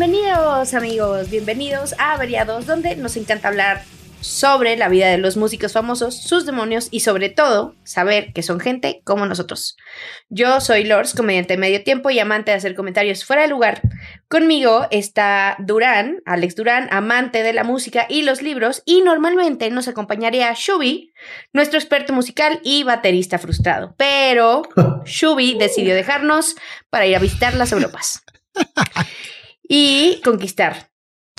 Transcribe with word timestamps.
Bienvenidos 0.00 0.72
amigos, 0.72 1.28
bienvenidos 1.28 1.94
a 1.98 2.16
Variados, 2.16 2.64
donde 2.64 2.96
nos 2.96 3.18
encanta 3.18 3.48
hablar 3.48 3.82
sobre 4.22 4.78
la 4.78 4.88
vida 4.88 5.08
de 5.08 5.18
los 5.18 5.36
músicos 5.36 5.74
famosos, 5.74 6.22
sus 6.22 6.46
demonios 6.46 6.88
y 6.90 7.00
sobre 7.00 7.28
todo 7.28 7.74
saber 7.84 8.32
que 8.32 8.42
son 8.42 8.60
gente 8.60 9.02
como 9.04 9.26
nosotros. 9.26 9.76
Yo 10.30 10.62
soy 10.62 10.84
Lors, 10.84 11.12
comediante 11.12 11.52
de 11.52 11.60
medio 11.60 11.84
tiempo 11.84 12.08
y 12.08 12.18
amante 12.18 12.50
de 12.50 12.56
hacer 12.56 12.74
comentarios 12.74 13.26
fuera 13.26 13.42
de 13.42 13.48
lugar. 13.48 13.82
Conmigo 14.28 14.86
está 14.90 15.56
Durán, 15.58 16.22
Alex 16.24 16.56
Durán, 16.56 16.88
amante 16.90 17.42
de 17.42 17.52
la 17.52 17.64
música 17.64 18.06
y 18.08 18.22
los 18.22 18.40
libros 18.40 18.82
y 18.86 19.02
normalmente 19.02 19.68
nos 19.68 19.86
acompañaría 19.86 20.54
Shubi, 20.56 21.12
nuestro 21.52 21.78
experto 21.78 22.14
musical 22.14 22.58
y 22.64 22.84
baterista 22.84 23.38
frustrado. 23.38 23.94
Pero 23.98 24.62
Shubi 25.04 25.58
decidió 25.58 25.94
dejarnos 25.94 26.56
para 26.88 27.06
ir 27.06 27.16
a 27.16 27.18
visitar 27.18 27.52
las 27.52 27.70
Europas 27.72 28.22
y 29.70 30.20
conquistar 30.24 30.90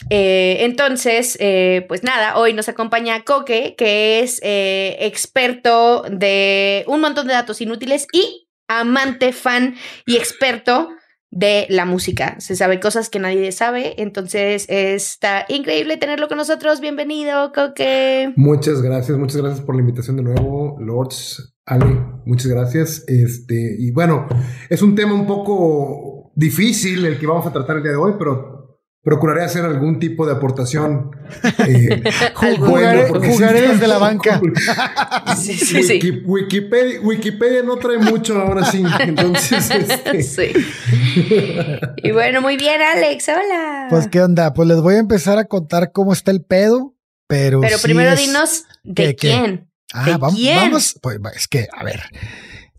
eh, 0.09 0.57
entonces, 0.61 1.37
eh, 1.39 1.85
pues 1.87 2.03
nada, 2.03 2.37
hoy 2.37 2.53
nos 2.53 2.69
acompaña 2.69 3.23
Coque, 3.23 3.75
que 3.77 4.21
es 4.21 4.39
eh, 4.43 4.97
experto 5.01 6.03
de 6.09 6.83
un 6.87 7.01
montón 7.01 7.27
de 7.27 7.33
datos 7.33 7.61
inútiles 7.61 8.07
y 8.11 8.47
amante, 8.67 9.33
fan 9.33 9.75
y 10.05 10.17
experto 10.17 10.89
de 11.29 11.65
la 11.69 11.85
música. 11.85 12.39
Se 12.39 12.55
sabe 12.55 12.79
cosas 12.79 13.09
que 13.09 13.19
nadie 13.19 13.51
sabe, 13.51 14.01
entonces 14.01 14.65
está 14.67 15.45
increíble 15.47 15.97
tenerlo 15.97 16.27
con 16.27 16.37
nosotros. 16.37 16.81
Bienvenido, 16.81 17.51
Coque. 17.53 18.33
Muchas 18.35 18.81
gracias, 18.81 19.17
muchas 19.17 19.37
gracias 19.37 19.61
por 19.61 19.75
la 19.75 19.81
invitación 19.81 20.17
de 20.17 20.23
nuevo, 20.23 20.77
Lords. 20.79 21.55
Ale, 21.65 22.03
muchas 22.25 22.47
gracias. 22.47 23.05
Este, 23.07 23.75
y 23.79 23.91
bueno, 23.91 24.27
es 24.69 24.81
un 24.81 24.95
tema 24.95 25.13
un 25.13 25.27
poco 25.27 26.20
difícil 26.41 27.05
el 27.05 27.17
que 27.17 27.27
vamos 27.27 27.45
a 27.45 27.53
tratar 27.53 27.77
el 27.77 27.83
día 27.83 27.91
de 27.91 27.97
hoy, 27.97 28.15
pero 28.19 28.61
procuraré 29.03 29.43
hacer 29.43 29.63
algún 29.63 29.99
tipo 29.99 30.25
de 30.25 30.33
aportación. 30.33 31.11
Eh, 31.67 32.03
jugaré, 32.35 33.61
desde 33.61 33.87
la 33.87 33.97
banca. 33.97 34.41
sí, 35.37 35.53
sí, 35.53 35.83
sí. 35.83 36.23
Wikipedia, 36.25 37.63
no 37.63 37.77
trae 37.77 37.97
mucho 37.97 38.39
ahora 38.39 38.65
sí. 38.65 38.83
Entonces, 38.99 39.69
este... 40.13 40.23
sí. 40.23 40.51
Y 42.03 42.11
bueno, 42.11 42.41
muy 42.41 42.57
bien, 42.57 42.81
Alex. 42.81 43.29
Hola. 43.29 43.87
Pues, 43.89 44.07
¿qué 44.07 44.21
onda? 44.21 44.53
Pues 44.53 44.67
les 44.67 44.81
voy 44.81 44.95
a 44.95 44.99
empezar 44.99 45.37
a 45.37 45.45
contar 45.45 45.91
cómo 45.91 46.13
está 46.13 46.31
el 46.31 46.43
pedo, 46.43 46.95
pero. 47.27 47.61
Pero 47.61 47.77
primero 47.79 48.15
dinos 48.15 48.65
de 48.83 49.15
quién. 49.15 49.69
Ah, 49.93 50.17
vamos, 50.19 50.39
vamos. 50.55 50.99
Pues 51.01 51.19
es 51.35 51.47
que, 51.47 51.67
a 51.71 51.83
ver. 51.83 52.01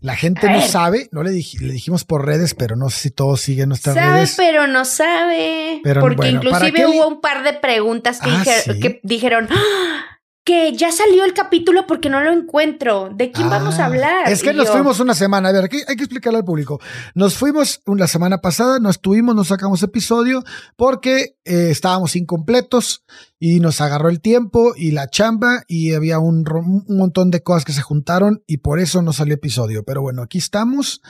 La 0.03 0.17
gente 0.17 0.49
no 0.49 0.59
sabe, 0.61 1.07
no 1.13 1.23
le, 1.23 1.31
le, 1.31 1.71
dijimos 1.71 2.03
por 2.03 2.25
redes, 2.25 2.55
pero 2.55 2.75
no 2.75 2.89
sé 2.89 3.03
si 3.03 3.09
todos 3.09 3.39
siguen 3.39 3.69
nuestras 3.69 3.95
redes. 3.95 4.31
Sabe, 4.31 4.49
pero 4.49 4.67
no 4.67 4.83
sabe. 4.83 5.81
porque 6.01 6.27
inclusive 6.27 6.85
hubo 6.87 7.07
un 7.07 7.21
par 7.21 7.41
de 7.43 7.53
preguntas 7.53 8.19
que, 8.19 8.29
ah, 8.29 8.43
que 8.81 8.99
dijeron, 9.03 9.47
¡Ah! 9.49 10.19
Que 10.45 10.73
ya 10.73 10.91
salió 10.91 11.23
el 11.23 11.33
capítulo 11.33 11.87
porque 11.87 12.09
no 12.09 12.21
lo 12.21 12.31
encuentro. 12.31 13.09
¿De 13.13 13.31
quién 13.31 13.49
vamos 13.49 13.79
a 13.79 13.83
ah, 13.83 13.85
hablar? 13.85 14.29
Es 14.29 14.43
que 14.43 14.53
nos 14.53 14.69
fuimos 14.69 14.99
una 14.99 15.13
semana. 15.13 15.49
A 15.49 15.51
ver, 15.53 15.63
aquí 15.63 15.77
hay 15.87 15.95
que 15.95 16.03
explicarle 16.03 16.39
al 16.39 16.45
público. 16.45 16.81
Nos 17.15 17.35
fuimos 17.35 17.81
una 17.85 18.07
semana 18.07 18.39
pasada, 18.39 18.79
no 18.79 18.89
estuvimos, 18.89 19.35
no 19.35 19.45
sacamos 19.45 19.81
episodio 19.83 20.43
porque 20.75 21.37
eh, 21.45 21.69
estábamos 21.69 22.17
incompletos 22.17 23.05
y 23.39 23.61
nos 23.61 23.79
agarró 23.79 24.09
el 24.09 24.19
tiempo 24.19 24.73
y 24.75 24.91
la 24.91 25.07
chamba 25.07 25.63
y 25.67 25.93
había 25.93 26.19
un, 26.19 26.45
un, 26.49 26.97
montón 26.97 27.31
de 27.31 27.41
cosas 27.41 27.63
que 27.63 27.73
se 27.73 27.81
juntaron 27.81 28.43
y 28.45 28.57
por 28.57 28.79
eso 28.79 29.01
no 29.01 29.13
salió 29.13 29.35
episodio. 29.35 29.83
Pero 29.85 30.01
bueno, 30.01 30.23
aquí 30.23 30.39
estamos. 30.39 31.01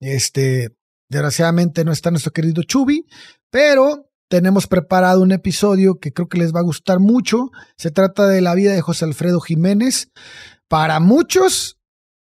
Este, 0.00 0.76
desgraciadamente 1.08 1.84
no 1.84 1.92
está 1.92 2.10
nuestro 2.10 2.32
querido 2.32 2.64
Chubi, 2.64 3.06
pero 3.50 4.11
tenemos 4.32 4.66
preparado 4.66 5.20
un 5.20 5.30
episodio 5.30 6.00
que 6.00 6.10
creo 6.10 6.26
que 6.26 6.38
les 6.38 6.54
va 6.54 6.60
a 6.60 6.64
gustar 6.64 7.00
mucho. 7.00 7.50
Se 7.76 7.90
trata 7.90 8.26
de 8.26 8.40
la 8.40 8.54
vida 8.54 8.72
de 8.72 8.80
José 8.80 9.04
Alfredo 9.04 9.40
Jiménez. 9.40 10.10
Para 10.68 11.00
muchos, 11.00 11.76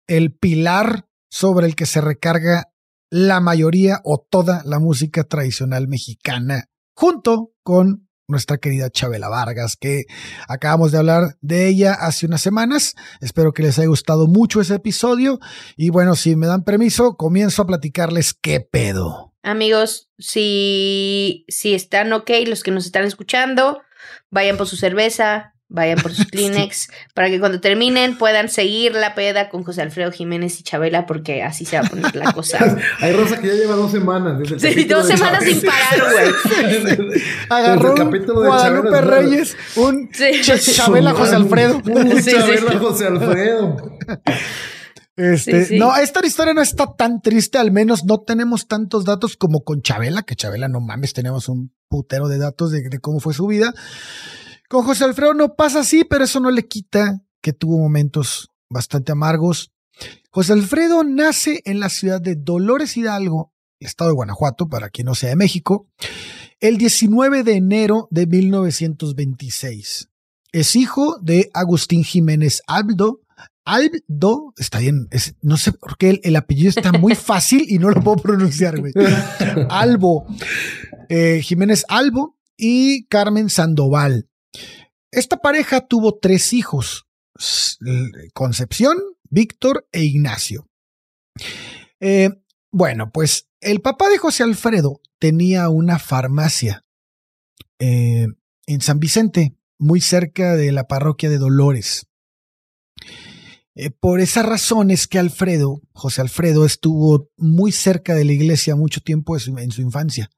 el 0.05 0.31
pilar 0.31 1.07
sobre 1.31 1.65
el 1.65 1.75
que 1.75 1.87
se 1.87 1.99
recarga 1.99 2.65
la 3.09 3.39
mayoría 3.39 3.99
o 4.03 4.19
toda 4.19 4.61
la 4.63 4.77
música 4.77 5.23
tradicional 5.23 5.87
mexicana, 5.87 6.65
junto 6.95 7.53
con 7.63 8.07
nuestra 8.27 8.59
querida 8.59 8.91
Chabela 8.91 9.29
Vargas, 9.29 9.75
que 9.75 10.03
acabamos 10.47 10.91
de 10.91 10.99
hablar 10.99 11.35
de 11.41 11.67
ella 11.67 11.93
hace 11.93 12.27
unas 12.27 12.41
semanas. 12.41 12.93
Espero 13.21 13.53
que 13.53 13.63
les 13.63 13.79
haya 13.79 13.87
gustado 13.87 14.27
mucho 14.27 14.61
ese 14.61 14.75
episodio. 14.75 15.39
Y 15.75 15.89
bueno, 15.89 16.15
si 16.15 16.35
me 16.35 16.45
dan 16.45 16.63
permiso, 16.63 17.15
comienzo 17.17 17.63
a 17.63 17.65
platicarles 17.65 18.35
qué 18.35 18.59
pedo. 18.59 19.26
Amigos, 19.43 20.09
si, 20.17 21.45
si 21.47 21.73
están 21.73 22.11
ok, 22.13 22.29
los 22.47 22.63
que 22.63 22.71
nos 22.71 22.85
están 22.85 23.03
escuchando, 23.05 23.81
vayan 24.29 24.57
por 24.57 24.67
su 24.67 24.75
cerveza, 24.75 25.53
vayan 25.69 25.99
por 25.99 26.13
sus 26.13 26.25
Kleenex, 26.31 26.89
para 27.13 27.29
que 27.29 27.39
cuando 27.39 27.59
terminen 27.59 28.17
puedan 28.17 28.49
seguir 28.49 28.93
la 28.93 29.15
peda 29.15 29.49
con 29.49 29.63
José 29.63 29.81
Alfredo 29.81 30.11
Jiménez 30.11 30.59
y 30.59 30.63
Chabela, 30.63 31.05
porque 31.05 31.43
así 31.43 31.65
se 31.65 31.79
va 31.79 31.85
a 31.85 31.89
poner 31.89 32.15
la 32.15 32.31
cosa. 32.33 32.77
Hay 32.99 33.13
Rosa 33.13 33.39
que 33.39 33.47
ya 33.47 33.53
lleva 33.53 33.75
dos 33.75 33.91
semanas. 33.91 34.39
Desde 34.39 34.73
sí, 34.73 34.83
dos 34.85 35.07
semanas 35.07 35.43
sin 35.43 35.61
parar, 35.61 36.11
güey. 36.11 37.21
Agarró 37.49 37.93
un 37.93 38.25
Guadalupe 38.25 39.01
Reyes, 39.01 39.57
un 39.75 40.09
Chabela 40.11 41.13
José 41.13 41.35
Alfredo. 41.35 41.81
Un 41.85 42.21
Chabela 42.21 42.79
José 42.79 43.07
Alfredo. 43.07 43.77
Este, 45.17 45.79
No, 45.79 45.95
esta 45.97 46.25
historia 46.25 46.53
no 46.53 46.61
está 46.61 46.93
tan 46.95 47.21
triste, 47.21 47.57
al 47.57 47.71
menos 47.71 48.05
no 48.05 48.21
tenemos 48.21 48.67
tantos 48.67 49.03
datos 49.03 49.35
como 49.35 49.63
con 49.63 49.81
Chabela, 49.81 50.21
que 50.21 50.35
Chabela 50.35 50.67
no 50.67 50.79
mames, 50.79 51.13
tenemos 51.13 51.49
un 51.49 51.73
putero 51.89 52.27
de 52.27 52.37
datos 52.37 52.71
de, 52.71 52.99
cómo 52.99 53.19
fue 53.19 53.33
su 53.33 53.47
vida. 53.47 53.73
Con 54.69 54.85
José 54.85 55.05
Alfredo 55.05 55.33
no 55.33 55.55
pasa 55.55 55.79
así, 55.79 56.03
pero 56.03 56.23
eso 56.23 56.39
no 56.39 56.51
le 56.51 56.67
quita 56.67 57.23
que 57.41 57.51
tuvo 57.51 57.79
momentos 57.79 58.51
bastante 58.69 59.11
amargos. 59.11 59.71
José 60.29 60.53
Alfredo 60.53 61.03
nace 61.03 61.61
en 61.65 61.79
la 61.79 61.89
ciudad 61.89 62.21
de 62.21 62.35
Dolores 62.35 62.95
Hidalgo, 62.95 63.53
estado 63.79 64.11
de 64.11 64.15
Guanajuato, 64.15 64.67
para 64.67 64.89
quien 64.89 65.05
no 65.05 65.15
sea 65.15 65.29
de 65.29 65.35
México, 65.35 65.87
el 66.59 66.77
19 66.77 67.43
de 67.43 67.53
enero 67.53 68.07
de 68.11 68.27
1926. 68.27 70.09
Es 70.51 70.75
hijo 70.75 71.17
de 71.21 71.49
Agustín 71.53 72.03
Jiménez 72.03 72.61
Aldo, 72.67 73.21
Aldo, 73.67 74.53
está 74.57 74.79
bien, 74.79 75.09
no 75.41 75.57
sé 75.57 75.73
por 75.73 75.97
qué 75.97 76.21
el, 76.23 76.35
apellido 76.37 76.69
está 76.69 76.93
muy 76.93 77.15
fácil 77.15 77.65
y 77.67 77.79
no 77.79 77.89
lo 77.89 78.01
puedo 78.01 78.17
pronunciar, 78.17 78.79
güey. 78.79 78.93
Albo, 79.69 80.25
eh, 81.09 81.41
Jiménez 81.43 81.83
Albo 81.89 82.37
y 82.55 83.05
Carmen 83.07 83.49
Sandoval. 83.49 84.29
Esta 85.11 85.41
pareja 85.41 85.85
tuvo 85.85 86.17
tres 86.17 86.53
hijos, 86.53 87.07
Concepción, 88.33 88.97
Víctor 89.29 89.85
e 89.91 90.03
Ignacio. 90.03 90.69
Eh, 91.99 92.29
bueno, 92.71 93.11
pues 93.11 93.49
el 93.59 93.81
papá 93.81 94.07
de 94.07 94.17
José 94.17 94.43
Alfredo 94.43 95.01
tenía 95.19 95.67
una 95.67 95.99
farmacia 95.99 96.85
eh, 97.79 98.27
en 98.65 98.81
San 98.81 98.99
Vicente, 99.01 99.57
muy 99.77 99.99
cerca 99.99 100.55
de 100.55 100.71
la 100.71 100.87
parroquia 100.87 101.29
de 101.29 101.37
Dolores. 101.37 102.07
Eh, 103.79 103.91
por 103.91 104.19
esa 104.19 104.41
razón 104.41 104.89
es 104.89 105.07
que 105.07 105.19
Alfredo, 105.19 105.81
José 105.93 106.21
Alfredo, 106.21 106.65
estuvo 106.65 107.29
muy 107.37 107.71
cerca 107.71 108.15
de 108.15 108.25
la 108.25 108.31
iglesia 108.31 108.75
mucho 108.75 109.01
tiempo 109.01 109.37
en 109.37 109.71
su 109.71 109.81
infancia. 109.81 110.31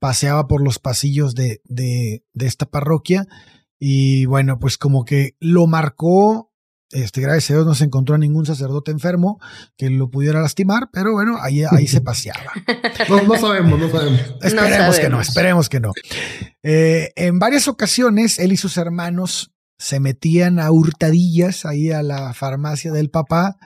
Paseaba 0.00 0.48
por 0.48 0.64
los 0.64 0.80
pasillos 0.80 1.36
de, 1.36 1.62
de, 1.64 2.24
esta 2.34 2.66
parroquia 2.66 3.28
y 3.78 4.26
bueno, 4.26 4.58
pues 4.58 4.78
como 4.78 5.04
que 5.04 5.36
lo 5.38 5.68
marcó 5.68 6.52
este, 6.90 7.22
gracias 7.22 7.50
a 7.50 7.54
Dios 7.54 7.66
no 7.66 7.74
se 7.74 7.84
encontró 7.84 8.16
a 8.16 8.18
ningún 8.18 8.44
sacerdote 8.44 8.90
enfermo 8.90 9.40
que 9.78 9.88
lo 9.88 10.10
pudiera 10.10 10.42
lastimar, 10.42 10.90
pero 10.92 11.12
bueno, 11.12 11.38
ahí, 11.40 11.62
ahí 11.70 11.86
se 11.86 12.02
paseaba. 12.02 12.52
no, 13.08 13.38
sabemos, 13.38 13.78
no 13.78 13.90
sabemos. 13.90 14.20
Esperemos 14.42 14.98
que 14.98 15.08
no, 15.08 15.20
esperemos 15.20 15.68
que 15.70 15.80
no. 15.80 15.92
Eh, 16.62 17.12
en 17.16 17.38
varias 17.38 17.66
ocasiones, 17.66 18.38
él 18.38 18.52
y 18.52 18.58
sus 18.58 18.76
hermanos 18.76 19.51
se 19.82 19.98
metían 19.98 20.60
a 20.60 20.70
hurtadillas 20.70 21.66
ahí 21.66 21.90
a 21.90 22.04
la 22.04 22.32
farmacia 22.34 22.92
del 22.92 23.10
papá 23.10 23.56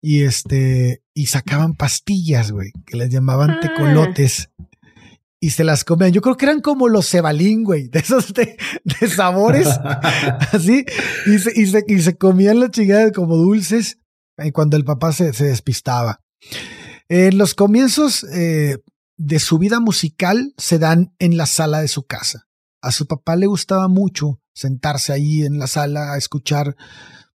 y 0.00 0.22
este 0.22 1.02
y 1.12 1.26
sacaban 1.26 1.74
pastillas, 1.74 2.52
güey, 2.52 2.70
que 2.86 2.96
les 2.96 3.10
llamaban 3.10 3.50
ah. 3.50 3.60
tecolotes 3.60 4.48
y 5.40 5.50
se 5.50 5.64
las 5.64 5.82
comían. 5.82 6.12
Yo 6.12 6.20
creo 6.20 6.36
que 6.36 6.44
eran 6.44 6.60
como 6.60 6.86
los 6.86 7.10
cebalín, 7.10 7.64
güey, 7.64 7.88
de 7.88 7.98
esos 7.98 8.32
de, 8.32 8.56
sabores, 9.08 9.66
así, 10.52 10.84
y 11.26 11.38
se, 11.40 11.60
y, 11.60 11.66
se, 11.66 11.84
y 11.88 11.98
se 11.98 12.16
comían 12.16 12.60
las 12.60 12.70
chingadas 12.70 13.10
como 13.10 13.36
dulces 13.36 13.98
cuando 14.52 14.76
el 14.76 14.84
papá 14.84 15.12
se, 15.12 15.32
se 15.32 15.46
despistaba. 15.46 16.20
En 17.08 17.38
los 17.38 17.54
comienzos 17.56 18.24
eh, 18.32 18.78
de 19.16 19.38
su 19.40 19.58
vida 19.58 19.80
musical 19.80 20.54
se 20.56 20.78
dan 20.78 21.12
en 21.18 21.36
la 21.36 21.46
sala 21.46 21.80
de 21.80 21.88
su 21.88 22.04
casa. 22.04 22.46
A 22.80 22.92
su 22.92 23.06
papá 23.06 23.36
le 23.36 23.46
gustaba 23.46 23.88
mucho 23.88 24.40
sentarse 24.52 25.12
ahí 25.12 25.42
en 25.42 25.58
la 25.58 25.66
sala 25.66 26.12
a 26.12 26.18
escuchar 26.18 26.76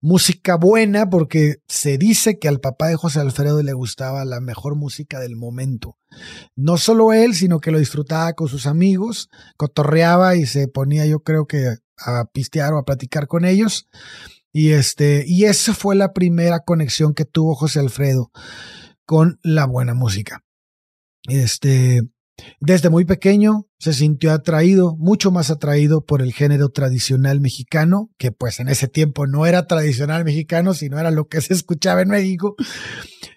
música 0.01 0.55
buena 0.55 1.09
porque 1.09 1.57
se 1.67 1.97
dice 1.97 2.37
que 2.37 2.47
al 2.47 2.59
papá 2.59 2.87
de 2.87 2.95
José 2.95 3.19
Alfredo 3.19 3.63
le 3.63 3.73
gustaba 3.73 4.23
la 4.25 4.39
mejor 4.39 4.75
música 4.75 5.19
del 5.19 5.35
momento. 5.35 5.97
No 6.55 6.77
solo 6.77 7.11
él, 7.11 7.33
sino 7.33 7.59
que 7.59 7.71
lo 7.71 7.79
disfrutaba 7.79 8.33
con 8.33 8.47
sus 8.47 8.67
amigos, 8.67 9.29
cotorreaba 9.57 10.35
y 10.35 10.45
se 10.45 10.67
ponía 10.67 11.05
yo 11.05 11.21
creo 11.21 11.47
que 11.47 11.77
a 11.97 12.25
pistear 12.25 12.73
o 12.73 12.77
a 12.77 12.85
platicar 12.85 13.27
con 13.27 13.45
ellos. 13.45 13.87
Y 14.51 14.71
este, 14.71 15.25
y 15.27 15.45
esa 15.45 15.73
fue 15.73 15.95
la 15.95 16.13
primera 16.13 16.59
conexión 16.59 17.13
que 17.13 17.25
tuvo 17.25 17.55
José 17.55 17.79
Alfredo 17.79 18.31
con 19.05 19.39
la 19.43 19.65
buena 19.65 19.93
música. 19.93 20.43
Este, 21.27 22.01
desde 22.59 22.89
muy 22.89 23.05
pequeño 23.05 23.67
se 23.85 23.93
sintió 23.93 24.31
atraído, 24.31 24.95
mucho 24.97 25.29
más 25.29 25.51
atraído 25.51 26.03
por 26.03 26.23
el 26.23 26.33
género 26.33 26.69
tradicional 26.69 27.39
mexicano, 27.39 28.09
que 28.17 28.31
pues 28.31 28.59
en 28.59 28.67
ese 28.67 28.87
tiempo 28.87 29.27
no 29.27 29.45
era 29.45 29.67
tradicional 29.67 30.25
mexicano, 30.25 30.73
sino 30.73 30.97
era 30.97 31.11
lo 31.11 31.27
que 31.27 31.39
se 31.39 31.53
escuchaba 31.53 32.01
en 32.01 32.09
México, 32.09 32.55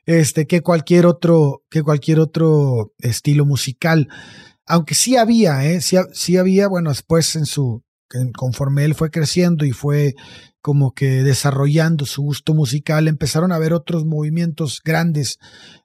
este, 0.06 0.47
que 0.47 0.62
cualquier 0.62 1.05
otro, 1.05 1.65
que 1.69 1.83
cualquier 1.83 2.19
otro 2.19 2.95
estilo 2.97 3.45
musical. 3.45 4.09
Aunque 4.65 4.95
sí 4.95 5.19
había, 5.19 5.67
¿eh? 5.67 5.83
sí, 5.83 5.99
sí 6.15 6.39
había, 6.39 6.67
bueno, 6.67 6.89
después 6.89 7.37
en 7.37 7.44
su, 7.44 7.85
conforme 8.35 8.87
él 8.87 8.94
fue 8.94 9.11
creciendo 9.11 9.67
y 9.67 9.73
fue 9.73 10.15
como 10.62 10.94
que 10.94 11.23
desarrollando 11.25 12.06
su 12.06 12.23
gusto 12.23 12.55
musical, 12.55 13.06
empezaron 13.06 13.53
a 13.53 13.56
haber 13.56 13.75
otros 13.75 14.06
movimientos 14.06 14.81
grandes 14.83 15.41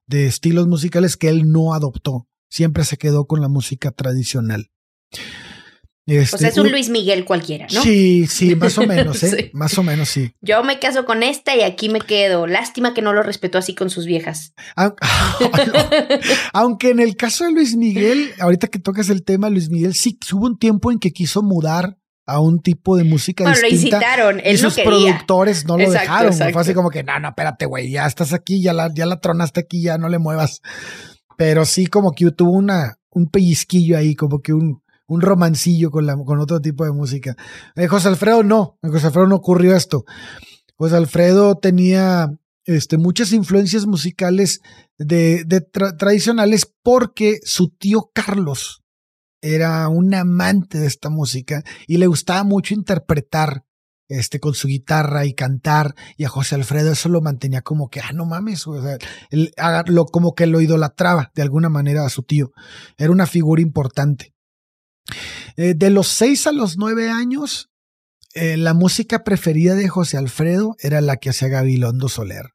de 0.07 0.25
estilos 0.25 0.68
musicales 0.69 1.18
que 1.18 1.27
él 1.27 1.51
no 1.51 1.74
adoptó 1.74 2.30
siempre 2.53 2.83
se 2.85 2.97
quedó 2.97 3.25
con 3.25 3.41
la 3.41 3.50
música 3.50 3.89
tradicional. 3.89 4.69
Este, 6.05 6.35
o 6.35 6.39
sea, 6.39 6.50
es 6.50 6.57
un 6.57 6.69
Luis 6.69 6.89
Miguel 6.89 7.25
cualquiera, 7.25 7.65
¿no? 7.73 7.81
Sí, 7.81 8.27
sí, 8.27 8.55
más 8.55 8.77
o 8.77 8.81
menos, 8.88 9.23
¿eh? 9.23 9.50
Más 9.53 9.75
o 9.77 9.83
menos, 9.83 10.09
sí. 10.09 10.35
Yo 10.41 10.63
me 10.63 10.77
caso 10.77 11.05
con 11.05 11.23
esta 11.23 11.55
y 11.55 11.61
aquí 11.61 11.89
me 11.89 12.00
quedo. 12.00 12.45
Lástima 12.45 12.94
que 12.94 13.01
no 13.01 13.11
lo 13.11 13.23
respetó 13.23 13.57
así 13.57 13.73
con 13.73 13.89
sus 13.89 14.05
viejas. 14.05 14.53
Aunque 16.53 16.91
en 16.91 17.00
el 17.00 17.15
caso 17.15 17.45
de 17.45 17.53
Luis 17.53 17.75
Miguel, 17.75 18.33
ahorita 18.39 18.67
que 18.67 18.79
tocas 18.79 19.09
el 19.09 19.23
tema, 19.23 19.49
Luis 19.49 19.69
Miguel 19.69 19.95
sí 19.95 20.19
hubo 20.31 20.45
un 20.45 20.59
tiempo 20.59 20.91
en 20.91 20.99
que 20.99 21.11
quiso 21.11 21.41
mudar 21.41 21.97
a 22.27 22.39
un 22.39 22.61
tipo 22.61 22.97
de 22.97 23.03
música 23.03 23.45
bueno, 23.45 23.57
distinta. 23.67 23.97
Lo 23.97 24.03
incitaron, 24.03 24.41
él 24.44 24.56
y 24.56 24.57
sus 24.59 24.75
productores 24.75 25.65
no 25.65 25.77
lo 25.77 25.89
dejaron. 25.89 26.33
Fue 26.33 26.61
así 26.61 26.73
como 26.75 26.91
que, 26.91 27.03
no, 27.03 27.19
no, 27.19 27.29
espérate, 27.29 27.65
güey, 27.65 27.89
ya 27.89 28.06
estás 28.06 28.31
aquí, 28.31 28.61
ya 28.61 28.73
la, 28.73 28.94
ya 28.94 29.07
la 29.07 29.19
tronaste 29.19 29.61
aquí, 29.61 29.81
ya 29.81 29.97
no 29.97 30.07
le 30.07 30.19
muevas. 30.19 30.61
Pero 31.44 31.66
sí 31.66 31.88
como 31.88 32.13
que 32.13 32.31
tuvo 32.31 32.51
una, 32.51 33.00
un 33.10 33.28
pellizquillo 33.28 33.98
ahí, 33.98 34.16
como 34.16 34.42
que 34.42 34.54
un, 34.54 34.81
un 35.07 35.19
romancillo 35.19 35.92
con, 35.92 36.06
la, 36.06 36.16
con 36.16 36.40
otro 36.40 36.62
tipo 36.62 36.86
de 36.86 36.94
música. 36.94 37.36
Eh, 37.75 37.88
José 37.88 38.07
Alfredo 38.07 38.44
no, 38.44 38.80
en 38.81 38.94
José 38.94 39.07
Alfredo 39.07 39.28
no 39.28 39.36
ocurrió 39.36 39.75
esto. 39.75 40.06
José 40.78 40.95
Alfredo 40.95 41.56
tenía 41.57 42.31
este, 42.63 42.98
muchas 42.98 43.34
influencias 43.34 43.86
musicales 43.86 44.62
de, 44.98 45.44
de 45.44 45.60
tradicionales 45.60 46.66
porque 46.81 47.42
su 47.44 47.72
tío 47.72 48.10
Carlos 48.13 48.81
era 49.42 49.90
un 49.90 50.13
amante 50.13 50.80
de 50.80 50.88
esta 50.88 51.10
música 51.10 51.62
y 51.88 51.98
le 51.98 52.07
gustaba 52.07 52.45
mucho 52.45 52.74
interpretar 52.74 53.66
este, 54.07 54.39
con 54.39 54.53
su 54.53 54.67
guitarra 54.67 55.25
y 55.25 55.33
cantar, 55.33 55.95
y 56.17 56.25
a 56.25 56.29
José 56.29 56.55
Alfredo 56.55 56.91
eso 56.91 57.09
lo 57.09 57.21
mantenía 57.21 57.61
como 57.61 57.89
que, 57.89 58.00
ah, 58.01 58.11
no 58.13 58.25
mames, 58.25 58.67
o 58.67 58.73
como 60.11 60.35
que 60.35 60.45
lo 60.45 60.61
idolatraba 60.61 61.31
de 61.35 61.41
alguna 61.41 61.69
manera 61.69 62.05
a 62.05 62.09
su 62.09 62.23
tío. 62.23 62.51
Era 62.97 63.11
una 63.11 63.27
figura 63.27 63.61
importante. 63.61 64.33
Eh, 65.57 65.73
de 65.75 65.89
los 65.89 66.07
seis 66.07 66.47
a 66.47 66.51
los 66.51 66.77
nueve 66.77 67.09
años, 67.09 67.69
eh, 68.33 68.57
la 68.57 68.73
música 68.73 69.23
preferida 69.23 69.75
de 69.75 69.88
José 69.89 70.17
Alfredo 70.17 70.75
era 70.79 71.01
la 71.01 71.17
que 71.17 71.29
hacía 71.29 71.49
Gabilondo 71.49 72.09
Soler. 72.09 72.53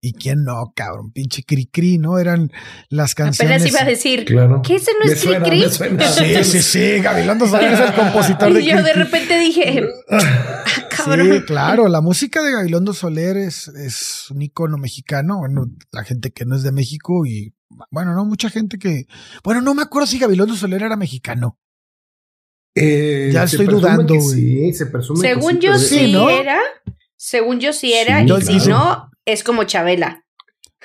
¿Y 0.00 0.12
quién 0.12 0.44
no, 0.44 0.72
cabrón? 0.74 1.10
Pinche 1.10 1.42
Cricri, 1.42 1.98
¿no? 1.98 2.18
Eran 2.18 2.52
las 2.90 3.14
canciones. 3.14 3.56
Apenas 3.56 3.72
iba 3.72 3.80
a 3.80 3.84
decir, 3.84 4.24
claro. 4.24 4.62
¿qué 4.62 4.76
ese 4.76 4.92
no 5.02 5.10
es 5.10 5.24
Cricri? 5.24 5.64
Sí, 5.70 6.44
sí, 6.44 6.62
sí, 6.62 7.00
Gabilondo 7.00 7.46
Soler 7.48 7.72
es 7.72 7.80
el 7.80 7.94
compositor 7.94 8.52
de 8.52 8.60
Y 8.60 8.66
yo 8.66 8.82
de 8.82 8.92
repente 8.92 9.38
dije, 9.38 9.84
ah, 10.10 10.64
cabrón. 10.90 11.32
Sí, 11.32 11.42
claro, 11.42 11.88
la 11.88 12.00
música 12.00 12.42
de 12.42 12.52
Gabilondo 12.52 12.92
Soler 12.92 13.36
es, 13.36 13.68
es 13.68 14.30
un 14.30 14.42
icono 14.42 14.76
mexicano. 14.76 15.38
Bueno, 15.38 15.66
la 15.92 16.04
gente 16.04 16.30
que 16.30 16.44
no 16.44 16.56
es 16.56 16.62
de 16.62 16.72
México 16.72 17.24
y, 17.26 17.54
bueno, 17.90 18.14
no, 18.14 18.24
mucha 18.24 18.50
gente 18.50 18.78
que. 18.78 19.06
Bueno, 19.42 19.62
no 19.62 19.74
me 19.74 19.82
acuerdo 19.82 20.06
si 20.06 20.18
Gabilondo 20.18 20.54
Soler 20.54 20.82
era 20.82 20.96
mexicano. 20.96 21.58
Eh, 22.74 23.30
ya 23.32 23.44
estoy 23.44 23.66
dudando, 23.66 24.14
güey. 24.14 24.40
Sí, 24.40 24.72
se 24.74 24.86
presume. 24.86 25.20
Según 25.20 25.58
yo 25.58 25.78
sí, 25.78 26.14
era. 26.14 26.60
Según 27.16 27.58
yo 27.58 27.72
sí 27.72 27.94
era. 27.94 28.22
y 28.22 28.42
si 28.42 28.68
no, 28.68 29.10
es 29.26 29.44
como 29.44 29.64
Chabela. 29.64 30.24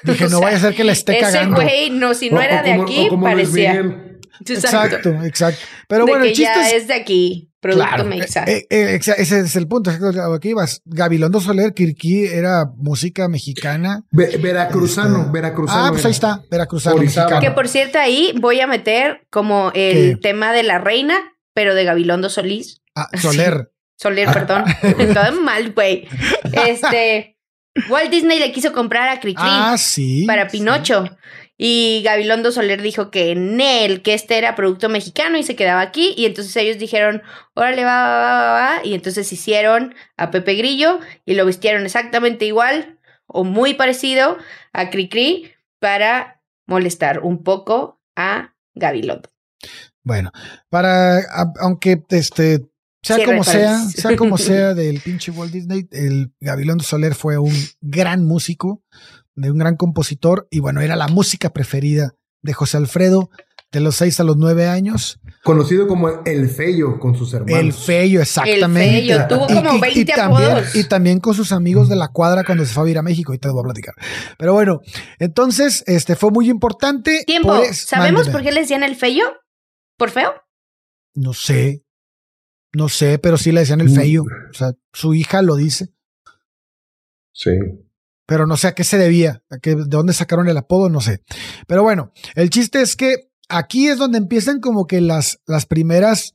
Dije, 0.04 0.28
no 0.30 0.42
vaya 0.42 0.58
a 0.58 0.60
ser 0.60 0.76
que 0.76 0.84
le 0.84 0.92
esté 0.92 1.20
cagando. 1.20 1.62
Ese 1.62 1.66
güey, 1.66 1.90
no, 1.92 2.14
si 2.14 2.30
no 2.30 2.42
era 2.42 2.62
de 2.64 2.74
aquí, 2.74 3.08
parecía. 3.22 4.08
Exacto, 4.46 5.10
exacto. 5.24 5.62
Pero 5.88 6.06
bueno, 6.06 6.24
que 6.24 6.30
el 6.30 6.36
chiste 6.36 6.54
ya 6.56 6.70
es, 6.72 6.88
de 6.88 6.96
aquí, 6.96 7.52
producto 7.60 7.88
claro, 7.88 8.12
eh, 8.48 8.66
eh, 8.70 9.00
ese 9.00 9.40
es 9.40 9.56
el 9.56 9.68
punto. 9.68 9.92
Aquí 9.92 10.50
ibas. 10.50 10.82
Gabilondo 10.86 11.40
Soler, 11.40 11.74
Kirki 11.74 12.26
era 12.26 12.66
música 12.76 13.28
mexicana. 13.28 14.04
veracruzano, 14.12 15.20
este, 15.20 15.32
veracruzano. 15.32 15.86
Ah, 15.86 15.90
pues 15.92 16.06
ahí 16.06 16.12
está, 16.12 16.42
veracruzano. 16.50 16.98
Mexicano. 16.98 17.40
Que 17.40 17.52
por 17.52 17.68
cierto, 17.68 18.00
ahí 18.00 18.34
voy 18.40 18.60
a 18.62 18.68
meter 18.68 19.28
como 19.30 19.72
el 19.76 20.20
tema 20.20 20.54
de 20.54 20.64
la 20.64 20.80
reina, 20.80 21.16
pero 21.54 21.76
de 21.76 21.84
Gabilondo 21.84 22.30
Solís. 22.30 22.82
Ah, 22.96 23.10
Soler. 23.18 23.72
Soler, 23.96 24.30
perdón. 24.34 24.64
Todo 25.14 25.42
mal, 25.42 25.74
güey. 25.74 26.08
Este. 26.68 27.38
Walt 27.90 28.12
Disney 28.12 28.40
le 28.40 28.52
quiso 28.52 28.74
comprar 28.74 29.10
a 29.10 29.20
Cricri 29.20 29.44
ah, 29.46 29.76
sí, 29.78 30.26
para 30.28 30.48
Pinocho. 30.48 31.06
Y 31.58 32.02
Gabilondo 32.04 32.52
Soler 32.52 32.82
dijo 32.82 33.12
que 33.12 33.32
en 33.32 33.62
él, 33.62 34.02
que 34.02 34.16
este 34.16 34.38
era 34.38 34.56
producto 34.56 34.90
mexicano 34.90 35.38
y 35.38 35.44
se 35.44 35.56
quedaba 35.56 35.82
aquí. 35.82 36.16
Y 36.18 36.26
entonces 36.26 36.56
ellos 36.56 36.80
dijeron, 36.80 37.22
órale, 37.54 37.84
va, 37.84 38.02
va, 38.02 38.20
va, 38.20 38.52
va. 38.54 38.72
Y 38.84 38.96
entonces 38.96 39.32
hicieron 39.32 39.94
a 40.18 40.32
Pepe 40.32 40.56
Grillo 40.56 41.00
y 41.24 41.36
lo 41.36 41.46
vistieron 41.46 41.86
exactamente 41.86 42.46
igual 42.46 42.98
o 43.28 43.44
muy 43.44 43.76
parecido 43.76 44.38
a 44.74 44.90
Cricri 44.90 45.52
para 45.80 46.42
molestar 46.66 47.20
un 47.20 47.44
poco 47.44 48.02
a 48.16 48.56
Gabilondo. 48.74 49.30
Bueno, 50.04 50.32
para, 50.70 51.20
aunque 51.60 52.02
este, 52.10 52.71
sea 53.02 53.26
como 53.26 53.44
sea, 53.44 53.80
sea 53.90 54.16
como 54.16 54.38
sea 54.38 54.74
del 54.74 55.00
pinche 55.00 55.32
Walt 55.32 55.52
Disney, 55.52 55.88
el 55.92 56.34
Gabilondo 56.40 56.84
Soler 56.84 57.16
fue 57.16 57.38
un 57.38 57.54
gran 57.82 58.26
músico, 58.26 58.84
de 59.36 59.52
un 59.52 59.58
gran 59.58 59.76
compositor, 59.76 60.48
y 60.52 60.60
bueno, 60.60 60.82
era 60.82 60.96
la 60.96 61.08
música 61.08 61.52
preferida 61.52 62.16
de 62.42 62.54
José 62.54 62.78
Alfredo 62.78 63.30
de 63.72 63.80
los 63.80 63.96
seis 63.96 64.20
a 64.20 64.24
los 64.24 64.36
nueve 64.36 64.68
años. 64.68 65.20
Conocido 65.44 65.88
como 65.88 66.10
El 66.26 66.50
Feyo 66.50 67.00
con 67.00 67.16
sus 67.16 67.34
hermanos. 67.34 67.60
El 67.60 67.74
Feyo, 67.74 68.22
exactamente. 68.22 69.00
El 69.00 69.06
Feyo, 69.06 69.28
tuvo 69.28 69.48
como 69.48 69.80
20 69.80 70.00
y, 70.00 70.06
también, 70.06 70.58
y 70.74 70.84
también 70.84 71.20
con 71.20 71.34
sus 71.34 71.54
amigos 71.54 71.88
de 71.88 71.96
la 71.96 72.10
cuadra 72.10 72.44
cuando 72.44 72.66
se 72.66 72.74
fue 72.74 72.88
a 72.88 72.92
ir 72.92 72.98
a 72.98 73.02
México, 73.02 73.34
y 73.34 73.38
te 73.38 73.50
voy 73.50 73.62
a 73.62 73.64
platicar. 73.64 73.96
Pero 74.38 74.54
bueno, 74.54 74.82
entonces, 75.20 75.84
este 75.88 76.16
fue 76.16 76.32
muy 76.32 76.50
importante. 76.50 77.24
Tiempo, 77.26 77.62
¿sabemos 77.72 78.28
por 78.30 78.44
qué 78.44 78.52
le 78.52 78.62
decían 78.62 78.84
El 78.84 78.96
Feyo? 78.96 79.24
¿Por 79.98 80.12
feo? 80.12 80.34
No 81.14 81.34
sé. 81.34 81.84
No 82.74 82.90
sé, 82.90 83.20
pero 83.20 83.38
sí 83.38 83.52
le 83.52 83.62
decían 83.62 83.82
el 83.82 83.94
feyo. 83.94 84.24
O 84.24 84.54
sea, 84.54 84.74
su 84.94 85.14
hija 85.14 85.42
lo 85.42 85.56
dice. 85.56 85.94
Sí. 87.34 87.52
Pero 88.26 88.48
no 88.48 88.56
sé 88.56 88.68
a 88.68 88.76
qué 88.76 88.84
se 88.84 88.98
debía, 88.98 89.44
a 89.50 89.58
qué, 89.58 89.76
de 89.76 89.86
dónde 89.88 90.14
sacaron 90.14 90.48
el 90.48 90.58
apodo, 90.58 90.90
no 90.90 91.02
sé. 91.02 91.22
Pero 91.68 91.84
bueno, 91.84 92.14
el 92.36 92.50
chiste 92.50 92.82
es 92.82 92.96
que 92.96 93.32
aquí 93.50 93.88
es 93.88 93.98
donde 93.98 94.18
empiezan 94.18 94.62
como 94.62 94.88
que 94.88 95.02
las, 95.02 95.42
las 95.46 95.66
primeras 95.66 96.34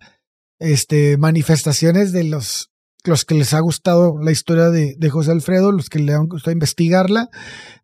este, 0.59 1.17
manifestaciones 1.17 2.13
de 2.13 2.25
los, 2.25 2.71
los 3.05 3.25
que 3.25 3.35
les 3.35 3.55
ha 3.55 3.61
gustado 3.61 4.19
la 4.21 4.31
historia 4.31 4.69
de, 4.69 4.95
de 4.99 5.11
José 5.11 5.31
Alfredo, 5.31 5.73
los 5.73 5.89
que 5.89 6.01
le 6.01 6.13
han 6.13 6.27
gustado 6.27 6.53
investigarla. 6.53 7.31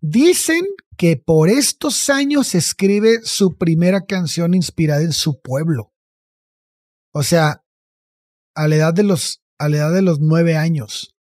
Dicen 0.03 0.67
que 0.99 1.17
por 1.17 1.49
estos 1.49 2.11
años 2.11 2.55
escribe 2.55 3.21
su 3.23 3.57
primera 3.57 4.03
canción 4.03 4.53
inspirada 4.53 5.03
en 5.03 5.13
su 5.13 5.41
pueblo. 5.41 5.93
O 7.13 7.23
sea, 7.23 7.62
a 8.55 8.69
la 8.69 8.77
edad 8.77 8.95
de 8.95 9.03
los, 9.03 9.43
a 9.59 9.69
la 9.69 9.79
edad 9.79 9.93
de 9.93 10.03
los 10.03 10.21
nueve 10.21 10.57
años. 10.57 11.15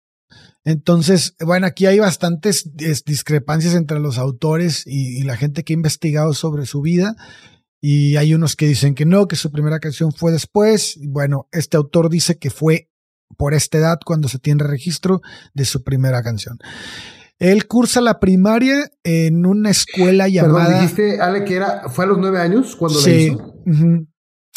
Entonces, 0.63 1.35
bueno, 1.43 1.65
aquí 1.65 1.88
hay 1.88 2.00
bastantes 2.00 2.71
discrepancias 3.05 3.73
entre 3.73 4.00
los 4.00 4.17
autores 4.17 4.83
y, 4.85 5.23
la 5.23 5.35
gente 5.35 5.63
que 5.63 5.73
ha 5.73 5.75
investigado 5.75 6.33
sobre 6.33 6.65
su 6.65 6.81
vida. 6.81 7.15
Y 7.81 8.17
hay 8.17 8.35
unos 8.35 8.55
que 8.55 8.67
dicen 8.67 8.93
que 8.93 9.05
no, 9.05 9.27
que 9.27 9.35
su 9.35 9.51
primera 9.51 9.79
canción 9.79 10.11
fue 10.11 10.31
después. 10.31 11.00
Bueno, 11.01 11.47
este 11.51 11.77
autor 11.77 12.09
dice 12.09 12.38
que 12.38 12.51
fue 12.51 12.89
por 13.38 13.55
esta 13.55 13.79
edad 13.79 14.00
cuando 14.05 14.27
se 14.27 14.38
tiene 14.38 14.63
registro 14.63 15.21
de 15.55 15.65
su 15.65 15.83
primera 15.83 16.21
canción. 16.21 16.59
Él 17.39 17.65
cursa 17.65 18.01
la 18.01 18.19
primaria 18.19 18.91
en 19.03 19.47
una 19.47 19.71
escuela 19.71 20.27
llamada. 20.27 20.65
Perdón, 20.65 20.81
dijiste, 20.81 21.21
Ale, 21.21 21.43
que 21.43 21.55
era, 21.55 21.89
fue 21.89 22.05
a 22.05 22.07
los 22.09 22.19
nueve 22.19 22.39
años 22.39 22.75
cuando 22.75 23.01
la 23.01 23.09
hizo. 23.09 23.55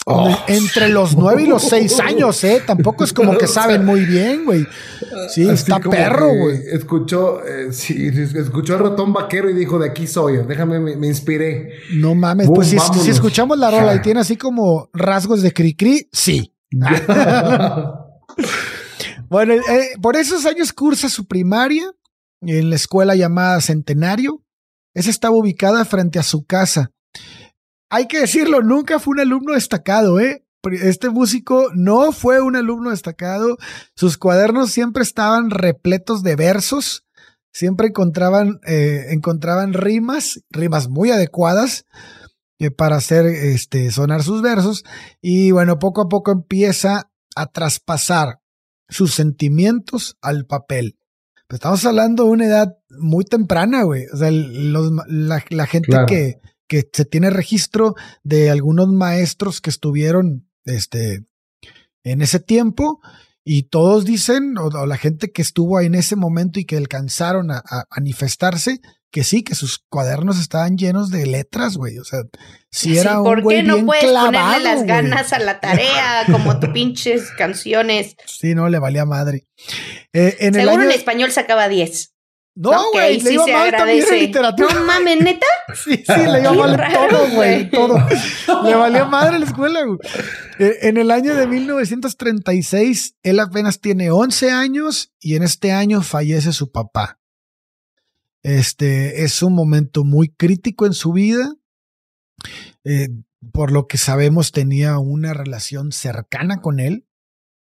Oh. 0.06 0.36
Entre 0.48 0.90
los 0.90 1.16
nueve 1.16 1.44
y 1.44 1.46
los 1.46 1.62
seis 1.62 1.98
años, 1.98 2.44
¿eh? 2.44 2.62
Tampoco 2.66 3.04
es 3.04 3.12
como 3.14 3.38
que 3.38 3.46
saben 3.48 3.86
muy 3.86 4.04
bien, 4.04 4.44
güey. 4.44 4.66
Sí, 5.30 5.48
está 5.48 5.80
perro, 5.80 6.28
güey. 6.28 6.60
Escuchó, 6.70 7.42
eh, 7.42 7.72
sí, 7.72 8.08
escuchó 8.08 8.74
al 8.74 8.80
ratón 8.80 9.14
vaquero 9.14 9.48
y 9.48 9.54
dijo, 9.54 9.78
de 9.78 9.88
aquí 9.88 10.06
soy, 10.06 10.44
déjame, 10.46 10.78
me, 10.78 11.06
inspiré. 11.06 11.70
No 11.94 12.14
mames, 12.14 12.48
pues 12.54 12.68
si, 12.68 12.76
escuchamos 13.10 13.58
la 13.58 13.70
rola 13.70 13.94
y 13.94 14.02
tiene 14.02 14.20
así 14.20 14.36
como 14.36 14.90
rasgos 14.92 15.40
de 15.40 15.54
cri-cri, 15.54 16.08
sí. 16.12 16.52
bueno, 19.28 19.54
eh, 19.54 19.90
por 20.02 20.16
esos 20.16 20.44
años 20.44 20.74
cursa 20.74 21.08
su 21.08 21.26
primaria 21.26 21.90
en 22.42 22.68
la 22.68 22.76
escuela 22.76 23.14
llamada 23.14 23.60
Centenario. 23.62 24.42
Esa 24.92 25.08
estaba 25.10 25.34
ubicada 25.34 25.84
frente 25.84 26.18
a 26.18 26.22
su 26.22 26.44
casa 26.44 26.92
hay 27.94 28.08
que 28.08 28.20
decirlo, 28.20 28.60
nunca 28.60 28.98
fue 28.98 29.12
un 29.12 29.20
alumno 29.20 29.52
destacado, 29.52 30.18
¿eh? 30.18 30.44
Este 30.82 31.10
músico 31.10 31.70
no 31.74 32.10
fue 32.10 32.40
un 32.40 32.56
alumno 32.56 32.90
destacado. 32.90 33.56
Sus 33.94 34.18
cuadernos 34.18 34.72
siempre 34.72 35.04
estaban 35.04 35.50
repletos 35.50 36.24
de 36.24 36.34
versos. 36.34 37.06
Siempre 37.52 37.88
encontraban, 37.88 38.58
eh, 38.66 39.06
encontraban 39.10 39.74
rimas, 39.74 40.42
rimas 40.50 40.88
muy 40.88 41.12
adecuadas 41.12 41.86
eh, 42.58 42.72
para 42.72 42.96
hacer 42.96 43.26
este, 43.26 43.92
sonar 43.92 44.24
sus 44.24 44.42
versos. 44.42 44.82
Y 45.20 45.52
bueno, 45.52 45.78
poco 45.78 46.00
a 46.00 46.08
poco 46.08 46.32
empieza 46.32 47.12
a 47.36 47.46
traspasar 47.46 48.40
sus 48.88 49.14
sentimientos 49.14 50.16
al 50.20 50.46
papel. 50.46 50.98
Pues 51.46 51.58
estamos 51.58 51.84
hablando 51.84 52.24
de 52.24 52.30
una 52.30 52.46
edad 52.46 52.76
muy 52.98 53.24
temprana, 53.24 53.84
güey. 53.84 54.06
O 54.12 54.16
sea, 54.16 54.30
la, 54.32 55.66
gente 55.66 55.96
que, 56.08 56.40
que 56.68 56.88
se 56.92 57.04
tiene 57.04 57.30
registro 57.30 57.94
de 58.22 58.50
algunos 58.50 58.88
maestros 58.88 59.60
que 59.60 59.70
estuvieron 59.70 60.48
este, 60.64 61.24
en 62.02 62.22
ese 62.22 62.40
tiempo 62.40 63.00
y 63.44 63.64
todos 63.64 64.06
dicen, 64.06 64.56
o, 64.56 64.86
la 64.86 64.96
gente 64.96 65.30
que 65.30 65.42
estuvo 65.42 65.76
ahí 65.76 65.86
en 65.86 65.94
ese 65.94 66.16
momento 66.16 66.58
y 66.58 66.64
que 66.64 66.78
alcanzaron 66.78 67.50
a, 67.50 67.62
manifestarse, 67.94 68.80
que 69.10 69.22
sí, 69.22 69.42
que 69.42 69.54
sus 69.54 69.78
cuadernos 69.90 70.40
estaban 70.40 70.76
llenos 70.76 71.10
de 71.10 71.26
letras, 71.26 71.76
güey. 71.76 71.98
O 71.98 72.04
sea, 72.04 72.20
si 72.70 72.96
era 72.98 73.20
un 73.20 73.24
¿Por 73.24 73.46
qué 73.46 73.62
no 73.62 73.84
puedes 73.84 74.04
ponerle 74.04 74.64
las 74.64 74.84
ganas 74.84 75.32
a 75.32 75.38
la 75.38 75.60
tarea 75.60 76.24
como 76.32 76.58
tu 76.58 76.72
pinches 76.72 77.30
canciones? 77.36 78.16
Sí, 78.26 78.54
no, 78.54 78.68
le 78.68 78.78
valía 78.78 79.04
madre. 79.04 79.46
Eh, 80.12 80.36
en 80.40 80.54
Seguro 80.54 80.82
en 80.82 80.90
español 80.90 81.30
sacaba 81.30 81.68
10. 81.68 82.13
No, 82.56 82.92
güey, 82.92 83.20
le 83.20 83.32
iba 83.32 83.46
mal 83.48 83.70
también 83.72 84.04
en 84.08 84.18
literatura. 84.20 84.74
No 84.74 84.84
mames, 84.84 85.20
¿neta? 85.20 85.46
sí, 85.74 85.96
sí, 85.96 86.26
le 86.30 86.40
iba 86.40 86.52
mal 86.52 86.80
todo, 86.92 87.30
güey, 87.30 87.68
todo. 87.68 87.96
le 88.64 88.74
valía 88.76 89.04
madre 89.06 89.40
la 89.40 89.46
escuela, 89.46 89.82
güey. 89.82 89.98
Eh, 90.60 90.78
en 90.82 90.96
el 90.96 91.10
año 91.10 91.34
de 91.34 91.48
1936, 91.48 93.16
él 93.24 93.40
apenas 93.40 93.80
tiene 93.80 94.12
11 94.12 94.52
años 94.52 95.12
y 95.18 95.34
en 95.34 95.42
este 95.42 95.72
año 95.72 96.02
fallece 96.02 96.52
su 96.52 96.70
papá. 96.70 97.18
Este 98.44 99.24
es 99.24 99.42
un 99.42 99.54
momento 99.54 100.04
muy 100.04 100.28
crítico 100.28 100.86
en 100.86 100.92
su 100.92 101.12
vida. 101.12 101.54
Eh, 102.84 103.08
por 103.52 103.72
lo 103.72 103.88
que 103.88 103.98
sabemos, 103.98 104.52
tenía 104.52 104.98
una 104.98 105.34
relación 105.34 105.90
cercana 105.90 106.60
con 106.60 106.78
él 106.78 107.04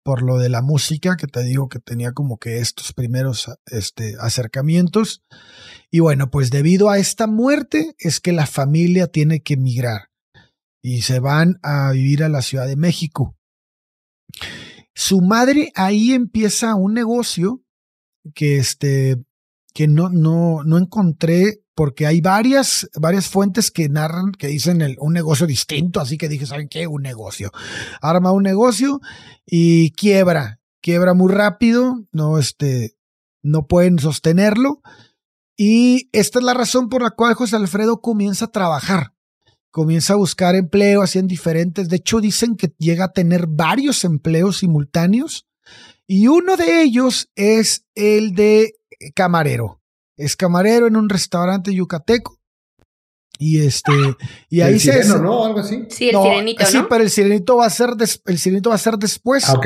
por 0.03 0.21
lo 0.21 0.37
de 0.37 0.49
la 0.49 0.61
música, 0.61 1.15
que 1.15 1.27
te 1.27 1.43
digo 1.43 1.69
que 1.69 1.79
tenía 1.79 2.11
como 2.11 2.37
que 2.37 2.59
estos 2.59 2.93
primeros 2.93 3.49
este, 3.67 4.15
acercamientos. 4.19 5.23
Y 5.89 5.99
bueno, 5.99 6.29
pues 6.29 6.51
debido 6.51 6.89
a 6.89 6.97
esta 6.97 7.25
muerte 7.27 7.95
es 7.97 8.19
que 8.19 8.33
la 8.33 8.45
familia 8.45 9.07
tiene 9.07 9.41
que 9.41 9.53
emigrar 9.55 10.09
y 10.81 11.03
se 11.03 11.19
van 11.19 11.59
a 11.63 11.91
vivir 11.91 12.23
a 12.23 12.29
la 12.29 12.41
Ciudad 12.41 12.67
de 12.67 12.75
México. 12.75 13.37
Su 14.93 15.21
madre 15.21 15.71
ahí 15.75 16.11
empieza 16.11 16.75
un 16.75 16.93
negocio 16.93 17.63
que, 18.35 18.57
este, 18.57 19.23
que 19.73 19.87
no, 19.87 20.09
no, 20.09 20.63
no 20.63 20.77
encontré 20.77 21.62
porque 21.75 22.05
hay 22.05 22.21
varias, 22.21 22.89
varias 22.95 23.27
fuentes 23.27 23.71
que 23.71 23.89
narran, 23.89 24.31
que 24.31 24.47
dicen 24.47 24.95
un 24.99 25.13
negocio 25.13 25.47
distinto, 25.47 25.99
así 25.99 26.17
que 26.17 26.29
dije, 26.29 26.45
¿saben 26.45 26.67
qué? 26.67 26.87
Un 26.87 27.01
negocio. 27.01 27.51
Arma 28.01 28.31
un 28.31 28.43
negocio 28.43 29.01
y 29.45 29.91
quiebra, 29.91 30.59
quiebra 30.81 31.13
muy 31.13 31.31
rápido, 31.31 32.05
no, 32.11 32.37
este, 32.37 32.95
no 33.41 33.67
pueden 33.67 33.99
sostenerlo. 33.99 34.81
Y 35.57 36.09
esta 36.11 36.39
es 36.39 36.45
la 36.45 36.53
razón 36.53 36.89
por 36.89 37.01
la 37.01 37.11
cual 37.11 37.35
José 37.35 37.55
Alfredo 37.55 38.01
comienza 38.01 38.45
a 38.45 38.51
trabajar, 38.51 39.13
comienza 39.71 40.13
a 40.13 40.17
buscar 40.17 40.55
empleo, 40.55 41.01
hacían 41.01 41.27
diferentes, 41.27 41.89
de 41.89 41.97
hecho 41.97 42.21
dicen 42.21 42.55
que 42.55 42.73
llega 42.77 43.05
a 43.05 43.13
tener 43.13 43.45
varios 43.47 44.03
empleos 44.03 44.57
simultáneos 44.57 45.47
y 46.07 46.27
uno 46.27 46.57
de 46.57 46.81
ellos 46.81 47.29
es 47.35 47.85
el 47.95 48.33
de 48.33 48.73
camarero 49.15 49.82
es 50.17 50.35
camarero 50.35 50.87
en 50.87 50.95
un 50.95 51.09
restaurante 51.09 51.73
yucateco. 51.73 52.39
Y 53.39 53.65
este, 53.65 53.91
y 54.49 54.61
ahí 54.61 54.73
el 54.73 54.79
sireno, 54.79 55.17
¿no? 55.17 55.45
Algo 55.45 55.59
así. 55.59 55.85
Sí, 55.89 56.09
el 56.09 56.21
sirenito, 56.21 56.63
¿no? 56.63 56.69
Sí, 56.69 56.77
pero 56.87 57.03
el 57.03 57.09
sirenito 57.09 57.57
va 57.57 57.65
a 57.65 57.69
ser, 57.69 57.89
el 58.25 58.37
sirenito 58.37 58.69
va 58.69 58.75
a 58.75 58.79
ser 58.79 58.97
después. 58.97 59.49
Ah, 59.49 59.53
ok. 59.53 59.65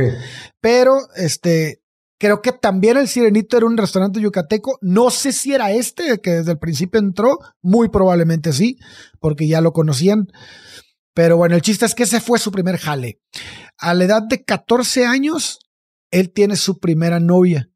Pero, 0.62 1.00
este, 1.16 1.82
creo 2.18 2.42
que 2.42 2.54
también 2.54 2.98
el 2.98 3.08
sirenito 3.08 3.58
era 3.58 3.66
un 3.66 3.78
restaurante 3.78 4.22
yucateco. 4.22 4.78
No 4.82 5.12
sé 5.12 5.34
si 5.34 5.54
era 5.54 5.72
este 5.72 6.20
que 6.20 6.32
desde 6.32 6.52
el 6.52 6.60
principio 6.60 7.00
entró. 7.00 7.40
Muy 7.62 7.90
probablemente 7.90 8.54
sí, 8.54 8.78
porque 9.20 9.48
ya 9.48 9.62
lo 9.62 9.74
conocían. 9.74 10.28
Pero 11.14 11.36
bueno, 11.36 11.56
el 11.56 11.62
chiste 11.62 11.86
es 11.86 11.96
que 11.96 12.04
ese 12.04 12.22
fue 12.22 12.40
su 12.40 12.52
primer 12.52 12.78
jale. 12.78 13.20
A 13.78 13.94
la 13.94 14.06
edad 14.06 14.24
de 14.24 14.44
14 14.44 15.06
años, 15.06 15.60
él 16.12 16.32
tiene 16.32 16.56
su 16.56 16.80
primera 16.80 17.20
novia. 17.20 17.70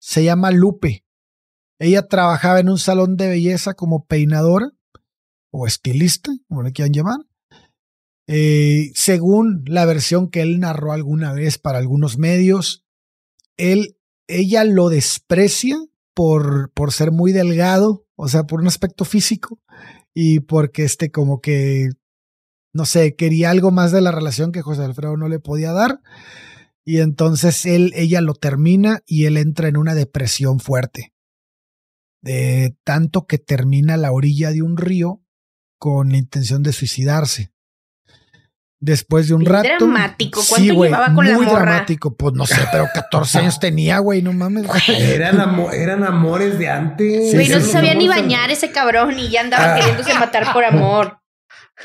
Se 0.00 0.24
llama 0.24 0.50
Lupe. 0.50 1.04
Ella 1.80 2.06
trabajaba 2.06 2.60
en 2.60 2.68
un 2.68 2.78
salón 2.78 3.16
de 3.16 3.26
belleza 3.26 3.72
como 3.72 4.04
peinadora 4.04 4.70
o 5.50 5.66
estilista, 5.66 6.30
como 6.46 6.62
le 6.62 6.72
quieran 6.72 6.92
llamar. 6.92 7.20
Eh, 8.26 8.92
según 8.94 9.64
la 9.66 9.86
versión 9.86 10.28
que 10.28 10.42
él 10.42 10.60
narró 10.60 10.92
alguna 10.92 11.32
vez 11.32 11.56
para 11.56 11.78
algunos 11.78 12.18
medios, 12.18 12.84
él, 13.56 13.96
ella 14.28 14.62
lo 14.64 14.90
desprecia 14.90 15.78
por, 16.14 16.70
por 16.74 16.92
ser 16.92 17.12
muy 17.12 17.32
delgado, 17.32 18.06
o 18.14 18.28
sea, 18.28 18.44
por 18.44 18.60
un 18.60 18.66
aspecto 18.66 19.06
físico 19.06 19.58
y 20.12 20.40
porque 20.40 20.84
este 20.84 21.10
como 21.10 21.40
que, 21.40 21.88
no 22.74 22.84
sé, 22.84 23.16
quería 23.16 23.48
algo 23.50 23.70
más 23.70 23.90
de 23.90 24.02
la 24.02 24.12
relación 24.12 24.52
que 24.52 24.60
José 24.60 24.84
Alfredo 24.84 25.16
no 25.16 25.28
le 25.28 25.40
podía 25.40 25.72
dar. 25.72 26.02
Y 26.84 26.98
entonces 26.98 27.64
él, 27.64 27.92
ella 27.96 28.20
lo 28.20 28.34
termina 28.34 29.00
y 29.06 29.24
él 29.24 29.38
entra 29.38 29.68
en 29.68 29.78
una 29.78 29.94
depresión 29.94 30.60
fuerte 30.60 31.14
de 32.22 32.76
tanto 32.84 33.26
que 33.26 33.38
termina 33.38 33.94
a 33.94 33.96
la 33.96 34.12
orilla 34.12 34.50
de 34.50 34.62
un 34.62 34.76
río 34.76 35.22
con 35.78 36.10
la 36.10 36.18
intención 36.18 36.62
de 36.62 36.72
suicidarse. 36.72 37.52
Después 38.82 39.28
de 39.28 39.34
un 39.34 39.44
rato. 39.44 39.68
dramático. 39.78 40.40
¿Cuánto 40.48 40.72
llevaba 40.72 41.06
con 41.06 41.16
muy 41.16 41.28
la 41.28 41.38
morra? 41.38 41.52
dramático. 41.52 42.16
Pues 42.16 42.32
no 42.34 42.46
sé, 42.46 42.66
pero 42.72 42.88
14 42.94 43.38
años 43.40 43.60
tenía, 43.60 43.98
güey, 43.98 44.22
no 44.22 44.32
mames. 44.32 44.66
Eran, 44.88 45.66
eran 45.74 46.02
amores 46.02 46.58
de 46.58 46.70
antes. 46.70 47.34
Güey, 47.34 47.48
no 47.48 47.60
se 47.60 47.72
sabía 47.72 47.94
ni 47.94 48.08
bañar 48.08 48.50
ese 48.50 48.70
cabrón 48.70 49.18
y 49.18 49.28
ya 49.28 49.42
andaba 49.42 49.74
ah. 49.74 49.76
queriéndose 49.76 50.14
matar 50.14 50.50
por 50.54 50.64
amor. 50.64 51.20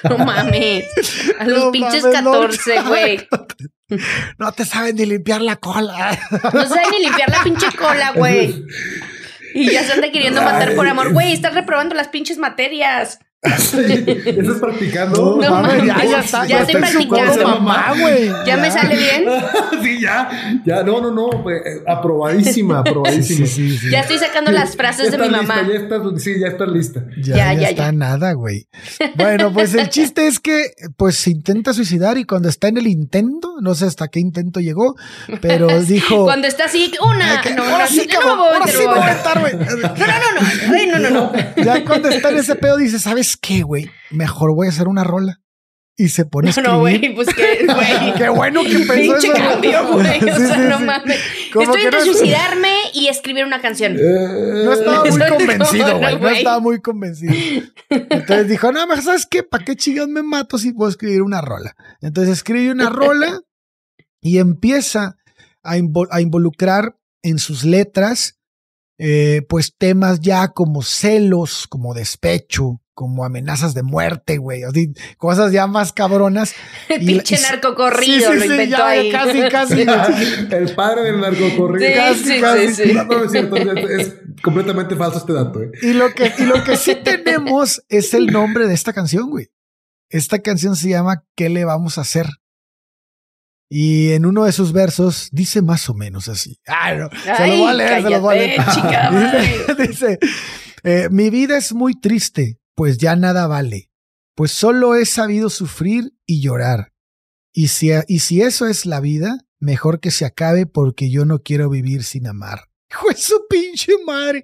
No 0.04 0.18
mames. 0.26 0.86
A 1.38 1.46
los 1.46 1.72
pinches 1.72 2.04
14, 2.04 2.82
güey. 2.84 3.28
No 4.38 4.52
te 4.54 4.66
saben 4.66 4.96
ni 4.96 5.06
limpiar 5.06 5.42
la 5.42 5.58
cola. 5.58 6.18
No 6.32 6.66
saben 6.66 6.86
ni 6.92 7.06
limpiar 7.06 7.30
la 7.30 7.44
pinche 7.44 7.68
cola, 7.78 8.12
güey. 8.12 8.64
Y 9.56 9.72
ya 9.72 9.84
se 9.84 9.94
anda 9.94 10.12
queriendo 10.12 10.42
matar 10.42 10.76
por 10.76 10.86
amor. 10.86 11.14
Güey, 11.14 11.32
estás 11.32 11.54
reprobando 11.54 11.96
las 11.96 12.10
pinches 12.10 12.38
materias. 12.38 13.20
¿Estás 13.46 14.60
practicando? 14.60 15.38
No, 15.42 15.62
no 15.62 15.86
ya, 15.86 16.04
ya, 16.04 16.20
está, 16.20 16.46
ya, 16.46 16.62
estoy 16.62 16.82
practicando. 16.82 17.48
Mamá, 17.48 17.94
güey. 18.00 18.30
¿Ya, 18.46 18.58
me 18.58 18.72
sale 18.72 18.96
bien? 18.96 19.26
sí, 19.84 20.02
ya. 20.02 20.62
Ya, 20.66 20.84
no, 20.84 21.02
no, 21.02 21.12
no. 21.12 21.44
Pues, 21.44 21.62
eh, 21.66 21.84
aprobadísima, 21.88 22.80
aprobadísima. 22.80 23.46
Sí, 23.46 23.78
sí, 23.78 23.90
ya 23.90 24.02
estoy 24.02 24.18
sacando 24.18 24.52
las 24.52 24.76
frases 24.76 25.12
de 25.12 25.18
mi 25.18 25.30
mamá. 25.30 25.68
ya 25.68 25.76
estás, 25.76 26.02
sí, 26.18 26.40
ya 26.40 26.48
estás 26.48 26.70
lista. 26.70 27.06
Ya, 27.22 27.54
ya, 27.54 27.70
está 27.70 27.92
nada, 27.92 28.34
güey. 28.34 28.68
Bueno, 29.16 29.52
pues 29.52 29.74
el 29.74 29.90
chiste 29.90 30.28
es 30.28 30.40
que, 30.40 30.72
pues, 30.98 31.16
se 31.16 31.32
intenta 31.32 31.74
suicidar 31.74 32.18
y 32.18 32.26
cuando 32.26 32.50
está 32.50 32.68
en 32.68 32.78
el 32.78 32.88
intento, 32.88 33.56
no 33.62 33.76
sé 33.76 33.86
hasta 33.86 34.08
qué 34.08 34.20
intento 34.20 34.60
llegó, 34.60 34.96
pero 35.42 35.68
dijo. 35.82 36.26
cuando 36.26 36.48
está 36.48 36.66
así, 36.66 36.92
una. 37.02 37.42
no, 37.56 37.64
ahora 37.64 37.88
sí, 37.88 38.08
no, 38.12 38.22
ahora 38.22 38.68
sí 38.68 38.78
voy 38.86 39.00
a 39.00 39.10
intentar, 39.10 39.40
güey. 39.40 39.54
No, 39.56 39.66
no, 39.66 39.80
no, 39.80 41.00
no. 41.00 41.00
no, 41.00 41.00
no, 41.00 41.10
no. 41.10 41.64
Ya 41.64 41.86
cuando 41.86 42.10
está 42.10 42.30
en 42.30 42.38
ese 42.38 42.56
pedo, 42.56 42.78
dice, 42.78 43.00
¿sabes 43.36 43.38
qué, 43.42 43.64
güey? 43.64 43.90
Mejor 44.12 44.54
voy 44.54 44.68
a 44.68 44.70
hacer 44.70 44.88
una 44.88 45.04
rola. 45.04 45.42
Y 45.98 46.10
se 46.10 46.26
pone 46.26 46.50
escribir. 46.50 46.72
No, 46.72 46.80
güey, 46.82 47.16
pues 47.16 47.30
qué, 47.34 47.66
güey. 47.74 48.14
qué 48.18 48.28
bueno 48.28 48.64
que 48.64 48.80
pensó 48.80 48.94
Pinche 48.94 49.32
cambio, 49.32 49.94
güey. 49.94 50.30
O 50.30 50.38
sea, 50.38 50.58
no 50.58 50.80
mames. 50.82 51.20
Estoy 51.46 51.84
entre 51.86 52.02
suicidarme 52.02 52.74
y 52.94 53.08
escribir 53.08 53.46
una 53.46 53.62
canción. 53.62 53.96
no 53.96 54.74
estaba 54.74 55.06
muy 55.06 55.30
convencido, 55.30 55.98
güey. 55.98 56.20
No, 56.20 56.30
estaba 56.30 56.60
muy 56.60 56.82
convencido. 56.82 57.34
Entonces 57.90 58.50
dijo, 58.50 58.74
no, 58.74 59.02
¿sabes 59.02 59.26
qué? 59.26 59.44
¿Para 59.44 59.64
qué 59.64 59.78
chingados 59.78 60.10
me 60.10 60.22
mato 60.22 60.58
si 60.58 60.74
puedo 60.74 60.90
escribir 60.90 61.22
una 61.22 61.40
rola? 61.40 61.78
Entonces 62.02 62.34
escribe 62.34 62.72
una 62.72 62.90
rola 62.90 63.40
y 64.20 64.40
empieza 64.40 65.16
a, 65.64 65.78
involucrar 65.78 66.98
en 67.24 67.40
sus 67.40 67.64
letras 67.64 68.38
eh, 68.98 69.44
pues 69.48 69.74
temas 69.78 70.20
ya 70.20 70.50
como 70.50 70.82
celos, 70.82 71.68
como 71.68 71.94
despecho, 71.94 72.82
como 72.96 73.26
amenazas 73.26 73.74
de 73.74 73.84
muerte, 73.84 74.38
güey. 74.38 74.64
Así, 74.64 74.94
cosas 75.18 75.52
ya 75.52 75.68
más 75.68 75.94
cabronas. 75.94 76.56
El 76.90 77.06
pinche 77.06 77.40
narcocorrido 77.40 78.34
lo 78.34 78.46
inventó 78.46 78.84
ahí. 78.84 79.12
Casi, 79.12 79.42
casi. 79.50 79.82
el 79.82 80.74
padre 80.74 81.04
del 81.04 81.22
narcocorrido. 81.22 81.94
casi, 81.94 82.42
casi. 82.42 82.94
No, 82.94 83.24
es 83.24 83.32
cierto. 83.32 83.58
Es, 83.58 84.16
completamente 84.42 84.96
falso 84.96 85.20
este 85.20 85.34
dato, 85.34 85.62
¿eh? 85.62 85.72
Y 85.82 85.94
lo 85.94 86.14
que, 86.14 86.34
y 86.40 86.44
lo 86.44 86.64
que 86.64 86.78
sí 86.78 86.96
tenemos 86.96 87.84
es 87.90 88.14
el 88.14 88.28
nombre 88.28 88.68
de 88.68 88.74
esta 88.74 88.94
canción, 88.94 89.30
güey. 89.30 89.50
Esta 90.10 90.40
canción 90.40 90.76
se 90.76 90.90
llama 90.90 91.24
¿Qué 91.36 91.50
le 91.50 91.66
vamos 91.66 91.98
a 91.98 92.02
hacer? 92.02 92.28
Y 93.70 94.12
en 94.12 94.26
uno 94.26 94.46
de 94.46 94.52
sus 94.52 94.72
versos 94.72 95.30
dice 95.32 95.62
más 95.62 95.90
o 95.90 95.94
menos 95.94 96.30
así. 96.30 96.60
Ah, 96.68 96.94
no, 96.94 97.10
se 97.10 97.48
lo 97.48 97.58
voy 97.58 97.70
a 97.70 97.74
leer, 97.74 98.04
se 98.04 98.10
lo 98.10 98.22
voy 98.22 98.38
a 98.38 98.40
leer. 98.40 99.76
dice, 99.78 99.88
dice 99.88 100.20
eh, 100.84 101.10
mi 101.10 101.32
vida 101.32 101.58
es 101.58 101.74
muy 101.74 102.00
triste, 102.00 102.60
pues 102.76 102.98
ya 102.98 103.16
nada 103.16 103.48
vale, 103.48 103.90
pues 104.36 104.52
solo 104.52 104.96
he 104.96 105.06
sabido 105.06 105.50
sufrir 105.50 106.14
y 106.26 106.42
llorar. 106.42 106.94
Y 107.54 107.70
si, 107.70 107.92
y 108.08 108.20
si 108.20 108.42
eso 108.42 108.68
es 108.68 108.86
la 108.86 109.00
vida, 109.00 109.40
mejor 109.60 110.02
que 110.02 110.12
se 110.12 110.26
acabe 110.26 110.66
porque 110.66 111.10
yo 111.10 111.26
no 111.26 111.40
quiero 111.40 111.70
vivir 111.70 112.04
sin 112.04 112.28
amar. 112.28 112.70
Hijo 112.96 113.10
de 113.10 113.16
su 113.18 113.46
pinche 113.50 113.92
madre. 114.06 114.42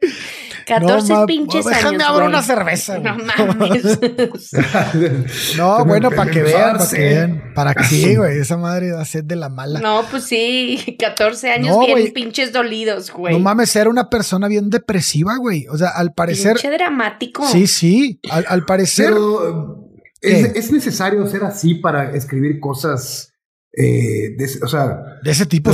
14 0.68 1.14
pinches 1.26 1.66
años. 1.66 1.78
Déjame 1.78 2.04
abrir 2.04 2.28
una 2.28 2.44
cerveza. 2.44 3.00
No 3.00 3.16
mames. 3.18 4.00
no, 5.58 5.86
bueno, 5.86 6.12
para 6.12 6.30
que 6.30 6.42
vean, 6.42 6.78
para 6.78 6.90
que 6.90 7.00
vean. 7.00 7.54
Para 7.56 7.74
que 7.74 7.84
sí, 7.86 8.16
güey. 8.16 8.40
Esa 8.40 8.58
madre 8.58 8.90
da 8.90 9.06
sed 9.06 9.24
de 9.24 9.38
la 9.38 9.48
mala. 9.48 9.80
No, 9.80 10.04
pues 10.12 10.26
sí. 10.26 10.98
14 11.00 11.52
años 11.52 11.78
bien 11.80 12.12
pinches 12.14 12.52
dolidos, 12.52 13.12
güey. 13.12 13.34
No 13.34 13.40
mames, 13.40 13.74
era 13.76 13.90
una 13.90 14.10
persona 14.10 14.50
bien 14.50 14.70
depresiva, 14.70 15.38
güey. 15.38 15.68
O 15.68 15.78
sea, 15.78 15.90
al 15.90 16.14
parecer. 16.14 16.54
Pinche 16.54 16.72
dramático. 16.72 17.48
Sí, 17.48 17.68
sí. 17.68 18.20
Al, 18.30 18.66
parecer. 18.66 19.14
Pero, 19.14 19.88
¿es 20.22 20.72
necesario 20.72 21.26
ser 21.28 21.46
así 21.46 21.76
para 21.76 22.12
escribir 22.12 22.60
cosas 22.60 23.31
eh, 23.74 24.36
de, 24.38 24.50
o 24.64 24.68
sea, 24.68 25.20
de 25.24 25.32
ese 25.32 25.46
tipo. 25.46 25.72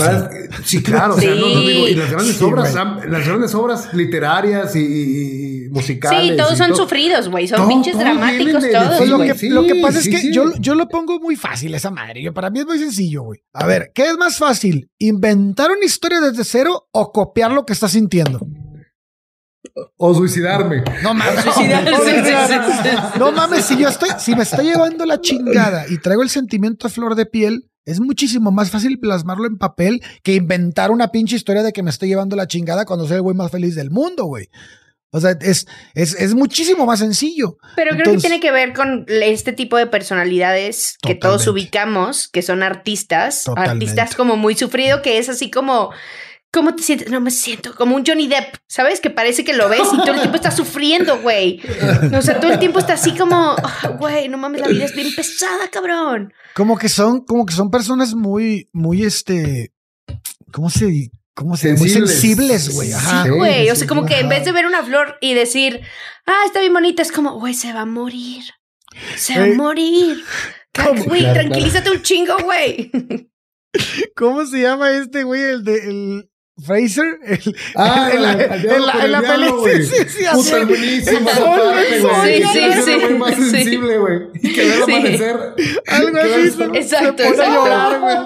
Sí, 0.64 0.84
claro. 0.84 1.16
O 1.16 1.20
sea, 1.20 1.34
no, 1.34 1.48
digo, 1.62 1.88
y 1.88 1.96
las 1.96 2.12
grandes 2.12 2.40
obras, 2.44 2.76
las 2.76 3.28
grandes 3.28 3.56
obras 3.56 3.92
literarias 3.94 4.76
y, 4.76 5.68
musicales. 5.72 6.32
Sí, 6.32 6.38
todos 6.38 6.58
son 6.58 6.76
sufridos, 6.76 7.28
güey. 7.28 7.48
Son 7.48 7.68
pinches 7.68 7.98
dramáticos 7.98 8.64
todos. 8.72 9.08
lo, 9.08 9.18
que, 9.18 9.50
lo, 9.50 9.66
que, 9.66 9.82
pasa 9.82 10.00
es 10.00 10.10
que 10.10 10.32
yo, 10.32 10.54
yo 10.60 10.76
lo 10.76 10.88
pongo 10.88 11.20
muy 11.20 11.36
fácil 11.36 11.74
esa 11.74 11.90
madre. 11.90 12.22
Yo, 12.22 12.34
para 12.34 12.52
mí 12.52 12.60
es 12.60 12.68
muy 12.68 12.78
sencillo, 12.78 13.24
güey. 13.24 13.40
A 13.54 13.66
ver, 13.66 13.92
¿qué 13.96 14.08
es 14.08 14.18
más 14.18 14.38
fácil? 14.38 14.92
¿Inventar 15.00 15.72
una 15.72 15.86
historia 15.86 16.22
desde 16.22 16.44
cero 16.44 16.88
o 16.92 17.12
copiar 17.12 17.52
lo 17.52 17.66
que 17.66 17.74
estás 17.74 17.94
sintiendo? 17.94 18.40
O 19.98 20.14
suicidarme. 20.14 20.84
No 21.02 21.16
mames. 21.16 21.46
No 23.18 23.32
mames, 23.32 23.66
si 23.66 23.78
yo 23.78 23.90
estoy, 23.90 24.10
si 24.20 24.36
me 24.36 24.44
está 24.44 24.62
llevando 24.62 25.06
la 25.06 25.20
chingada 25.20 25.86
y 25.90 25.98
traigo 25.98 26.22
el 26.22 26.30
sentimiento 26.30 26.88
a 26.88 26.90
flor 26.90 27.16
de 27.16 27.26
piel, 27.26 27.70
es 27.88 28.02
muchísimo 28.02 28.52
más 28.52 28.70
fácil 28.70 29.00
plasmarlo 29.00 29.48
en 29.48 29.58
papel 29.58 30.04
que 30.22 30.34
inventar 30.34 30.92
una 30.92 31.08
pinche 31.08 31.38
historia 31.38 31.64
de 31.64 31.72
que 31.72 31.82
me 31.84 31.90
estoy 31.90 32.10
llevando 32.10 32.36
la 32.36 32.46
chingada 32.46 32.86
cuando 32.86 33.08
soy 33.08 33.16
el 33.16 33.22
güey 33.22 33.36
más 33.36 33.50
feliz 33.50 33.76
del 33.76 33.92
mundo, 33.92 34.26
güey. 34.26 34.50
O 35.12 35.22
sea, 35.22 35.38
es, 35.40 35.66
es, 35.96 36.36
muchísimo 36.36 36.86
más 36.86 37.00
sencillo. 37.00 37.58
Pero 37.78 37.96
creo 37.96 38.14
que 38.14 38.20
tiene 38.20 38.42
que 38.42 38.52
ver 38.52 38.74
con 38.74 39.06
este 39.08 39.54
tipo 39.54 39.78
de 39.78 39.88
personalidades 39.88 40.98
que 41.02 41.16
todos 41.16 41.48
ubicamos, 41.48 42.28
que 42.28 42.42
son 42.42 42.62
artistas, 42.62 43.46
artistas 43.56 44.16
como 44.16 44.36
muy 44.36 44.56
sufrido, 44.56 45.02
que 45.02 45.18
es 45.18 45.30
así 45.30 45.50
como 45.50 45.92
¿Cómo 46.58 46.74
te 46.74 46.82
sientes? 46.82 47.12
No 47.12 47.22
me 47.22 47.30
siento 47.30 47.76
como 47.76 47.96
un 47.96 48.04
Johnny 48.04 48.28
Depp, 48.28 48.56
¿sabes? 48.68 49.00
Que 49.00 49.12
parece 49.12 49.44
que 49.44 49.54
lo 49.54 49.70
ves 49.70 49.88
y 49.94 49.98
todo 49.98 50.14
el 50.14 50.22
tiempo 50.22 50.38
está 50.38 50.50
sufriendo, 50.50 51.22
güey. 51.22 51.62
O 52.12 52.20
sea, 52.24 52.40
todo 52.40 52.52
el 52.52 52.58
tiempo 52.58 52.80
está 52.80 52.94
así 52.94 53.16
como, 53.16 53.56
ah, 53.62 53.90
güey, 54.00 54.28
no 54.28 54.40
mames, 54.40 54.62
la 54.62 54.68
vida 54.68 54.86
es 54.86 54.96
bien 54.96 55.14
pesada, 55.16 55.70
cabrón. 55.72 56.34
Como 56.56 56.76
que 56.80 56.90
son, 56.90 57.24
como 57.26 57.46
que 57.46 57.54
son 57.54 57.70
personas 57.70 58.16
muy, 58.16 58.70
muy, 58.74 59.04
este, 59.04 59.72
¿cómo 60.52 60.72
se, 60.72 61.12
cómo 61.36 61.56
se, 61.58 61.74
muy 61.74 61.90
sensibles, 61.90 62.74
güey. 62.74 62.90
Sí, 62.92 63.30
güey. 63.30 63.70
o 63.70 63.76
sea, 63.76 63.88
como 63.88 64.08
que 64.08 64.20
en 64.20 64.28
vez 64.28 64.44
de 64.44 64.52
ver 64.52 64.66
una 64.66 64.82
flor 64.82 65.20
y 65.22 65.36
decir, 65.36 65.82
ah, 66.26 66.42
está 66.48 66.60
bien 66.60 66.74
bonita, 66.74 67.04
es 67.04 67.12
como, 67.12 67.40
güey, 67.40 67.54
se 67.54 67.72
va 67.72 67.82
a 67.82 67.86
morir. 67.86 68.44
Se 69.16 69.38
va 69.38 69.46
a 69.46 69.54
morir. 69.56 70.24
Güey, 71.06 71.32
tranquilízate 71.34 71.92
un 71.92 72.02
chingo, 72.02 72.36
güey. 72.44 72.90
¿Cómo 74.16 74.44
se 74.48 74.62
llama 74.62 74.90
este 74.92 75.24
güey? 75.24 75.42
El 75.42 75.64
de 75.64 75.76
el, 75.90 76.30
Fraser, 76.60 77.20
el, 77.24 77.56
ah, 77.76 78.10
en 78.12 78.22
la, 78.24 78.32
en 79.06 79.12
la, 79.12 79.22
película. 79.22 79.74
Sí, 79.74 79.84
sí, 79.84 80.06
sí. 80.10 80.24
Puta, 80.34 80.66
buenísimo. 80.66 81.30
Sí, 82.24 82.44
sí, 82.52 82.82
sí. 82.84 82.98
muy 83.00 83.20
más 83.20 83.36
sensible, 83.36 83.98
güey. 84.00 84.20
Y 84.42 84.54
que 84.54 84.66
verlo 84.66 84.84
amanecer. 84.86 85.38
Algo 85.88 86.18
así. 86.18 86.64
Exacto, 86.74 87.24
se 87.24 87.30
exacto. 87.30 87.54
Llorar, 87.54 88.26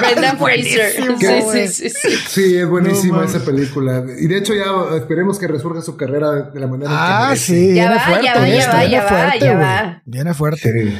Brendan 0.00 0.38
Fraser. 0.40 0.92
Sí, 1.16 1.68
sí, 1.68 1.90
sí. 1.90 2.08
Sí, 2.28 2.56
es 2.56 2.68
buenísima 2.68 3.24
esa 3.24 3.44
película. 3.44 4.04
Y 4.18 4.26
de 4.26 4.38
hecho 4.38 4.52
ya 4.52 4.96
esperemos 4.96 5.38
que 5.38 5.46
resurja 5.46 5.80
su 5.80 5.96
carrera 5.96 6.50
de 6.52 6.58
la 6.58 6.66
manera 6.66 6.90
ah, 6.92 7.26
en 7.28 7.34
que 7.34 7.38
sí, 7.38 7.74
ya 7.74 7.82
viene 7.82 7.94
va, 7.94 8.00
fuerte. 8.00 8.24
Ya 8.24 8.34
va, 8.34 8.48
ya 8.48 8.68
va, 8.72 8.84
ya 8.84 9.04
va, 9.04 9.36
ya 9.36 9.54
va. 9.54 10.02
Viene 10.06 10.34
fuerte. 10.34 10.92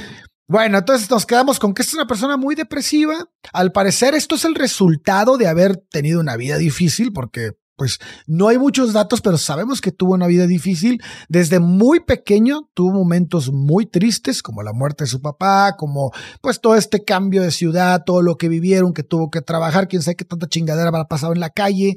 Bueno, 0.51 0.79
entonces 0.79 1.09
nos 1.09 1.27
quedamos 1.27 1.61
con 1.61 1.75
que 1.75 1.83
es 1.83 1.95
una 1.95 2.09
persona 2.09 2.37
muy 2.37 2.57
depresiva. 2.57 3.31
Al 3.53 3.71
parecer 3.71 4.17
esto 4.17 4.35
es 4.35 4.45
el 4.45 4.57
resultado 4.57 5.37
de 5.37 5.47
haber 5.47 5.77
tenido 5.77 6.19
una 6.19 6.37
vida 6.37 6.59
difícil, 6.59 7.13
porque 7.13 7.53
pues 7.77 8.01
no 8.27 8.49
hay 8.49 8.59
muchos 8.59 8.93
datos, 8.93 9.21
pero 9.21 9.39
sabemos 9.39 9.81
que 9.81 9.93
tuvo 9.93 10.15
una 10.15 10.27
vida 10.27 10.49
difícil. 10.49 11.01
Desde 11.29 11.61
muy 11.61 12.01
pequeño 12.01 12.69
tuvo 12.75 12.91
momentos 12.91 13.53
muy 13.53 13.87
tristes, 13.87 14.43
como 14.43 14.65
la 14.65 14.73
muerte 14.73 15.05
de 15.05 15.09
su 15.11 15.23
papá, 15.23 15.77
como 15.79 16.11
pues 16.43 16.61
todo 16.61 16.75
este 16.75 17.05
cambio 17.05 17.43
de 17.43 17.53
ciudad, 17.53 18.03
todo 18.05 18.21
lo 18.21 18.37
que 18.37 18.49
vivieron, 18.49 18.93
que 18.93 19.05
tuvo 19.05 19.31
que 19.31 19.43
trabajar, 19.43 19.87
quién 19.87 20.03
sabe 20.03 20.17
qué 20.17 20.25
tanta 20.25 20.49
chingadera 20.49 20.89
habrá 20.89 21.05
pasado 21.05 21.33
en 21.33 21.39
la 21.39 21.51
calle. 21.51 21.95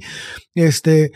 Este, 0.54 1.10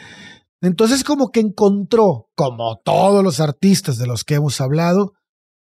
entonces 0.62 1.04
como 1.04 1.30
que 1.30 1.42
encontró, 1.42 2.32
como 2.36 2.82
todos 2.84 3.24
los 3.24 3.40
artistas 3.40 4.00
de 4.00 4.08
los 4.08 4.24
que 4.24 4.34
hemos 4.34 4.60
hablado, 4.60 5.14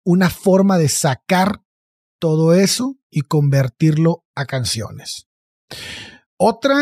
una 0.09 0.31
forma 0.31 0.79
de 0.79 0.89
sacar 0.89 1.61
todo 2.17 2.55
eso 2.55 2.97
y 3.11 3.21
convertirlo 3.21 4.25
a 4.33 4.45
canciones. 4.45 5.27
Otra 6.35 6.77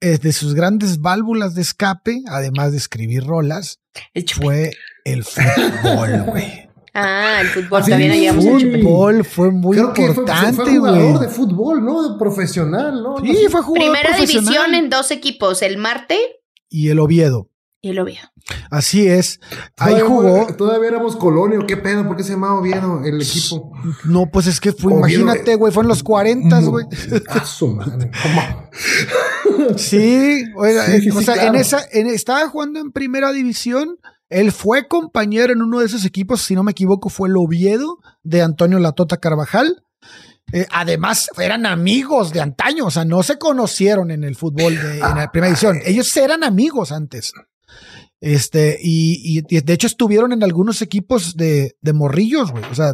eh, 0.00 0.18
de 0.18 0.32
sus 0.32 0.54
grandes 0.54 1.00
válvulas 1.00 1.54
de 1.54 1.62
escape, 1.62 2.22
además 2.26 2.72
de 2.72 2.78
escribir 2.78 3.24
rolas, 3.24 3.78
fue 4.34 4.72
el 5.04 5.22
fútbol, 5.22 6.22
güey. 6.26 6.68
Ah, 6.92 7.38
el 7.40 7.48
fútbol, 7.50 7.84
también 7.84 8.10
El 8.10 8.34
fútbol 8.34 9.24
fue 9.24 9.52
muy 9.52 9.78
importante, 9.78 10.56
güey. 10.56 10.78
Fue, 10.78 10.78
jugador 10.78 11.20
de 11.20 11.28
fútbol, 11.28 11.84
¿no? 11.84 12.08
De 12.08 12.18
profesional, 12.18 13.00
¿no? 13.00 13.16
Sí, 13.18 13.46
fue 13.48 13.62
jugador 13.62 13.92
Primera 13.92 14.16
división 14.16 14.74
en 14.74 14.90
dos 14.90 15.12
equipos, 15.12 15.62
el 15.62 15.78
Marte 15.78 16.18
y 16.68 16.88
el 16.88 16.98
Oviedo. 16.98 17.51
Y 17.84 17.90
el 17.90 17.98
Oviedo. 17.98 18.28
Así 18.70 19.08
es. 19.08 19.40
Ahí 19.76 20.00
jugó. 20.00 20.46
Todavía 20.56 20.90
éramos 20.90 21.16
Colonio. 21.16 21.66
¿Qué 21.66 21.76
pedo? 21.76 22.06
¿Por 22.06 22.16
qué 22.16 22.22
se 22.22 22.34
llamaba 22.34 22.60
Oviedo 22.60 23.02
el 23.04 23.20
equipo? 23.20 23.72
No, 24.04 24.26
pues 24.32 24.46
es 24.46 24.60
que 24.60 24.72
fue, 24.72 24.92
imagínate, 24.92 25.56
güey, 25.56 25.72
fue 25.72 25.82
en 25.82 25.88
los 25.88 26.04
40, 26.04 26.60
güey. 26.60 26.86
Ah, 27.28 27.44
madre. 27.74 28.10
sí, 29.76 30.44
o 30.54 31.22
sea, 31.22 31.44
en 31.46 31.56
esa, 31.56 31.80
estaba 31.80 32.48
jugando 32.48 32.78
en 32.78 32.92
primera 32.92 33.32
división. 33.32 33.98
Él 34.28 34.52
fue 34.52 34.86
compañero 34.86 35.52
en 35.52 35.60
uno 35.60 35.80
de 35.80 35.86
esos 35.86 36.04
equipos, 36.04 36.40
si 36.40 36.54
no 36.54 36.62
me 36.62 36.70
equivoco, 36.70 37.08
fue 37.08 37.28
el 37.28 37.36
Oviedo 37.36 37.98
de 38.22 38.42
Antonio 38.42 38.78
Latota 38.78 39.16
Carvajal. 39.16 39.82
Eh, 40.52 40.66
además, 40.70 41.30
eran 41.38 41.66
amigos 41.66 42.32
de 42.32 42.40
antaño, 42.40 42.86
o 42.86 42.90
sea, 42.90 43.04
no 43.04 43.22
se 43.22 43.38
conocieron 43.38 44.10
en 44.10 44.22
el 44.22 44.36
fútbol 44.36 44.76
de, 44.76 44.94
en 45.00 45.16
la 45.16 45.32
primera 45.32 45.50
edición. 45.50 45.80
Ellos 45.84 46.16
eran 46.16 46.44
amigos 46.44 46.92
antes. 46.92 47.32
Este, 48.22 48.78
y, 48.80 49.42
y, 49.50 49.60
de 49.60 49.72
hecho 49.72 49.88
estuvieron 49.88 50.32
en 50.32 50.44
algunos 50.44 50.80
equipos 50.80 51.36
de, 51.36 51.76
de 51.80 51.92
morrillos, 51.92 52.52
güey. 52.52 52.62
O 52.70 52.74
sea, 52.74 52.92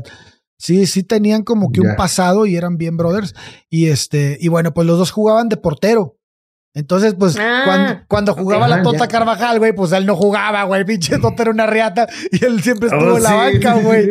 sí, 0.57 0.87
sí 0.87 1.03
tenían 1.03 1.43
como 1.45 1.71
que 1.71 1.83
un 1.83 1.95
pasado 1.97 2.47
y 2.47 2.57
eran 2.57 2.79
bien 2.79 2.97
brothers. 2.97 3.35
Y 3.69 3.89
este, 3.89 4.39
y 4.41 4.49
bueno, 4.49 4.73
pues 4.73 4.87
los 4.87 4.97
dos 4.99 5.11
jugaban 5.11 5.51
de 5.51 5.59
portero. 5.59 6.17
Entonces, 6.75 7.15
pues, 7.19 7.37
Ah, 7.39 7.63
cuando, 7.67 8.01
cuando 8.09 8.35
jugaba 8.35 8.69
la 8.69 8.77
Ah, 8.77 8.83
Tota. 8.83 9.07
Carvajal, 9.09 9.59
güey, 9.59 9.75
pues 9.75 9.93
él 9.93 10.07
no 10.07 10.17
jugaba, 10.17 10.63
güey. 10.65 10.85
Pinche 10.87 11.19
Tota 11.19 11.43
era 11.43 11.51
una 11.51 11.67
riata 11.67 12.07
y 12.33 12.43
él 12.45 12.63
siempre 12.63 12.89
estuvo 12.89 13.13
Oh, 13.13 13.17
en 13.19 13.23
la 13.23 13.29
sí. 13.31 13.35
banca, 13.37 13.75
güey. 13.83 14.09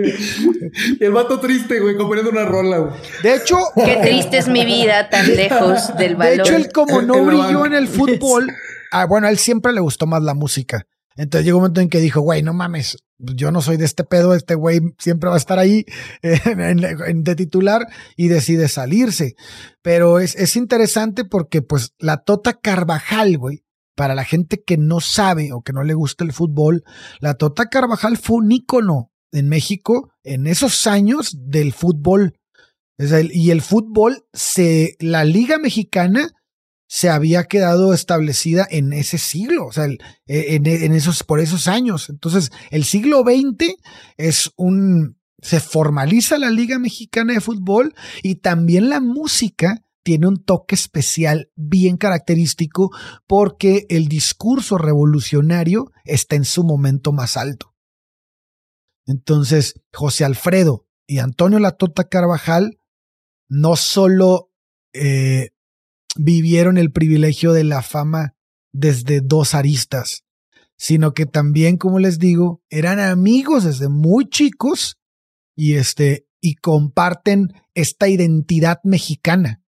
Y 0.99 1.03
el 1.03 1.11
vato 1.13 1.39
triste, 1.39 1.79
güey, 1.79 1.95
componiendo 1.97 2.29
una 2.29 2.45
rola, 2.45 2.77
güey. 2.77 2.93
De 3.23 3.35
hecho, 3.35 3.57
Qué 3.75 3.97
triste 4.03 4.37
es 4.37 4.47
mi 4.47 4.65
vida 4.65 5.09
tan 5.09 5.27
lejos 5.35 5.95
del 5.97 6.09
de 6.09 6.15
balón. 6.15 6.39
hecho, 6.41 6.55
él 6.55 6.69
como 6.71 7.01
no 7.01 7.25
brilló 7.25 7.65
en 7.65 7.73
el 7.73 7.87
fútbol, 7.87 8.51
ah, 8.91 9.05
bueno, 9.05 9.25
a 9.25 9.31
él 9.31 9.39
siempre 9.39 9.71
le 9.73 9.79
gustó 9.79 10.05
más 10.05 10.21
la 10.21 10.33
música. 10.35 10.85
Entonces 11.17 11.45
llegó 11.45 11.57
un 11.57 11.63
momento 11.63 11.81
en 11.81 11.89
que 11.89 11.99
dijo, 11.99 12.21
güey, 12.21 12.43
no 12.43 12.53
mames, 12.53 12.97
yo 13.17 13.51
no 13.51 13.61
soy 13.61 13.77
de 13.77 13.85
este 13.85 14.03
pedo, 14.03 14.35
este 14.35 14.55
güey 14.55 14.79
siempre 14.99 15.29
va 15.29 15.35
a 15.35 15.39
estar 15.39 15.59
ahí 15.59 15.85
eh, 16.21 16.39
en- 16.45 16.83
en- 16.83 17.23
de 17.23 17.35
titular 17.35 17.87
y 18.15 18.27
decide 18.27 18.67
salirse. 18.69 19.35
Pero 19.81 20.19
es, 20.19 20.35
es 20.35 20.55
interesante 20.55 21.25
porque 21.25 21.61
pues 21.61 21.93
la 21.99 22.17
Tota 22.23 22.53
Carvajal, 22.53 23.37
güey, 23.37 23.63
para 23.95 24.13
la 24.13 24.23
gente 24.23 24.63
que 24.63 24.77
no 24.77 24.99
sabe 25.01 25.51
o 25.53 25.61
que 25.63 25.73
no 25.73 25.83
le 25.83 25.95
gusta 25.95 26.23
el 26.23 26.31
fútbol, 26.31 26.83
la 27.19 27.33
Tota 27.33 27.65
Carvajal 27.65 28.17
fue 28.17 28.37
un 28.37 28.51
ícono 28.51 29.11
en 29.31 29.49
México 29.49 30.11
en 30.23 30.45
esos 30.47 30.85
años 30.87 31.35
del 31.39 31.73
fútbol. 31.73 32.37
Y 32.99 33.51
el 33.51 33.61
fútbol, 33.61 34.25
se, 34.33 34.95
la 34.99 35.23
Liga 35.23 35.57
Mexicana 35.59 36.29
se 36.87 37.09
había 37.09 37.43
quedado 37.43 37.93
establecida 37.93 38.65
en 38.69 38.93
ese 38.93 39.17
siglo, 39.17 39.67
o 39.67 39.71
sea, 39.71 39.85
eh, 39.85 39.97
en, 40.27 40.65
en 40.65 40.93
esos, 40.93 41.23
por 41.23 41.39
esos 41.39 41.67
años. 41.67 42.09
Entonces, 42.09 42.51
el 42.71 42.85
siglo 42.85 43.23
XX 43.23 43.75
es 44.15 44.51
un, 44.55 45.17
se 45.41 45.59
formaliza 45.59 46.37
la 46.37 46.49
Liga 46.49 46.79
Mexicana 46.79 47.33
de 47.33 47.41
Fútbol 47.41 47.93
y 48.23 48.35
también 48.35 48.89
la 48.89 49.01
música 49.01 49.83
tiene 50.07 50.27
un 50.27 50.41
toque 50.41 50.75
especial 50.75 51.51
bien 51.57 51.97
característico 51.97 52.91
porque 53.27 53.85
el 53.89 54.07
discurso 54.07 54.77
revolucionario 54.77 55.91
está 56.05 56.37
en 56.37 56.45
su 56.45 56.63
momento 56.63 57.11
más 57.11 57.35
alto. 57.35 57.75
Entonces, 59.05 59.81
José 59.93 60.23
Alfredo 60.23 60.87
y 61.05 61.19
Antonio 61.19 61.59
Latota 61.59 62.07
Carvajal 62.07 62.79
no 63.49 63.75
solo 63.75 64.51
eh, 64.93 65.49
vivieron 66.19 66.77
el 66.77 66.91
privilegio 66.91 67.53
de 67.53 67.63
la 67.63 67.81
fama 67.81 68.35
desde 68.73 69.21
dos 69.21 69.55
aristas, 69.55 70.23
sino 70.77 71.13
que 71.13 71.25
también, 71.25 71.77
como 71.77 71.99
les 71.99 72.19
digo, 72.19 72.61
eran 72.69 72.99
amigos 72.99 73.63
desde 73.63 73.89
muy 73.89 74.29
chicos 74.29 74.97
y 75.55 75.73
este 75.75 76.27
y 76.39 76.55
comparten 76.55 77.53
esta 77.73 78.07
identidad 78.07 78.79
mexicana. 78.83 79.61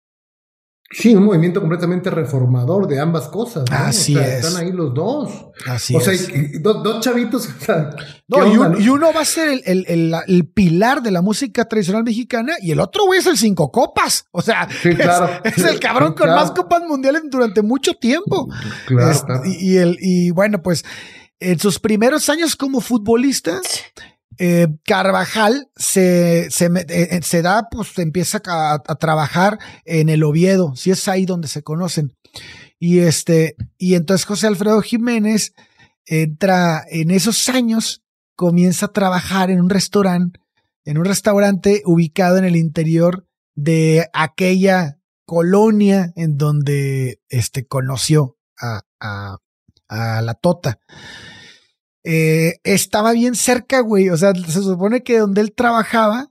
Sí, 0.88 1.16
un 1.16 1.24
movimiento 1.24 1.58
completamente 1.60 2.10
reformador 2.10 2.86
de 2.86 3.00
ambas 3.00 3.26
cosas. 3.26 3.64
¿no? 3.68 3.76
Así 3.76 4.14
O 4.14 4.18
sea, 4.20 4.38
es. 4.38 4.44
Están 4.46 4.64
ahí 4.64 4.70
los 4.72 4.94
dos. 4.94 5.30
Así 5.66 5.96
o 5.96 6.00
sea, 6.00 6.12
es. 6.12 6.28
y- 6.28 6.56
y 6.56 6.58
dos, 6.60 6.82
dos 6.84 7.00
chavitos. 7.04 7.48
O 7.60 7.64
sea, 7.64 7.90
No, 8.28 8.44
¿qué 8.44 8.48
y, 8.50 8.56
un- 8.56 8.88
uno 8.90 9.12
va 9.12 9.22
a 9.22 9.24
ser 9.24 9.48
el, 9.48 9.62
el- 9.66 9.84
el- 9.88 10.10
la- 10.12 10.22
el 10.28 10.46
pilar 10.48 11.02
de 11.02 11.10
la 11.10 11.22
música 11.22 11.64
tradicional 11.64 12.04
mexicana 12.04 12.54
y 12.60 12.70
el 12.70 12.78
otro 12.78 13.04
güey 13.06 13.18
es 13.18 13.26
el 13.26 13.36
cinco 13.36 13.72
copas. 13.72 14.26
O 14.30 14.40
sea, 14.42 14.68
Sí, 14.82 14.90
es- 14.90 14.94
claro. 14.96 15.28
es, 15.42 15.58
el 15.58 15.80
cabrón 15.80 16.14
con 16.14 16.26
Claro. 16.28 16.40
más 16.40 16.52
copas 16.52 16.82
mundiales 16.86 17.22
durante 17.30 17.62
mucho 17.62 17.94
tiempo. 17.94 18.48
Claro, 18.86 19.10
Es- 19.10 19.22
claro. 19.24 19.42
y, 19.44 19.72
y 19.72 19.76
el, 19.78 19.96
y 20.00 20.30
bueno, 20.30 20.62
pues 20.62 20.84
en 21.40 21.58
sus 21.58 21.80
primeros 21.80 22.28
años 22.30 22.54
como 22.54 22.80
futbolista, 22.80 23.60
eh, 24.38 24.68
Carvajal 24.84 25.70
eh, 25.94 26.48
eh, 26.48 27.20
se 27.22 27.42
da, 27.42 27.68
pues 27.70 27.98
empieza 27.98 28.42
a, 28.44 28.94
trabajar 28.96 29.58
en 29.84 30.08
el 30.08 30.22
Oviedo, 30.24 30.74
si 30.76 30.90
es 30.90 31.08
ahí 31.08 31.24
donde 31.24 31.48
se 31.48 31.62
conocen. 31.62 32.14
Y 32.78 32.98
este, 33.00 33.56
y 33.78 33.94
entonces 33.94 34.26
José 34.26 34.46
Alfredo 34.46 34.82
Jiménez 34.82 35.54
entra 36.04 36.84
en 36.90 37.10
esos 37.10 37.48
años, 37.48 38.02
comienza 38.34 38.86
a 38.86 38.92
trabajar 38.92 39.50
en 39.50 39.60
un 39.60 39.70
restaurante, 39.70 40.40
en 40.84 40.98
un 40.98 41.04
restaurante 41.04 41.82
ubicado 41.86 42.36
en 42.36 42.44
el 42.44 42.56
interior 42.56 43.26
de 43.54 44.08
aquella 44.12 44.98
colonia 45.24 46.12
en 46.14 46.36
donde 46.36 47.20
este, 47.28 47.66
conoció 47.66 48.36
a 48.58 49.40
la 49.88 50.34
Tota. 50.34 50.78
Eh, 52.08 52.60
estaba 52.62 53.12
bien 53.12 53.34
cerca, 53.34 53.80
güey. 53.80 54.10
O 54.10 54.16
sea, 54.16 54.32
se 54.34 54.62
supone 54.62 55.02
que 55.02 55.18
donde 55.18 55.40
él 55.40 55.52
trabajaba 55.52 56.30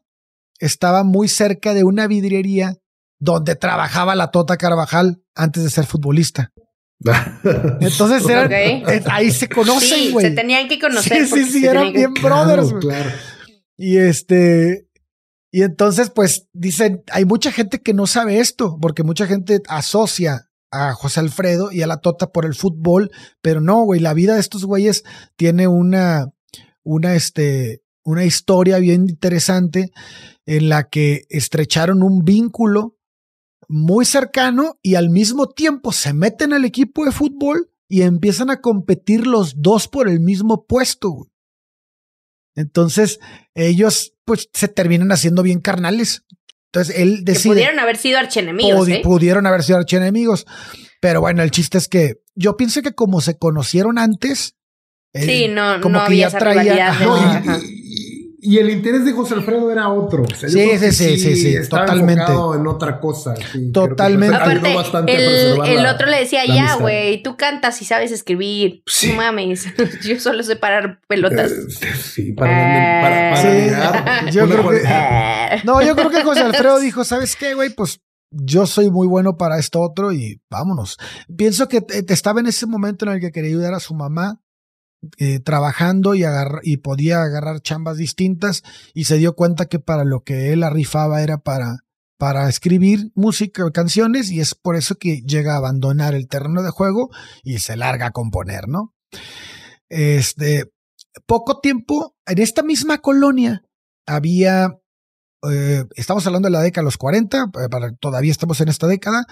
estaba 0.60 1.04
muy 1.04 1.28
cerca 1.28 1.74
de 1.74 1.84
una 1.84 2.08
vidriería 2.08 2.78
donde 3.20 3.56
trabajaba 3.56 4.16
la 4.16 4.32
Tota 4.32 4.56
Carvajal 4.58 5.22
antes 5.36 5.64
de 5.64 5.70
ser 5.70 5.86
futbolista. 5.86 6.54
Entonces 7.82 8.28
eran, 8.30 8.52
eh, 8.54 8.84
ahí 9.12 9.32
se 9.32 9.50
conocen, 9.50 9.98
Sí, 10.00 10.12
güey. 10.12 10.28
se 10.28 10.32
tenían 10.32 10.68
que 10.70 10.80
conocer. 10.80 11.28
Sí, 11.28 11.44
sí, 11.46 11.52
sí, 11.60 11.66
eran 11.66 11.92
que- 11.92 12.00
bien 12.00 12.14
brothers, 12.14 12.70
güey. 12.72 12.82
Claro. 12.82 13.10
Y 13.78 13.98
este, 13.98 14.88
y 15.52 15.64
entonces, 15.64 16.10
pues 16.10 16.48
dicen, 16.54 17.04
hay 17.12 17.26
mucha 17.26 17.52
gente 17.52 17.82
que 17.82 17.94
no 17.94 18.08
sabe 18.08 18.40
esto, 18.40 18.78
porque 18.82 19.04
mucha 19.04 19.28
gente 19.28 19.62
asocia 19.68 20.48
a 20.76 20.94
José 20.94 21.22
Alfredo 21.22 21.72
y 21.72 21.82
a 21.82 21.88
la 21.88 21.98
Tota 21.98 22.32
por 22.32 22.46
el 22.46 22.54
fútbol, 22.54 23.12
pero 23.42 23.62
no, 23.62 23.84
güey, 23.84 24.00
la 24.00 24.14
vida 24.14 24.36
de 24.36 24.40
estos 24.40 24.66
güeyes 24.66 25.04
tiene 25.36 25.68
una, 25.68 26.34
una, 26.84 27.16
este, 27.16 27.84
una 28.04 28.26
historia 28.26 28.78
bien 28.80 29.10
interesante 29.10 29.92
en 30.46 30.70
la 30.70 30.90
que 30.90 31.26
estrecharon 31.30 32.04
un 32.04 32.24
vínculo 32.24 32.98
muy 33.68 34.06
cercano 34.06 34.78
y 34.82 34.96
al 34.96 35.10
mismo 35.10 35.50
tiempo 35.50 35.92
se 35.92 36.14
meten 36.14 36.54
al 36.54 36.66
equipo 36.66 37.06
de 37.06 37.12
fútbol 37.12 37.72
y 37.88 38.02
empiezan 38.02 38.50
a 38.50 38.62
competir 38.62 39.26
los 39.28 39.62
dos 39.62 39.88
por 39.88 40.08
el 40.08 40.20
mismo 40.20 40.66
puesto. 40.66 41.10
güey. 41.10 41.30
Entonces, 42.56 43.20
ellos 43.54 44.14
pues 44.24 44.50
se 44.54 44.68
terminan 44.68 45.12
haciendo 45.12 45.44
bien 45.44 45.60
carnales. 45.60 46.26
Entonces, 46.76 46.96
él 47.00 47.20
Que 47.26 47.32
decide. 47.32 47.54
pudieron 47.54 47.80
haber 47.80 47.96
sido 47.98 48.20
archenemigos, 48.20 48.88
pudi- 48.88 48.96
¿eh? 48.96 49.02
Pudieron 49.04 49.46
haber 49.48 49.64
sido 49.64 49.78
archienemigos. 49.80 50.46
Pero 51.00 51.22
bueno, 51.22 51.42
el 51.42 51.52
chiste 51.52 51.78
es 51.78 51.88
que 51.88 52.16
yo 52.36 52.58
pienso 52.58 52.82
que 52.82 52.94
como 52.94 53.22
se 53.22 53.38
conocieron 53.38 53.98
antes. 53.98 54.56
eh, 55.14 55.22
Sí, 55.26 55.48
no, 55.48 55.80
como 55.80 55.94
no 55.94 56.00
que 56.02 56.06
había 56.08 56.22
ya 56.24 56.28
esa 56.28 56.40
traía- 56.40 56.62
rivalidad. 56.62 56.88
ajá. 56.90 57.00
de- 57.00 57.06
No, 57.06 57.18
y- 57.18 57.22
Ajá. 57.24 57.60
Y, 58.46 58.58
el 58.60 58.70
interés 58.70 59.04
de 59.06 59.12
José 59.14 59.34
Alfredo 59.36 59.72
era 59.72 59.90
otro. 59.90 60.24
O 60.24 60.36
sea, 60.36 60.48
yo 60.50 60.56
Sí, 60.58 60.78
sí, 60.78 60.92
sí, 60.92 61.18
sí, 61.18 61.36
sí, 61.36 61.56
estaba 61.56 61.86
totalmente. 61.86 62.24
en 62.32 62.68
otra 62.68 63.00
cosa. 63.00 63.36
sí, 63.36 63.44
creo 63.52 63.64
que 63.66 63.72
Totalmente. 63.72 64.36
Aparte, 64.36 64.56
el, 64.58 65.06
preservar 65.06 65.70
el 65.70 65.84
la- 65.84 65.92
otro 65.94 66.08
le 66.08 66.20
decía, 66.20 66.46
ya, 66.46 66.54
amistad". 66.62 66.80
güey, 66.82 67.24
tú 67.24 67.36
cantas 67.38 67.82
y 67.82 67.86
sabes 67.86 68.12
escribir. 68.12 68.84
Sí. 68.86 69.10
No 69.10 69.16
mames, 69.18 69.66
yo 70.04 70.20
solo 70.20 70.44
sé 70.44 70.56
parar 70.56 71.00
pelotas. 71.08 71.52
Eh, 71.52 71.94
sí, 72.02 72.34
para, 72.34 72.52
para, 73.02 73.34
para 73.34 74.30
Sí. 74.32 74.32
Yo 74.38 74.48
creo 74.48 74.70
que- 74.70 75.62
No, 75.64 75.82
yo 75.82 75.96
creo 75.96 76.10
que 76.10 76.24
José 76.24 76.42
Alfredo 76.42 76.80
dijo, 76.80 77.04
¿sabes 77.04 77.36
qué, 77.36 77.54
güey? 77.54 77.70
Pues 77.70 78.00
yo 78.32 78.66
soy 78.68 78.90
muy 78.90 79.08
bueno 79.08 79.38
para 79.38 79.58
esto 79.60 79.80
otro 79.82 80.12
y 80.12 80.42
vámonos. 80.50 80.98
Pienso 81.38 81.68
que 81.70 81.82
te- 81.82 82.04
te 82.04 82.14
estaba 82.14 82.40
en 82.42 82.48
ese 82.48 82.66
momento 82.66 83.06
en 83.06 83.12
el 83.14 83.20
que 83.22 83.32
quería 83.32 83.50
ayudar 83.52 83.74
a 83.74 83.80
su 83.80 83.94
mamá 83.94 84.40
eh, 85.18 85.39
trabajando 85.39 86.15
y, 86.15 86.24
y 86.63 86.78
podía 86.78 87.22
agarrar 87.24 87.62
chambas 87.62 87.98
distintas 87.98 88.63
y 88.94 89.06
se 89.06 89.18
dio 89.18 89.36
cuenta 89.36 89.65
que 89.68 89.80
para 89.80 90.04
lo 90.04 90.24
que 90.24 90.54
él 90.54 90.63
arrifaba 90.63 91.22
era 91.22 91.38
para, 91.38 91.86
para 92.18 92.50
escribir 92.50 93.12
música, 93.15 93.70
canciones 93.72 94.32
y 94.32 94.39
es 94.39 94.56
por 94.56 94.76
eso 94.76 94.96
que 94.96 95.22
llega 95.22 95.54
a 95.54 95.58
abandonar 95.58 96.15
el 96.15 96.28
terreno 96.28 96.63
de 96.63 96.70
juego 96.70 97.10
y 97.44 97.60
se 97.60 97.78
larga 97.78 98.08
a 98.08 98.12
componer, 98.12 98.68
¿no? 98.68 98.94
Este, 99.89 100.72
poco 101.26 101.60
tiempo, 101.60 102.15
en 102.26 102.39
esta 102.39 102.63
misma 102.63 103.00
colonia 103.00 103.63
había 104.06 104.80
eh, 105.52 105.86
estamos 105.96 106.26
hablando 106.26 106.48
de 106.48 106.54
la 106.54 106.62
década 106.62 106.82
de 106.82 106.86
los 106.86 106.98
40, 106.98 107.52
eh, 107.54 107.91
todavía 108.00 108.32
estamos 108.32 108.60
en 108.62 108.70
esta 108.70 108.88
década, 108.88 109.26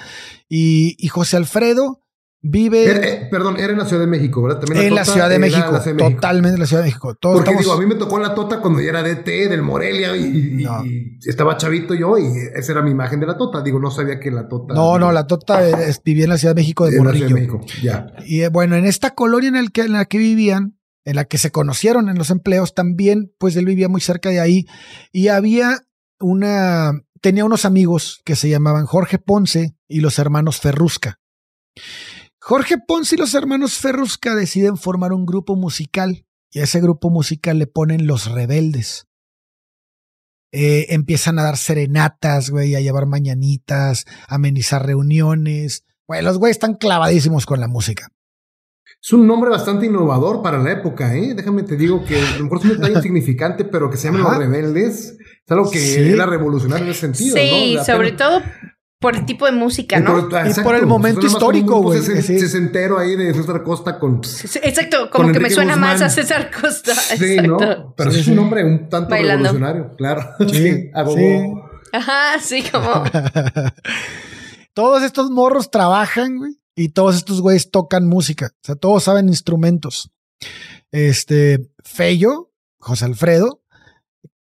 y, 0.47 0.95
y 1.03 1.07
José 1.07 1.37
Alfredo 1.37 2.02
vive 2.45 2.83
Era- 2.85 3.07
eh, 3.07 3.27
perdón, 3.31 3.55
era 3.57 3.71
en 3.71 3.79
la 3.79 3.85
Ciudad 3.85 4.01
de 4.01 4.07
México, 4.07 4.43
¿verdad? 4.43 4.59
También 4.59 4.87
en 4.87 4.95
la 4.95 5.01
Tota 5.01 5.13
Ciudad 5.13 5.29
de 5.29 5.39
México, 5.39 5.65
en 5.67 5.73
la 5.73 5.79
Ciudad 5.79 5.85
de 5.85 5.93
México. 6.03 6.15
totalmente 6.15 6.53
en 6.55 6.59
la 6.59 6.65
Ciudad 6.67 6.81
de 6.83 6.87
México. 6.89 7.15
Todos 7.15 7.35
Porque 7.37 7.49
estamos- 7.51 7.63
digo, 7.63 7.73
a 7.73 7.79
mí 7.79 7.85
me 7.85 7.95
tocó 7.95 8.19
la 8.19 8.35
tota 8.35 8.59
cuando 8.59 8.81
yo 8.81 8.89
era 8.89 9.01
DT 9.01 9.47
del 9.47 9.61
Morelia 9.61 10.15
y, 10.17 10.25
y- 10.59 10.63
No. 10.65 10.85
y 10.85 11.17
estaba 11.25 11.55
chavito 11.57 11.93
yo 11.93 12.17
y 12.17 12.25
esa 12.53 12.71
era 12.73 12.81
mi 12.81 12.91
imagen 12.91 13.19
de 13.21 13.27
la 13.27 13.37
tota. 13.37 13.61
Digo, 13.63 13.79
no 13.79 13.89
sabía 13.89 14.19
que 14.19 14.29
la 14.29 14.47
tota. 14.49 14.73
no, 14.73 14.99
no, 14.99 15.11
la 15.13 15.25
Tota 15.25 15.67
es- 15.67 16.01
vivía 16.03 16.25
en 16.25 16.29
la 16.31 16.37
Ciudad 16.37 16.53
de 16.53 16.61
México 16.61 16.85
de 16.85 16.97
en 16.97 17.05
la 17.05 17.11
Ciudad 17.13 17.27
de 17.29 17.33
Morrillo. 17.33 17.53
México. 17.59 17.79
Ya. 17.81 18.07
Y 18.25 18.41
eh, 18.41 18.49
bueno, 18.49 18.75
en 18.75 18.85
esta 18.85 19.15
colonia 19.15 19.47
en, 19.49 19.55
el 19.55 19.71
que, 19.71 19.81
en 19.81 19.93
la 19.93 20.03
que 20.05 20.17
vivían, 20.17 20.77
en 21.05 21.15
la 21.15 21.23
que 21.25 21.37
se 21.37 21.49
conocieron 21.51 22.09
en 22.09 22.17
los 22.17 22.29
empleos, 22.29 22.73
también, 22.73 23.33
pues 23.39 23.55
él 23.55 23.65
vivía 23.65 23.87
muy 23.89 24.01
cerca 24.01 24.29
de 24.29 24.39
ahí. 24.41 24.65
Y 25.13 25.29
había 25.29 25.79
una, 26.19 26.91
tenía 27.21 27.45
unos 27.45 27.63
amigos 27.65 28.21
que 28.25 28.35
se 28.35 28.49
llamaban 28.49 28.85
Jorge 28.85 29.17
Ponce 29.17 29.75
y 29.87 30.01
los 30.01 30.19
hermanos 30.19 30.59
Ferrusca. 30.59 31.19
Jorge 32.45 32.77
Ponce 32.77 33.15
y 33.15 33.17
los 33.17 33.35
hermanos 33.35 33.77
Ferrusca 33.77 34.35
deciden 34.35 34.75
formar 34.75 35.13
un 35.13 35.25
grupo 35.25 35.55
musical 35.55 36.25
y 36.51 36.59
a 36.59 36.63
ese 36.65 36.81
grupo 36.81 37.09
musical 37.09 37.57
le 37.57 37.67
ponen 37.67 38.05
Los 38.05 38.29
Rebeldes. 38.29 39.07
Eh, 40.51 40.87
empiezan 40.89 41.39
a 41.39 41.43
dar 41.43 41.55
serenatas, 41.55 42.49
güey, 42.49 42.75
a 42.75 42.81
llevar 42.81 43.05
mañanitas, 43.05 44.03
a 44.27 44.35
amenizar 44.35 44.85
reuniones. 44.85 45.85
los 46.21 46.37
güeyes 46.37 46.57
están 46.57 46.75
clavadísimos 46.75 47.45
con 47.45 47.61
la 47.61 47.69
música. 47.69 48.09
Es 49.01 49.13
un 49.13 49.25
nombre 49.25 49.49
bastante 49.49 49.85
innovador 49.85 50.41
para 50.41 50.57
la 50.57 50.73
época, 50.73 51.15
¿eh? 51.15 51.35
Déjame 51.35 51.63
te 51.63 51.77
digo 51.77 52.03
que 52.03 52.19
a 52.19 52.37
lo 52.39 52.43
mejor 52.43 52.57
es 52.57 52.65
un 52.65 52.71
detalle 52.71 52.93
insignificante, 52.97 53.63
pero 53.63 53.89
que 53.89 53.95
se 53.95 54.09
llamen 54.09 54.23
los 54.23 54.37
rebeldes. 54.37 55.17
Es 55.45 55.51
algo 55.51 55.71
que 55.71 56.11
era 56.11 56.25
revolucionario 56.25 56.87
en 56.87 56.91
ese 56.91 56.99
sentido. 56.99 57.37
Sí, 57.37 57.77
sobre 57.85 58.11
todo 58.11 58.41
por 59.03 59.17
el 59.17 59.25
tipo 59.25 59.45
de 59.45 59.51
música, 59.51 59.99
¿no? 59.99 60.29
y 60.29 60.53
por 60.63 60.75
el 60.75 60.85
momento 60.85 61.25
histórico, 61.25 61.81
güey. 61.81 62.01
Se 62.01 62.57
entero 62.57 62.97
ahí 62.97 63.17
de 63.17 63.33
César 63.33 63.61
Costa 63.61 63.99
con. 63.99 64.21
Exacto, 64.61 65.09
como 65.09 65.33
que 65.33 65.41
me 65.41 65.49
suena 65.49 65.75
más 65.75 66.01
a 66.01 66.09
César 66.09 66.49
Costa. 66.49 66.95
Sí, 66.95 67.35
¿no? 67.37 67.93
Pero 67.97 68.09
es 68.11 68.25
un 68.27 68.35
nombre 68.37 68.63
un 68.63 68.87
tanto 68.87 69.13
revolucionario, 69.13 69.93
claro. 69.97 70.23
Sí, 70.49 70.89
Ajá, 71.91 72.39
sí, 72.39 72.63
como. 72.71 73.03
Todos 74.73 75.03
estos 75.03 75.29
morros 75.29 75.69
trabajan, 75.69 76.37
güey, 76.37 76.57
y 76.75 76.89
todos 76.89 77.17
estos 77.17 77.41
güeyes 77.41 77.69
tocan 77.69 78.07
música. 78.07 78.53
O 78.55 78.65
sea, 78.65 78.75
todos 78.75 79.03
saben 79.03 79.27
instrumentos. 79.27 80.09
Este, 80.91 81.69
Fello, 81.83 82.51
José 82.79 83.05
Alfredo, 83.05 83.61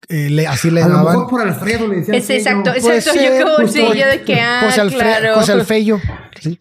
eh, 0.09 0.45
así 0.47 0.71
le 0.71 0.81
a 0.81 0.87
Lo 0.87 1.03
mejor 1.03 1.29
por 1.29 1.41
Alfredo 1.41 1.87
le 1.87 1.97
decían. 1.97 2.17
Es 2.17 2.29
exacto, 2.29 2.73
exacto. 2.73 3.11
yo 3.15 3.55
como 3.55 3.67
sí, 3.67 3.79
yo 3.79 4.07
de 4.07 4.23
que 4.23 4.39
ah, 4.39 4.63
José, 4.65 4.81
Alfredo, 4.81 5.03
claro. 5.03 5.35
José 5.35 5.51
Alfeyo. 5.51 5.99
Sí. 6.39 6.59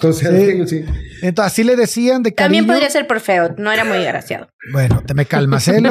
José 0.00 0.28
Alfeyo, 0.28 0.66
sí. 0.66 0.84
Entonces 1.22 1.52
así 1.52 1.64
le 1.64 1.76
decían 1.76 2.22
de 2.22 2.34
cariño. 2.34 2.46
También 2.46 2.66
podría 2.66 2.90
ser 2.90 3.06
por 3.06 3.20
feo, 3.20 3.54
no 3.56 3.70
era 3.70 3.84
muy 3.84 3.98
agraciado. 3.98 4.48
Bueno, 4.72 5.02
te 5.06 5.14
me 5.14 5.26
calmas, 5.26 5.68
¿eh, 5.68 5.80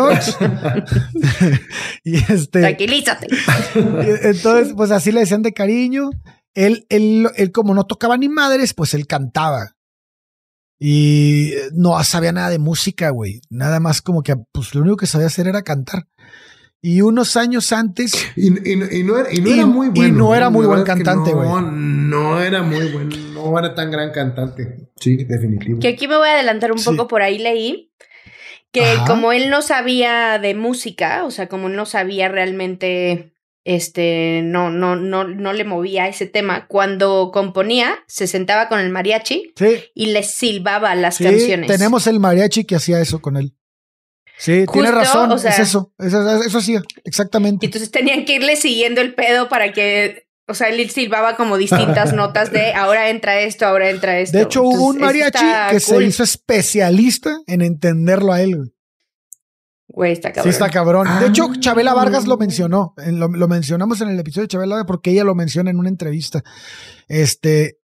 y 2.04 2.18
este. 2.18 2.60
Tranquilízate. 2.60 3.28
Entonces, 4.24 4.74
pues 4.76 4.92
así 4.92 5.12
le 5.12 5.22
decían 5.22 5.42
de 5.42 5.54
cariño. 5.54 6.10
Él, 6.54 6.86
él, 6.90 7.30
él, 7.38 7.54
como 7.54 7.74
no 7.74 7.86
tocaba 7.86 8.18
ni 8.18 8.28
madres, 8.28 8.74
pues 8.74 8.94
él 8.94 9.08
cantaba. 9.08 9.76
Y 10.84 11.54
no 11.74 12.04
sabía 12.04 12.32
nada 12.32 12.50
de 12.50 12.58
música, 12.58 13.12
güey. 13.12 13.42
Nada 13.50 13.80
más 13.80 14.02
como 14.02 14.24
que, 14.24 14.36
pues 14.52 14.74
lo 14.74 14.82
único 14.82 14.98
que 14.98 15.06
sabía 15.06 15.28
hacer 15.28 15.48
era 15.48 15.62
cantar. 15.62 16.08
Y 16.82 17.02
unos 17.02 17.38
años 17.38 17.72
antes. 17.72 18.14
Y, 18.36 18.50
no, 18.50 19.18
era, 19.20 19.66
muy 19.68 19.90
bueno. 19.90 20.08
Y 20.08 20.12
no 20.12 20.36
era 20.36 20.50
muy 20.50 20.66
buen 20.66 20.84
cantante, 20.84 21.32
güey. 21.32 21.48
No, 21.48 21.62
no 21.62 22.42
era 22.42 22.64
muy 22.64 22.88
bueno. 22.88 23.16
No 23.34 23.60
era 23.60 23.76
tan 23.76 23.92
gran 23.92 24.12
cantante. 24.12 24.90
Sí, 24.96 25.24
definitivo. 25.24 25.80
Que 25.80 25.90
aquí 25.90 26.08
me 26.08 26.18
voy 26.18 26.28
a 26.28 26.34
adelantar 26.34 26.72
un 26.72 26.84
poco. 26.84 27.08
Por 27.08 27.22
ahí 27.22 27.38
leí 27.38 27.92
que 28.72 28.98
como 29.06 29.32
él 29.32 29.50
no 29.50 29.62
sabía 29.62 30.40
de 30.40 30.56
música, 30.56 31.26
o 31.26 31.32
sea, 31.32 31.48
como 31.48 31.68
él 31.68 31.76
no 31.76 31.86
sabía 31.86 32.30
realmente 32.30 33.34
este, 33.64 34.42
no, 34.44 34.72
no, 34.72 34.96
no, 34.96 35.24
no 35.26 35.54
le 35.54 35.64
movía 35.66 36.08
ese 36.08 36.26
tema. 36.26 36.68
Cuando 36.68 37.32
componía, 37.34 38.00
se 38.08 38.28
sentaba 38.28 38.70
con 38.70 38.80
el 38.80 38.90
mariachi 38.90 39.54
y 39.94 40.06
le 40.08 40.24
silbaba 40.24 40.96
las 40.96 41.18
sí, 41.18 41.26
canciones. 41.26 41.68
Tenemos 41.68 42.08
el 42.08 42.20
mariachi 42.20 42.64
que 42.64 42.76
hacía 42.76 43.00
eso 43.02 43.22
con 43.22 43.38
él. 43.38 43.54
Sí, 44.42 44.66
tiene 44.74 44.90
razón, 44.90 45.32
es 45.34 45.60
eso, 45.60 45.94
eso, 46.00 46.42
eso 46.42 46.62
sí, 46.62 46.76
exactamente. 47.04 47.68
Entonces 47.68 47.92
tenían 47.92 48.26
que 48.26 48.38
irle 48.38 48.56
siguiendo 48.56 49.00
el 49.00 49.14
pedo 49.14 49.48
para 49.50 49.72
que, 49.72 50.26
o 50.48 50.56
sea, 50.56 50.70
él 50.70 50.90
silbaba 50.90 51.36
como 51.36 51.58
distintas 51.58 52.12
notas 52.16 52.52
de 52.52 52.74
ahora 52.74 53.12
entra 53.12 53.40
esto, 53.42 53.68
ahora 53.68 53.92
entra 53.92 54.18
esto. 54.18 54.36
De 54.36 54.46
hecho, 54.46 54.64
hubo 54.64 54.88
un 54.88 54.98
mariachi 54.98 55.46
que 55.70 55.80
se 55.80 56.04
hizo 56.04 56.24
especialista 56.24 57.38
en 57.46 57.62
entenderlo 57.62 58.34
a 58.34 58.42
él. 58.42 58.74
Güey, 59.90 60.14
está 60.14 60.32
cabrón. 60.32 60.52
Sí, 60.52 60.56
está 60.56 60.72
cabrón. 60.72 61.08
De 61.20 61.28
hecho, 61.28 61.48
ah. 61.52 61.60
Chabela 61.60 61.94
Vargas 61.94 62.26
lo 62.26 62.38
mencionó. 62.38 62.96
Lo, 62.98 63.28
lo, 63.28 63.48
mencionamos 63.48 64.02
en 64.02 64.10
el 64.10 64.20
episodio 64.20 64.46
de 64.46 64.48
Chabela 64.48 64.86
porque 64.86 65.12
ella 65.12 65.24
lo 65.24 65.36
menciona 65.36 65.70
en 65.70 65.78
una 65.78 65.90
entrevista. 65.90 66.44
Este. 67.08 67.78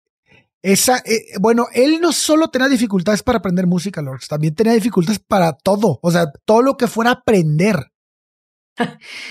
Esa, 0.67 0.99
eh, 1.07 1.27
bueno, 1.39 1.69
él 1.75 2.01
no 2.01 2.11
solo 2.11 2.49
tenía 2.49 2.69
dificultades 2.69 3.23
para 3.23 3.39
aprender 3.39 3.69
música, 3.69 4.03
Lorx, 4.03 4.27
también 4.27 4.53
tenía 4.53 4.73
dificultades 4.73 5.21
para 5.21 5.53
todo. 5.53 6.01
O 6.03 6.11
sea, 6.11 6.25
todo 6.45 6.61
lo 6.61 6.77
que 6.77 6.89
fuera 6.89 7.13
aprender. 7.13 7.93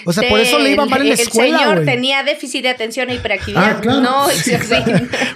O 0.05 0.13
sea, 0.13 0.29
por 0.29 0.39
eso 0.39 0.59
le 0.59 0.71
iba 0.71 0.85
mal 0.85 1.01
en 1.01 1.09
la 1.09 1.15
escuela. 1.15 1.57
El 1.57 1.63
señor 1.67 1.85
tenía 1.85 2.23
déficit 2.23 2.63
de 2.63 2.69
atención 2.69 3.09
e 3.09 3.15
hiperactividad. 3.15 3.81
Ah, 3.85 3.99
no, 3.99 4.29
sí, 4.29 4.53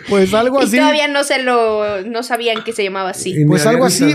pues 0.07 0.33
algo 0.33 0.61
así. 0.61 0.77
Y 0.77 0.79
todavía 0.79 1.09
no 1.09 1.25
se 1.25 1.43
lo, 1.43 2.01
no 2.03 2.23
sabían 2.23 2.63
que 2.63 2.71
se 2.71 2.85
llamaba 2.85 3.09
así. 3.09 3.35
Pues 3.45 3.65
algo 3.65 3.83
así, 3.83 4.05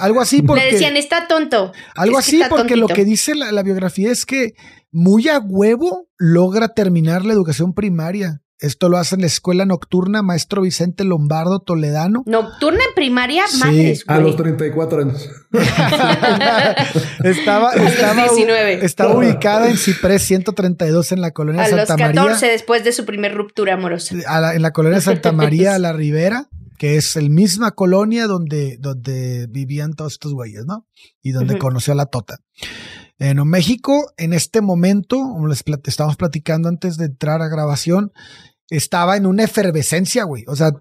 algo 0.00 0.22
así 0.22 0.40
porque. 0.46 0.64
Le 0.64 0.72
decían, 0.72 0.96
está 0.96 1.28
tonto. 1.28 1.70
Algo 1.96 2.16
así 2.16 2.40
porque 2.48 2.76
lo 2.76 2.88
que 2.88 3.04
dice 3.04 3.34
la, 3.34 3.52
la 3.52 3.62
biografía 3.62 4.10
es 4.10 4.24
que 4.24 4.54
muy 4.90 5.28
a 5.28 5.38
huevo 5.38 6.08
logra 6.16 6.68
terminar 6.68 7.26
la 7.26 7.34
educación 7.34 7.74
primaria. 7.74 8.40
Esto 8.58 8.88
lo 8.88 8.96
hace 8.96 9.16
en 9.16 9.20
la 9.20 9.26
escuela 9.26 9.66
nocturna 9.66 10.22
Maestro 10.22 10.62
Vicente 10.62 11.04
Lombardo 11.04 11.60
Toledano. 11.60 12.22
¿Nocturna 12.24 12.80
en 12.88 12.94
primaria? 12.94 13.44
Sí, 13.48 14.00
a 14.06 14.18
los 14.18 14.36
34 14.36 15.02
años. 15.02 15.28
estaba, 17.22 17.72
estaba, 17.72 18.24
estaba 18.80 19.14
ubicada 19.14 19.68
en 19.68 19.76
Ciprés 19.76 20.22
132 20.22 21.12
en 21.12 21.20
la 21.20 21.32
colonia 21.32 21.66
Santa 21.66 21.96
María. 21.98 22.22
A 22.22 22.24
los 22.24 22.24
14 22.38 22.46
después 22.46 22.82
de 22.82 22.92
su 22.92 23.04
primer 23.04 23.34
ruptura 23.34 23.74
amorosa. 23.74 24.14
en 24.54 24.62
la 24.62 24.72
colonia 24.72 25.02
Santa 25.02 25.32
María 25.32 25.74
a 25.74 25.78
la 25.78 25.92
Ribera, 25.96 26.48
que 26.78 26.96
es 26.96 27.16
el 27.16 27.28
misma 27.28 27.72
colonia 27.72 28.26
donde, 28.26 28.78
donde 28.78 29.48
vivían 29.50 29.92
todos 29.92 30.14
estos 30.14 30.32
güeyes, 30.32 30.64
¿no? 30.64 30.86
Y 31.20 31.32
donde 31.32 31.58
conoció 31.58 31.92
a 31.92 31.96
la 31.96 32.06
Tota. 32.06 32.38
En 33.18 33.38
México, 33.48 34.12
en 34.16 34.32
este 34.32 34.60
momento, 34.60 35.16
como 35.16 35.48
les 35.48 35.64
estábamos 35.84 36.16
platicando 36.16 36.68
antes 36.68 36.96
de 36.98 37.06
entrar 37.06 37.40
a 37.40 37.48
grabación, 37.48 38.12
estaba 38.68 39.16
en 39.16 39.26
una 39.26 39.44
efervescencia, 39.44 40.24
güey. 40.24 40.44
O 40.48 40.56
sea, 40.56 40.72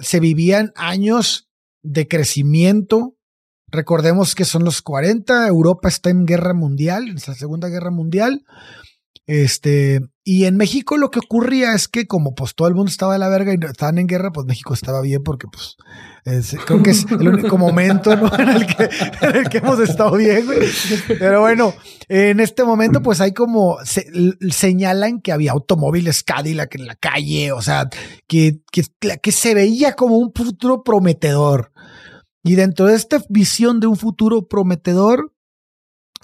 se 0.00 0.20
vivían 0.20 0.72
años 0.76 1.48
de 1.82 2.06
crecimiento. 2.06 3.16
Recordemos 3.68 4.34
que 4.34 4.44
son 4.44 4.64
los 4.64 4.82
40, 4.82 5.46
Europa 5.46 5.88
está 5.88 6.10
en 6.10 6.26
guerra 6.26 6.54
mundial, 6.54 7.08
en 7.08 7.14
la 7.14 7.34
Segunda 7.34 7.68
Guerra 7.68 7.90
Mundial. 7.90 8.44
Este, 9.32 10.00
y 10.24 10.46
en 10.46 10.56
México 10.56 10.96
lo 10.96 11.12
que 11.12 11.20
ocurría 11.20 11.72
es 11.72 11.86
que 11.86 12.08
como 12.08 12.34
pues 12.34 12.56
todo 12.56 12.66
el 12.66 12.74
mundo 12.74 12.90
estaba 12.90 13.12
de 13.12 13.20
la 13.20 13.28
verga 13.28 13.52
y 13.54 13.64
estaban 13.64 13.98
en 13.98 14.08
guerra, 14.08 14.32
pues 14.32 14.44
México 14.44 14.74
estaba 14.74 15.00
bien 15.02 15.22
porque 15.22 15.46
pues 15.46 15.76
creo 16.66 16.82
que 16.82 16.90
es 16.90 17.06
el 17.08 17.28
único 17.28 17.56
momento 17.56 18.10
en, 18.12 18.48
el 18.48 19.48
que, 19.48 19.58
hemos 19.58 19.78
estado 19.78 20.16
bien. 20.16 20.48
Pero 21.06 21.42
bueno, 21.42 21.74
en 22.08 22.40
este 22.40 22.64
momento 22.64 23.02
pues 23.02 23.20
hay 23.20 23.32
como 23.32 23.78
señalan 24.50 25.20
que 25.20 25.30
había 25.30 25.52
automóviles 25.52 26.24
Cadillac 26.24 26.74
en 26.74 26.86
la 26.86 26.96
calle, 26.96 27.52
o 27.52 27.62
sea, 27.62 27.88
que, 28.26 28.62
que, 28.72 28.82
que 29.22 29.30
se 29.30 29.54
veía 29.54 29.92
como 29.94 30.18
un 30.18 30.32
futuro 30.34 30.82
prometedor. 30.82 31.70
Y 32.42 32.56
dentro 32.56 32.86
de 32.86 32.96
esta 32.96 33.22
visión 33.28 33.78
de 33.78 33.86
un 33.86 33.96
futuro 33.96 34.48
prometedor, 34.48 35.32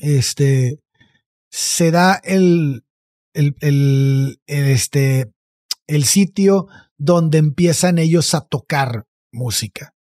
este, 0.01 0.81
se 1.51 1.93
da 1.93 2.21
el, 2.25 2.83
el, 3.37 4.41
este, 4.47 5.33
el 5.87 6.05
sitio 6.05 6.67
donde 6.97 7.39
empiezan 7.39 7.99
ellos 7.99 8.35
a 8.35 8.41
tocar 8.41 9.07
música. 9.33 9.95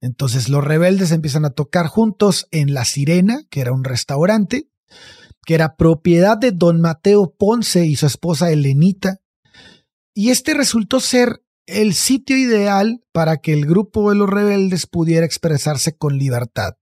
Entonces 0.00 0.48
los 0.50 0.62
rebeldes 0.62 1.12
empiezan 1.12 1.46
a 1.46 1.50
tocar 1.50 1.86
juntos 1.86 2.46
en 2.50 2.74
La 2.74 2.84
Sirena, 2.84 3.42
que 3.48 3.60
era 3.60 3.72
un 3.72 3.84
restaurante, 3.84 4.68
que 5.46 5.54
era 5.54 5.76
propiedad 5.76 6.36
de 6.36 6.52
don 6.52 6.80
Mateo 6.80 7.34
Ponce 7.38 7.86
y 7.86 7.96
su 7.96 8.06
esposa 8.06 8.50
Elenita. 8.50 9.20
Y 10.12 10.30
este 10.30 10.52
resultó 10.52 11.00
ser 11.00 11.42
el 11.66 11.94
sitio 11.94 12.36
ideal 12.36 13.02
para 13.12 13.38
que 13.38 13.54
el 13.54 13.64
grupo 13.64 14.10
de 14.10 14.16
los 14.16 14.28
rebeldes 14.28 14.86
pudiera 14.86 15.24
expresarse 15.24 15.96
con 15.96 16.18
libertad. 16.18 16.74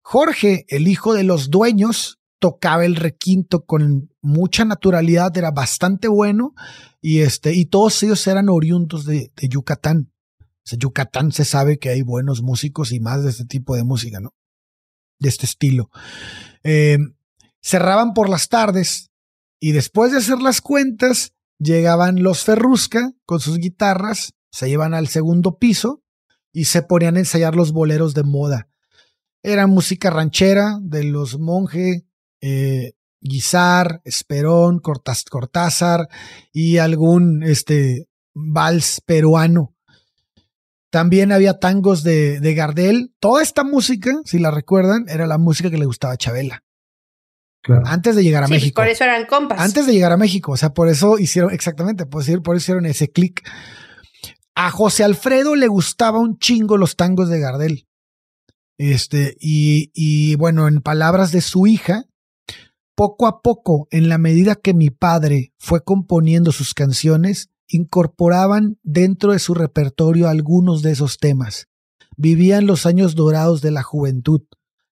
Jorge, 0.00 0.64
el 0.68 0.88
hijo 0.88 1.12
de 1.14 1.24
los 1.24 1.50
dueños, 1.50 2.19
tocaba 2.40 2.84
el 2.84 2.96
requinto 2.96 3.64
con 3.64 4.10
mucha 4.22 4.64
naturalidad, 4.64 5.36
era 5.36 5.50
bastante 5.52 6.08
bueno 6.08 6.54
y, 7.00 7.20
este, 7.20 7.54
y 7.54 7.66
todos 7.66 8.02
ellos 8.02 8.26
eran 8.26 8.48
oriundos 8.48 9.04
de, 9.04 9.30
Yucatán. 9.40 10.10
O 10.72 10.76
Yucatán 10.76 11.32
se 11.32 11.44
sabe 11.44 11.78
que 11.78 11.90
hay 11.90 12.02
buenos 12.02 12.42
músicos 12.42 12.92
y 12.92 13.00
más 13.00 13.22
de 13.22 13.30
este 13.30 13.44
tipo 13.44 13.76
de 13.76 13.84
música, 13.84 14.20
¿no? 14.20 14.34
De 15.18 15.28
este 15.28 15.46
estilo. 15.46 15.90
Eh, 16.64 16.98
cerraban 17.60 18.14
por 18.14 18.28
las 18.28 18.48
tardes 18.48 19.10
y 19.60 19.72
después 19.72 20.10
de 20.12 20.18
hacer 20.18 20.40
las 20.40 20.60
cuentas, 20.62 21.34
llegaban 21.58 22.22
los 22.22 22.44
Ferrusca 22.44 23.12
con 23.26 23.40
sus 23.40 23.58
guitarras, 23.58 24.32
se 24.50 24.70
iban 24.70 24.94
al 24.94 25.08
segundo 25.08 25.58
piso 25.58 26.02
y 26.52 26.64
se 26.64 26.82
ponían 26.82 27.16
a 27.16 27.20
ensayar 27.20 27.54
los 27.54 27.72
boleros 27.72 28.14
de 28.14 28.22
moda. 28.22 28.68
Era 29.42 29.66
música 29.66 30.08
ranchera 30.08 30.78
de 30.80 31.04
los 31.04 31.38
monjes 31.38 32.04
eh, 32.40 32.92
Guizar, 33.20 34.00
Esperón, 34.04 34.80
Cortázar 34.80 36.08
y 36.52 36.78
algún 36.78 37.42
este, 37.42 38.06
vals 38.34 39.02
peruano. 39.04 39.74
También 40.90 41.30
había 41.30 41.58
tangos 41.58 42.02
de, 42.02 42.40
de, 42.40 42.54
Gardel. 42.54 43.14
Toda 43.20 43.42
esta 43.42 43.62
música, 43.62 44.10
si 44.24 44.38
la 44.38 44.50
recuerdan, 44.50 45.04
era 45.08 45.26
la 45.26 45.38
música 45.38 45.70
que 45.70 45.78
le 45.78 45.86
gustaba 45.86 46.14
a 46.14 46.16
Chabela. 46.16 46.64
Antes 47.84 48.16
de 48.16 48.24
llegar 48.24 48.42
a 48.42 48.48
México. 48.48 48.80
Por 48.80 48.88
eso 48.88 49.04
eran 49.04 49.26
compas. 49.26 49.60
Antes 49.60 49.86
de 49.86 49.92
llegar 49.92 50.12
a 50.12 50.16
México. 50.16 50.52
O 50.52 50.56
sea, 50.56 50.72
por 50.72 50.88
eso 50.88 51.18
hicieron, 51.18 51.52
exactamente, 51.52 52.06
por 52.06 52.22
eso, 52.22 52.42
por 52.42 52.56
eso 52.56 52.64
hicieron 52.64 52.86
ese 52.86 53.10
clic. 53.10 53.46
A 54.54 54.70
José 54.70 55.04
Alfredo 55.04 55.54
le 55.54 55.68
gustaba 55.68 56.18
un 56.18 56.38
chingo 56.38 56.76
los 56.76 56.96
tangos 56.96 57.28
de 57.28 57.38
Gardel. 57.38 57.86
Este, 58.78 59.36
y, 59.38 59.90
y 59.94 60.36
bueno, 60.36 60.66
en 60.66 60.80
palabras 60.80 61.32
de 61.32 61.42
su 61.42 61.66
hija, 61.66 62.04
poco 63.00 63.26
a 63.26 63.40
poco, 63.40 63.88
en 63.90 64.10
la 64.10 64.18
medida 64.18 64.56
que 64.56 64.74
mi 64.74 64.90
padre 64.90 65.54
fue 65.56 65.82
componiendo 65.82 66.52
sus 66.52 66.74
canciones, 66.74 67.48
incorporaban 67.66 68.78
dentro 68.82 69.32
de 69.32 69.38
su 69.38 69.54
repertorio 69.54 70.28
algunos 70.28 70.82
de 70.82 70.90
esos 70.90 71.16
temas. 71.16 71.68
Vivían 72.18 72.66
los 72.66 72.84
años 72.84 73.14
dorados 73.14 73.62
de 73.62 73.70
la 73.70 73.82
juventud, 73.82 74.42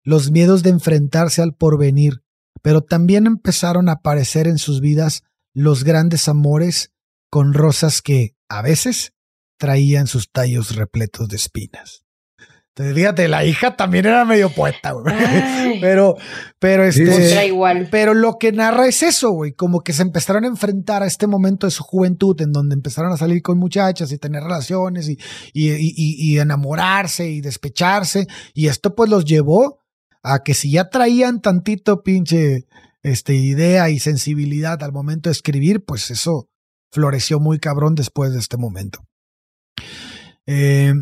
los 0.02 0.30
miedos 0.30 0.62
de 0.62 0.70
enfrentarse 0.70 1.42
al 1.42 1.54
porvenir, 1.54 2.22
pero 2.62 2.80
también 2.80 3.26
empezaron 3.26 3.90
a 3.90 3.96
aparecer 4.00 4.48
en 4.48 4.56
sus 4.56 4.80
vidas 4.80 5.22
los 5.52 5.84
grandes 5.84 6.28
amores 6.30 6.94
con 7.28 7.52
rosas 7.52 8.00
que, 8.00 8.34
a 8.48 8.62
veces, 8.62 9.12
traían 9.58 10.06
sus 10.06 10.32
tallos 10.32 10.76
repletos 10.76 11.28
de 11.28 11.36
espinas. 11.36 12.04
Fíjate, 12.78 13.26
la 13.26 13.44
hija 13.44 13.74
también 13.74 14.06
era 14.06 14.24
medio 14.24 14.50
poeta, 14.50 14.92
güey. 14.92 15.14
Pero, 15.80 16.16
pero 16.58 16.84
este. 16.84 17.46
igual. 17.46 17.88
Pero 17.90 18.14
lo 18.14 18.38
que 18.38 18.52
narra 18.52 18.86
es 18.86 19.02
eso, 19.02 19.30
güey. 19.30 19.52
Como 19.52 19.80
que 19.80 19.92
se 19.92 20.02
empezaron 20.02 20.44
a 20.44 20.48
enfrentar 20.48 21.02
a 21.02 21.06
este 21.06 21.26
momento 21.26 21.66
de 21.66 21.70
su 21.70 21.84
juventud 21.84 22.40
en 22.40 22.52
donde 22.52 22.74
empezaron 22.74 23.12
a 23.12 23.16
salir 23.16 23.42
con 23.42 23.58
muchachas 23.58 24.10
y 24.10 24.18
tener 24.18 24.42
relaciones 24.42 25.08
y, 25.08 25.18
y, 25.52 25.94
y, 26.32 26.38
enamorarse 26.38 27.28
y 27.28 27.40
despecharse. 27.40 28.26
Y 28.54 28.68
esto, 28.68 28.94
pues, 28.94 29.10
los 29.10 29.24
llevó 29.24 29.80
a 30.22 30.42
que 30.42 30.54
si 30.54 30.72
ya 30.72 30.88
traían 30.88 31.40
tantito 31.40 32.02
pinche 32.02 32.66
este, 33.02 33.34
idea 33.34 33.90
y 33.90 33.98
sensibilidad 33.98 34.82
al 34.82 34.92
momento 34.92 35.28
de 35.28 35.32
escribir, 35.32 35.84
pues 35.84 36.10
eso 36.10 36.48
floreció 36.90 37.40
muy 37.40 37.58
cabrón 37.58 37.94
después 37.94 38.32
de 38.32 38.38
este 38.38 38.56
momento. 38.56 39.00
Eh, 40.46 40.92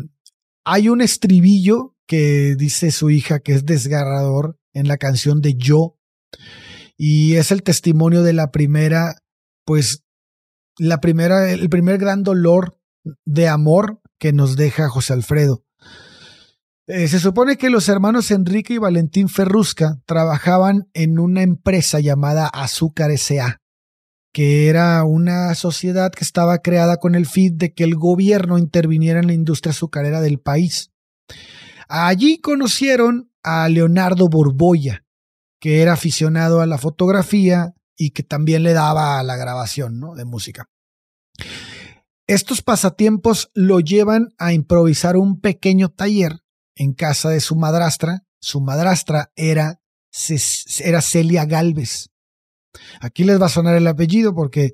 hay 0.69 0.89
un 0.89 0.99
estribillo 0.99 1.95
que 2.07 2.55
dice 2.57 2.91
su 2.91 3.09
hija 3.09 3.39
que 3.39 3.53
es 3.53 3.65
desgarrador 3.65 4.59
en 4.73 4.89
la 4.89 4.97
canción 4.97 5.41
de 5.41 5.55
Yo. 5.55 5.97
Y 6.97 7.35
es 7.35 7.51
el 7.51 7.63
testimonio 7.63 8.21
de 8.21 8.33
la 8.33 8.51
primera, 8.51 9.15
pues, 9.65 10.03
la 10.77 10.99
primera, 10.99 11.49
el 11.49 11.69
primer 11.69 11.97
gran 11.97 12.23
dolor 12.23 12.77
de 13.23 13.47
amor 13.47 14.01
que 14.19 14.33
nos 14.33 14.57
deja 14.57 14.89
José 14.89 15.13
Alfredo. 15.13 15.63
Eh, 16.87 17.07
se 17.07 17.19
supone 17.19 17.57
que 17.57 17.69
los 17.69 17.87
hermanos 17.87 18.29
Enrique 18.31 18.73
y 18.73 18.77
Valentín 18.77 19.29
Ferrusca 19.29 20.01
trabajaban 20.05 20.89
en 20.93 21.17
una 21.17 21.43
empresa 21.43 22.01
llamada 22.01 22.47
Azúcar 22.47 23.11
S.A 23.11 23.61
que 24.33 24.67
era 24.67 25.03
una 25.03 25.55
sociedad 25.55 26.11
que 26.11 26.23
estaba 26.23 26.59
creada 26.59 26.97
con 26.97 27.15
el 27.15 27.25
fin 27.25 27.57
de 27.57 27.73
que 27.73 27.83
el 27.83 27.95
gobierno 27.95 28.57
interviniera 28.57 29.19
en 29.19 29.27
la 29.27 29.33
industria 29.33 29.71
azucarera 29.71 30.21
del 30.21 30.39
país. 30.39 30.91
Allí 31.87 32.39
conocieron 32.39 33.31
a 33.43 33.67
Leonardo 33.69 34.27
Borboya, 34.27 35.05
que 35.59 35.81
era 35.81 35.93
aficionado 35.93 36.61
a 36.61 36.65
la 36.65 36.77
fotografía 36.77 37.73
y 37.95 38.11
que 38.11 38.23
también 38.23 38.63
le 38.63 38.73
daba 38.73 39.19
a 39.19 39.23
la 39.23 39.37
grabación 39.37 39.99
¿no? 39.99 40.13
de 40.15 40.25
música. 40.25 40.69
Estos 42.27 42.61
pasatiempos 42.61 43.51
lo 43.53 43.79
llevan 43.79 44.33
a 44.37 44.51
improvisar 44.51 45.15
un 45.15 45.39
pequeño 45.39 45.89
taller 45.89 46.43
en 46.75 46.93
casa 46.93 47.29
de 47.29 47.39
su 47.39 47.55
madrastra. 47.55 48.25
Su 48.39 48.59
madrastra 48.59 49.31
era, 49.35 49.81
era 50.79 51.01
Celia 51.01 51.45
Galvez. 51.45 52.09
Aquí 53.01 53.23
les 53.23 53.41
va 53.41 53.47
a 53.47 53.49
sonar 53.49 53.75
el 53.75 53.87
apellido 53.87 54.33
porque 54.33 54.73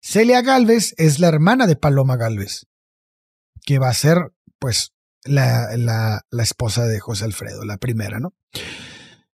Celia 0.00 0.42
Galvez 0.42 0.94
es 0.98 1.18
la 1.18 1.28
hermana 1.28 1.66
de 1.66 1.76
Paloma 1.76 2.16
Galvez, 2.16 2.66
que 3.64 3.78
va 3.78 3.88
a 3.88 3.94
ser, 3.94 4.32
pues, 4.58 4.92
la, 5.24 5.76
la, 5.76 6.42
esposa 6.42 6.86
de 6.86 7.00
José 7.00 7.24
Alfredo, 7.24 7.64
la 7.64 7.78
primera, 7.78 8.20
¿no? 8.20 8.34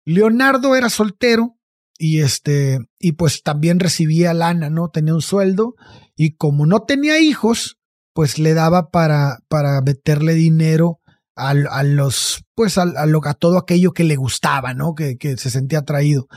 Leonardo 0.06 0.76
era 0.76 0.90
soltero 0.90 1.58
y 1.98 2.22
este, 2.22 2.80
y 3.00 3.14
pues 3.14 3.44
también 3.44 3.80
recibía 3.80 4.34
lana, 4.34 4.70
¿no? 4.70 4.90
Tenía 4.90 5.14
un 5.14 5.22
sueldo 5.22 5.76
y 6.16 6.36
como 6.36 6.66
no 6.66 6.82
tenía 6.82 7.20
hijos, 7.20 7.78
pues 8.14 8.40
le 8.40 8.54
daba 8.54 8.90
para, 8.90 9.40
para 9.48 9.82
meterle 9.82 10.34
dinero 10.34 11.00
a, 11.36 11.50
a 11.50 11.84
los, 11.84 12.44
pues 12.56 12.78
a, 12.78 12.84
a, 12.84 13.34
todo 13.36 13.58
aquello 13.58 13.94
que 13.94 14.04
le 14.04 14.16
gustaba, 14.16 14.74
¿no? 14.74 14.96
Que, 14.96 15.18
que 15.18 15.38
se 15.38 15.50
sentía 15.50 15.80
atraído 15.80 16.28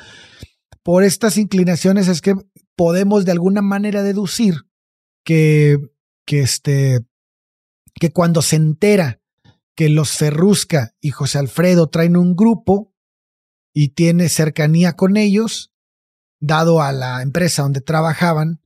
por 0.83 1.05
estas 1.05 1.37
inclinaciones 1.37 2.09
es 2.09 2.21
que 2.21 2.35
podemos 2.77 3.25
de 3.25 3.33
alguna 3.33 3.63
manera 3.63 4.03
deducir 4.03 4.67
que, 5.25 5.79
que, 6.25 6.41
este, 6.41 7.01
que 7.95 8.13
cuando 8.13 8.43
se 8.43 8.57
entera 8.57 9.21
que 9.75 9.89
los 9.89 10.13
Ferrusca 10.13 10.95
y 11.01 11.11
José 11.11 11.39
Alfredo 11.39 11.89
traen 11.89 12.17
un 12.17 12.35
grupo 12.35 12.93
y 13.73 13.91
tiene 13.91 14.29
cercanía 14.29 14.95
con 14.95 15.17
ellos, 15.17 15.73
dado 16.41 16.83
a 16.83 16.93
la 16.93 17.23
empresa 17.23 17.63
donde 17.63 17.81
trabajaban, 17.81 18.61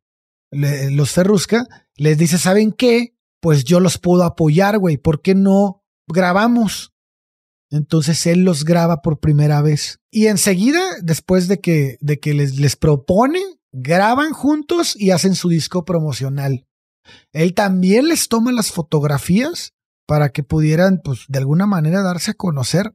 los 0.51 1.11
Ferrusca, 1.11 1.67
les 1.97 2.19
dice, 2.19 2.39
¿saben 2.39 2.73
qué? 2.73 3.17
Pues 3.41 3.65
yo 3.65 3.81
los 3.81 3.99
puedo 3.99 4.25
apoyar, 4.25 4.79
güey, 4.79 4.97
¿por 4.97 5.23
qué 5.23 5.35
no 5.35 5.85
grabamos? 6.07 6.92
Entonces 7.73 8.27
él 8.27 8.45
los 8.45 8.65
graba 8.65 9.01
por 9.01 9.19
primera 9.19 9.63
vez. 9.63 9.99
Y 10.11 10.27
enseguida, 10.27 10.81
después 11.03 11.49
de 11.49 11.61
que, 11.61 11.97
de 12.01 12.21
que 12.21 12.35
les, 12.35 12.59
les 12.59 12.77
propone, 12.77 13.41
graban 13.73 14.33
juntos 14.33 14.95
y 14.95 15.11
hacen 15.11 15.35
su 15.35 15.49
disco 15.49 15.85
promocional. 15.87 16.67
Él 17.33 17.55
también 17.55 18.09
les 18.09 18.29
toma 18.29 18.53
las 18.53 18.71
fotografías 18.71 19.73
para 20.07 20.29
que 20.29 20.43
pudieran, 20.43 21.01
pues, 21.03 21.25
de 21.29 21.39
alguna 21.39 21.67
manera 21.67 22.03
darse 22.03 22.33
a 22.33 22.35
conocer 22.35 22.95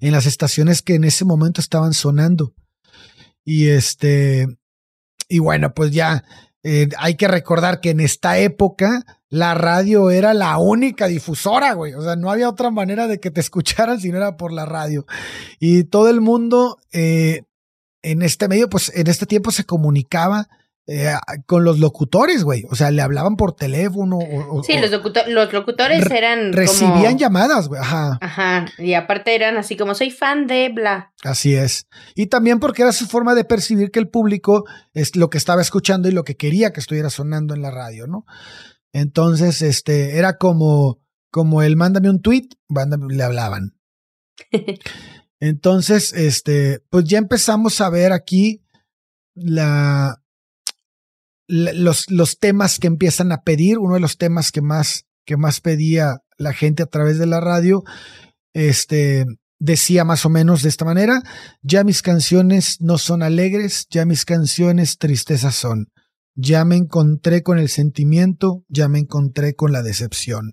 en 0.00 0.12
las 0.12 0.24
estaciones 0.24 0.80
que 0.80 0.94
en 0.94 1.04
ese 1.04 1.26
momento 1.26 1.60
estaban 1.60 1.92
sonando. 1.92 2.54
Y 3.44 3.68
este, 3.68 4.46
y 5.28 5.40
bueno, 5.40 5.74
pues 5.74 5.90
ya 5.90 6.24
eh, 6.62 6.88
hay 6.96 7.16
que 7.16 7.28
recordar 7.28 7.80
que 7.80 7.90
en 7.90 8.00
esta 8.00 8.38
época 8.38 9.17
la 9.30 9.54
radio 9.54 10.10
era 10.10 10.32
la 10.34 10.58
única 10.58 11.06
difusora, 11.06 11.74
güey. 11.74 11.94
O 11.94 12.02
sea, 12.02 12.16
no 12.16 12.30
había 12.30 12.48
otra 12.48 12.70
manera 12.70 13.06
de 13.06 13.20
que 13.20 13.30
te 13.30 13.40
escucharan 13.40 14.00
si 14.00 14.10
no 14.10 14.16
era 14.16 14.36
por 14.36 14.52
la 14.52 14.66
radio. 14.66 15.06
Y 15.58 15.84
todo 15.84 16.08
el 16.08 16.20
mundo 16.20 16.78
eh, 16.92 17.42
en 18.02 18.22
este 18.22 18.48
medio, 18.48 18.68
pues 18.68 18.92
en 18.94 19.06
este 19.06 19.26
tiempo 19.26 19.50
se 19.50 19.64
comunicaba 19.64 20.48
eh, 20.90 21.12
con 21.44 21.64
los 21.64 21.78
locutores, 21.78 22.44
güey. 22.44 22.64
O 22.70 22.74
sea, 22.74 22.90
le 22.90 23.02
hablaban 23.02 23.36
por 23.36 23.52
teléfono. 23.52 24.18
sí, 24.66 24.78
los, 24.78 24.90
los, 25.28 25.52
locutores 25.52 26.10
eran. 26.10 26.54
Recibían 26.54 27.18
llamadas, 27.18 27.68
güey. 27.68 27.78
Ajá. 27.78 28.18
Ajá. 28.22 28.64
Y 28.78 28.94
aparte 28.94 29.34
eran 29.34 29.58
así 29.58 29.76
como 29.76 29.94
soy 29.94 30.10
fan 30.10 30.46
de 30.46 30.70
bla. 30.70 31.12
Así 31.24 31.54
es. 31.54 31.88
Y 32.14 32.28
también 32.28 32.58
porque 32.58 32.80
era 32.80 32.92
su 32.92 33.04
forma 33.06 33.34
de 33.34 33.44
percibir 33.44 33.90
que 33.90 33.98
el 33.98 34.08
público 34.08 34.64
es 34.94 35.14
lo 35.14 35.28
que 35.28 35.36
estaba 35.36 35.60
escuchando 35.60 36.08
y 36.08 36.12
lo 36.12 36.24
que 36.24 36.36
quería 36.36 36.72
que 36.72 36.80
estuviera 36.80 37.10
sonando 37.10 37.54
en 37.54 37.60
la 37.60 37.70
radio, 37.70 38.06
¿no? 38.06 38.24
Entonces, 38.92 39.62
este, 39.62 40.18
era 40.18 40.38
como, 40.38 41.00
como 41.30 41.62
el 41.62 41.76
mándame 41.76 42.10
un 42.10 42.22
tweet, 42.22 42.48
le 43.10 43.22
hablaban. 43.22 43.78
Entonces, 45.40 46.12
este, 46.12 46.80
pues 46.90 47.04
ya 47.04 47.18
empezamos 47.18 47.80
a 47.80 47.90
ver 47.90 48.12
aquí 48.12 48.64
la, 49.34 50.22
los, 51.46 52.10
los 52.10 52.38
temas 52.38 52.78
que 52.78 52.86
empiezan 52.86 53.32
a 53.32 53.42
pedir, 53.42 53.78
uno 53.78 53.94
de 53.94 54.00
los 54.00 54.18
temas 54.18 54.52
que 54.52 54.60
más, 54.60 55.06
que 55.24 55.36
más 55.36 55.60
pedía 55.60 56.22
la 56.36 56.52
gente 56.52 56.82
a 56.82 56.86
través 56.86 57.18
de 57.18 57.26
la 57.26 57.40
radio, 57.40 57.84
este, 58.52 59.26
decía 59.58 60.04
más 60.04 60.24
o 60.24 60.30
menos 60.30 60.62
de 60.62 60.68
esta 60.68 60.84
manera, 60.84 61.22
ya 61.62 61.84
mis 61.84 62.02
canciones 62.02 62.80
no 62.80 62.98
son 62.98 63.22
alegres, 63.22 63.86
ya 63.90 64.04
mis 64.04 64.24
canciones 64.24 64.98
tristezas 64.98 65.54
son, 65.54 65.90
ya 66.40 66.64
me 66.64 66.76
encontré 66.76 67.42
con 67.42 67.58
el 67.58 67.68
sentimiento, 67.68 68.64
ya 68.68 68.88
me 68.88 69.00
encontré 69.00 69.56
con 69.56 69.72
la 69.72 69.82
decepción. 69.82 70.52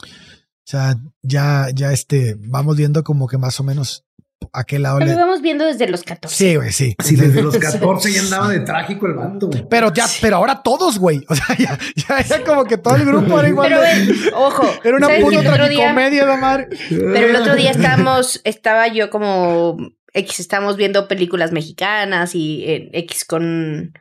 O 0.00 0.68
sea, 0.68 0.94
ya, 1.22 1.68
ya 1.74 1.92
este, 1.92 2.36
vamos 2.38 2.76
viendo 2.76 3.02
como 3.02 3.26
que 3.26 3.36
más 3.36 3.58
o 3.58 3.64
menos 3.64 4.04
aquel 4.52 4.82
lado. 4.82 5.00
Lo 5.00 5.06
vamos 5.06 5.42
viendo 5.42 5.64
desde 5.64 5.88
los 5.88 6.04
14. 6.04 6.36
Sí, 6.36 6.54
güey, 6.54 6.70
sí. 6.70 6.94
Sí, 7.02 7.16
desde 7.16 7.42
los 7.42 7.58
14 7.58 8.12
ya 8.12 8.20
andaba 8.20 8.48
de 8.48 8.60
trágico 8.60 9.06
el 9.06 9.14
vato, 9.14 9.48
güey. 9.48 9.66
Pero 9.68 9.92
ya, 9.92 10.06
pero 10.20 10.36
ahora 10.36 10.62
todos, 10.62 11.00
güey. 11.00 11.20
O 11.28 11.34
sea, 11.34 11.56
ya, 11.58 11.76
ya 11.96 12.18
era 12.18 12.44
como 12.44 12.64
que 12.64 12.78
todo 12.78 12.94
el 12.94 13.04
grupo 13.04 13.40
era 13.40 13.48
igual. 13.48 13.68
Pero, 13.68 14.38
ojo. 14.38 14.62
Era 14.84 14.96
una 14.96 15.08
puta 15.08 15.42
tragicomedia, 15.42 16.36
madre. 16.36 16.68
Pero 16.88 17.26
el 17.26 17.36
otro 17.36 17.56
día 17.56 17.72
estábamos, 17.72 18.40
estaba 18.44 18.86
yo 18.86 19.10
como 19.10 19.76
X, 20.12 20.38
estábamos 20.38 20.76
viendo 20.76 21.08
películas 21.08 21.50
mexicanas 21.50 22.36
y 22.36 22.88
X 22.92 23.24
con, 23.24 23.92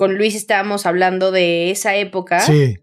con 0.00 0.16
Luis 0.16 0.34
estábamos 0.34 0.86
hablando 0.86 1.30
de 1.30 1.70
esa 1.70 1.94
época. 1.94 2.40
Sí. 2.40 2.78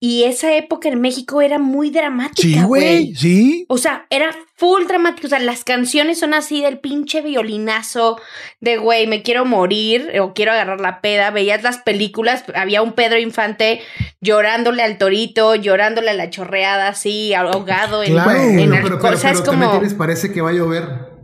Y 0.00 0.24
esa 0.24 0.56
época 0.56 0.88
en 0.88 1.00
México 1.00 1.40
era 1.40 1.60
muy 1.60 1.90
dramática. 1.90 2.42
Sí, 2.42 2.60
güey, 2.60 3.14
sí. 3.14 3.66
O 3.68 3.78
sea, 3.78 4.08
era 4.10 4.34
full 4.56 4.84
dramático. 4.88 5.28
O 5.28 5.30
sea, 5.30 5.38
las 5.38 5.62
canciones 5.62 6.18
son 6.18 6.34
así 6.34 6.62
del 6.62 6.80
pinche 6.80 7.22
violinazo 7.22 8.20
de 8.58 8.78
güey, 8.78 9.06
me 9.06 9.22
quiero 9.22 9.44
morir 9.44 10.10
o 10.20 10.34
quiero 10.34 10.50
agarrar 10.50 10.80
la 10.80 11.00
peda. 11.00 11.30
Veías 11.30 11.62
las 11.62 11.78
películas, 11.78 12.42
había 12.56 12.82
un 12.82 12.94
Pedro 12.94 13.20
Infante 13.20 13.80
llorándole 14.20 14.82
al 14.82 14.98
torito, 14.98 15.54
llorándole 15.54 16.10
a 16.10 16.14
la 16.14 16.30
chorreada 16.30 16.88
así, 16.88 17.32
ahogado 17.32 18.02
en, 18.02 18.14
claro, 18.14 18.40
en 18.40 18.70
pero, 18.70 18.98
pero, 18.98 19.18
pero, 19.22 19.44
como... 19.44 19.80
les 19.80 19.94
parece 19.94 20.32
que 20.32 20.40
va 20.40 20.50
a 20.50 20.54
llover 20.54 21.15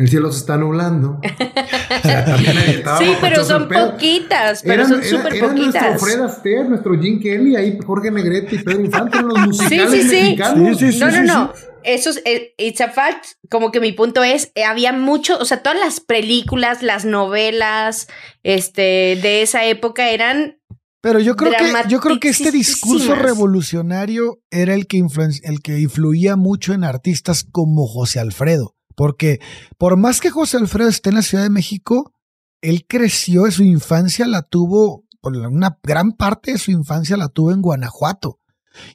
el 0.00 0.08
cielo 0.08 0.32
se 0.32 0.38
está 0.38 0.56
nublando. 0.56 1.20
sí, 2.98 3.12
pero 3.20 3.44
son 3.44 3.68
poquitas, 3.68 4.62
pero 4.64 4.86
son 4.88 5.02
súper 5.04 5.38
poquitas. 5.40 5.82
Nuestro 5.82 5.98
Fred 5.98 6.20
Astaire, 6.20 6.64
nuestro 6.64 6.98
Jim 6.98 7.20
Kelly, 7.20 7.56
ahí 7.56 7.78
Jorge 7.84 8.10
Negrete 8.10 8.56
y 8.56 8.58
Pedro 8.60 8.80
Infante, 8.80 9.20
los 9.20 9.38
musicales 9.38 9.90
sí, 9.90 10.08
sí, 10.08 10.16
mexicanos. 10.16 10.78
Sí, 10.78 10.98
no, 10.98 11.10
no, 11.10 11.22
no. 11.22 11.52
Eso 11.82 12.10
es, 12.10 12.22
eh, 12.24 12.54
it's 12.58 12.80
a 12.80 12.88
fact, 12.88 13.24
como 13.50 13.70
que 13.70 13.80
mi 13.80 13.92
punto 13.92 14.22
es, 14.22 14.52
eh, 14.54 14.64
había 14.64 14.92
mucho, 14.92 15.38
o 15.38 15.44
sea, 15.44 15.62
todas 15.62 15.78
las 15.78 16.00
películas, 16.00 16.82
las 16.82 17.04
novelas, 17.04 18.08
este, 18.42 19.18
de 19.22 19.42
esa 19.42 19.64
época 19.64 20.10
eran 20.10 20.56
pero 21.02 21.18
yo 21.18 21.34
creo 21.34 21.52
que 21.52 21.72
yo 21.88 21.98
creo 22.00 22.20
que 22.20 22.28
este 22.28 22.50
discurso 22.50 23.14
revolucionario 23.14 24.42
era 24.50 24.74
el 24.74 24.86
que 24.86 24.98
el 24.98 25.62
que 25.62 25.80
influía 25.80 26.36
mucho 26.36 26.74
en 26.74 26.84
artistas 26.84 27.44
como 27.50 27.86
José 27.86 28.20
Alfredo. 28.20 28.74
Porque 29.00 29.40
por 29.78 29.96
más 29.96 30.20
que 30.20 30.28
José 30.28 30.58
Alfredo 30.58 30.90
esté 30.90 31.08
en 31.08 31.14
la 31.14 31.22
Ciudad 31.22 31.42
de 31.42 31.48
México, 31.48 32.12
él 32.60 32.84
creció, 32.86 33.46
en 33.46 33.52
su 33.52 33.62
infancia 33.62 34.26
la 34.26 34.42
tuvo, 34.42 35.06
una 35.22 35.78
gran 35.82 36.12
parte 36.12 36.52
de 36.52 36.58
su 36.58 36.70
infancia 36.70 37.16
la 37.16 37.28
tuvo 37.28 37.52
en 37.52 37.62
Guanajuato. 37.62 38.40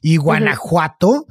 Y 0.02 0.18
Guanajuato, 0.18 1.26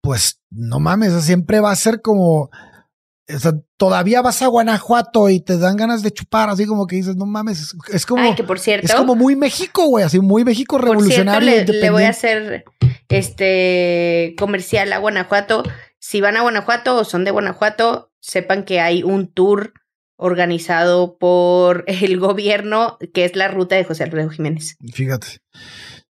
pues 0.00 0.40
no 0.48 0.80
mames, 0.80 1.12
siempre 1.24 1.60
va 1.60 1.70
a 1.70 1.76
ser 1.76 2.00
como, 2.00 2.44
o 2.44 3.38
sea, 3.38 3.52
todavía 3.76 4.22
vas 4.22 4.40
a 4.40 4.46
Guanajuato 4.46 5.28
y 5.28 5.40
te 5.40 5.58
dan 5.58 5.76
ganas 5.76 6.02
de 6.02 6.10
chupar, 6.10 6.48
así 6.48 6.64
como 6.64 6.86
que 6.86 6.96
dices, 6.96 7.16
no 7.16 7.26
mames, 7.26 7.74
es, 7.92 8.06
como, 8.06 8.34
que 8.34 8.44
por 8.44 8.58
cierto, 8.58 8.86
es 8.86 8.94
como 8.94 9.14
muy 9.14 9.36
México, 9.36 9.88
güey, 9.88 10.06
así 10.06 10.20
muy 10.20 10.42
México 10.42 10.78
revolucionario. 10.78 11.66
Por 11.66 11.74
le, 11.74 11.90
voy 11.90 12.04
a 12.04 12.08
hacer 12.08 12.64
este 13.10 14.34
comercial 14.38 14.90
a 14.94 14.98
Guanajuato 15.00 15.64
si 16.06 16.20
van 16.20 16.36
a 16.36 16.42
Guanajuato 16.42 16.94
o 16.96 17.04
son 17.04 17.24
de 17.24 17.32
Guanajuato, 17.32 18.12
sepan 18.20 18.62
que 18.62 18.78
hay 18.78 19.02
un 19.02 19.26
tour 19.26 19.72
organizado 20.16 21.18
por 21.18 21.82
el 21.88 22.20
gobierno, 22.20 22.96
que 23.12 23.24
es 23.24 23.34
la 23.34 23.48
ruta 23.48 23.74
de 23.74 23.84
José 23.84 24.04
Alfredo 24.04 24.30
Jiménez. 24.30 24.76
Fíjate. 24.92 25.40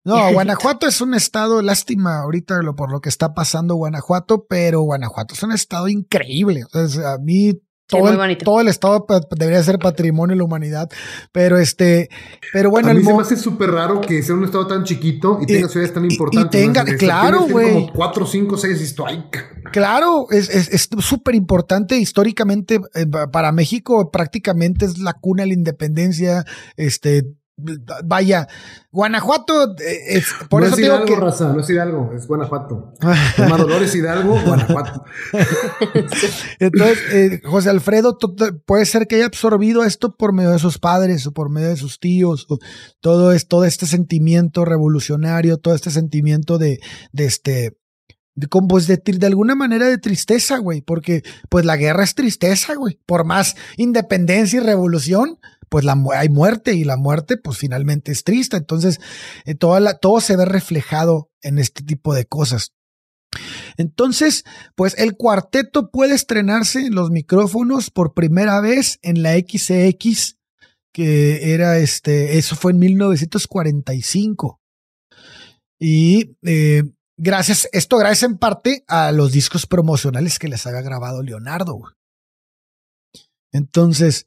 No, 0.05 0.30
Guanajuato 0.34 0.86
es 0.86 1.01
un 1.01 1.14
estado, 1.14 1.62
lástima 1.62 2.18
ahorita 2.18 2.61
lo, 2.61 2.76
por 2.76 2.92
lo 2.92 3.01
que 3.01 3.09
está 3.09 3.32
pasando 3.32 3.74
Guanajuato, 3.76 4.44
pero 4.47 4.82
Guanajuato 4.82 5.32
es 5.32 5.42
un 5.42 5.53
estado 5.53 5.88
increíble. 5.88 6.64
a 6.74 7.16
mí 7.16 7.59
todo, 7.87 8.24
el, 8.24 8.39
todo 8.39 8.61
el 8.61 8.68
estado 8.68 9.07
debería 9.37 9.62
ser 9.62 9.78
patrimonio 9.78 10.34
de 10.34 10.39
la 10.39 10.45
humanidad, 10.45 10.91
pero 11.32 11.59
este, 11.59 12.09
pero 12.53 12.70
bueno. 12.70 12.91
A 12.91 12.95
mí 12.95 13.05
se 13.05 13.14
me 13.14 13.22
hace 13.22 13.37
súper 13.37 13.70
raro 13.70 14.01
que 14.01 14.22
sea 14.22 14.34
un 14.34 14.45
estado 14.45 14.66
tan 14.66 14.84
chiquito 14.84 15.39
y 15.41 15.47
tenga 15.47 15.68
ciudades 15.68 15.95
tan 15.95 16.05
importantes. 16.05 16.61
Y 16.61 16.64
tenga, 16.64 16.84
claro, 16.84 17.47
güey. 17.49 17.72
Como 17.72 17.93
cuatro, 17.93 18.26
cinco, 18.26 18.57
seis 18.57 18.80
históricas. 18.80 19.45
Claro, 19.72 20.26
es 20.30 20.89
súper 20.99 21.34
importante 21.34 21.97
históricamente 21.97 22.80
eh, 22.95 23.07
para 23.32 23.53
México, 23.53 24.11
prácticamente 24.11 24.84
es 24.84 24.99
la 24.99 25.14
cuna 25.14 25.43
de 25.43 25.49
la 25.49 25.55
independencia, 25.55 26.45
este, 26.76 27.24
vaya, 27.57 28.46
Guanajuato, 28.92 29.76
eh, 29.78 30.16
es, 30.16 30.26
por 30.50 30.61
no 30.61 30.66
eso 30.66 30.76
es 30.76 30.82
Hidalgo, 30.82 31.07
que... 31.07 31.16
raza, 31.16 31.52
no 31.52 31.61
es 31.61 31.70
Hidalgo, 31.70 32.12
es 32.14 32.26
Guanajuato. 32.26 32.92
Toma 33.36 33.57
Dolores 33.57 33.94
Hidalgo, 33.94 34.38
Guanajuato. 34.44 35.04
Entonces, 36.61 36.98
eh, 37.12 37.40
José 37.44 37.70
Alfredo 37.70 38.18
puede 38.66 38.84
ser 38.84 39.07
que 39.07 39.16
haya 39.16 39.26
absorbido 39.26 39.84
esto 39.84 40.16
por 40.16 40.34
medio 40.34 40.50
de 40.50 40.59
sus 40.59 40.78
padres 40.78 41.26
o 41.26 41.32
por 41.32 41.50
medio 41.50 41.68
de 41.68 41.76
sus 41.76 41.98
tíos, 41.98 42.46
o 42.50 42.59
todo, 43.00 43.32
es, 43.32 43.48
todo 43.48 43.64
este 43.64 43.86
sentimiento 43.86 44.64
revolucionario, 44.64 45.57
todo 45.57 45.74
este 45.74 45.90
sentimiento 45.90 46.59
de, 46.59 46.80
de 47.12 47.24
este, 47.24 47.78
de, 48.34 48.48
pues 48.68 48.86
de, 48.86 49.00
de, 49.02 49.26
alguna 49.26 49.54
manera 49.54 49.88
de 49.88 49.96
tristeza, 49.96 50.59
güey, 50.59 50.82
porque 50.82 51.22
pues 51.48 51.64
la 51.64 51.76
guerra 51.76 52.04
es 52.04 52.14
tristeza, 52.14 52.74
güey, 52.74 53.00
por 53.07 53.24
más 53.24 53.57
independencia 53.78 54.61
y 54.61 54.62
revolución, 54.62 55.38
pues 55.68 55.84
la, 55.84 55.96
hay 56.14 56.28
muerte 56.28 56.74
y 56.74 56.84
la 56.84 56.96
muerte 56.96 57.36
pues 57.36 57.58
finalmente 57.58 58.12
es 58.12 58.24
triste. 58.24 58.56
Entonces, 58.56 59.00
eh, 59.44 59.54
todo 59.54 60.20
se 60.20 60.36
ve 60.36 60.44
reflejado 60.44 61.30
en 61.42 61.58
este 61.58 61.82
tipo 61.82 62.14
de 62.14 62.26
cosas. 62.26 62.72
Entonces, 63.76 64.44
pues 64.74 64.94
el 64.98 65.16
cuarteto 65.16 65.90
puede 65.90 66.14
estrenarse 66.14 66.86
en 66.86 66.94
los 66.94 67.10
micrófonos 67.10 67.90
por 67.90 68.14
primera 68.14 68.60
vez 68.60 68.98
en 69.02 69.22
la 69.22 69.34
XCX, 69.34 70.38
que 70.92 71.52
era 71.52 71.78
este, 71.78 72.38
eso 72.38 72.56
fue 72.56 72.72
en 72.72 72.78
1945. 72.78 74.60
Y 75.78 76.36
eh, 76.42 76.84
gracias, 77.18 77.68
esto 77.72 77.98
gracias 77.98 78.30
en 78.30 78.38
parte 78.38 78.84
a 78.88 79.12
los 79.12 79.32
discos 79.32 79.66
promocionales 79.66 80.38
que 80.38 80.48
les 80.48 80.66
había 80.66 80.80
grabado 80.80 81.22
Leonardo. 81.22 81.82
Entonces, 83.52 84.26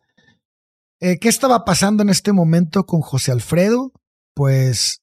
eh, 1.01 1.17
¿Qué 1.19 1.29
estaba 1.29 1.63
pasando 1.65 2.03
en 2.03 2.09
este 2.09 2.33
momento 2.33 2.85
con 2.85 3.01
José 3.01 3.31
Alfredo? 3.31 3.93
Pues, 4.33 5.01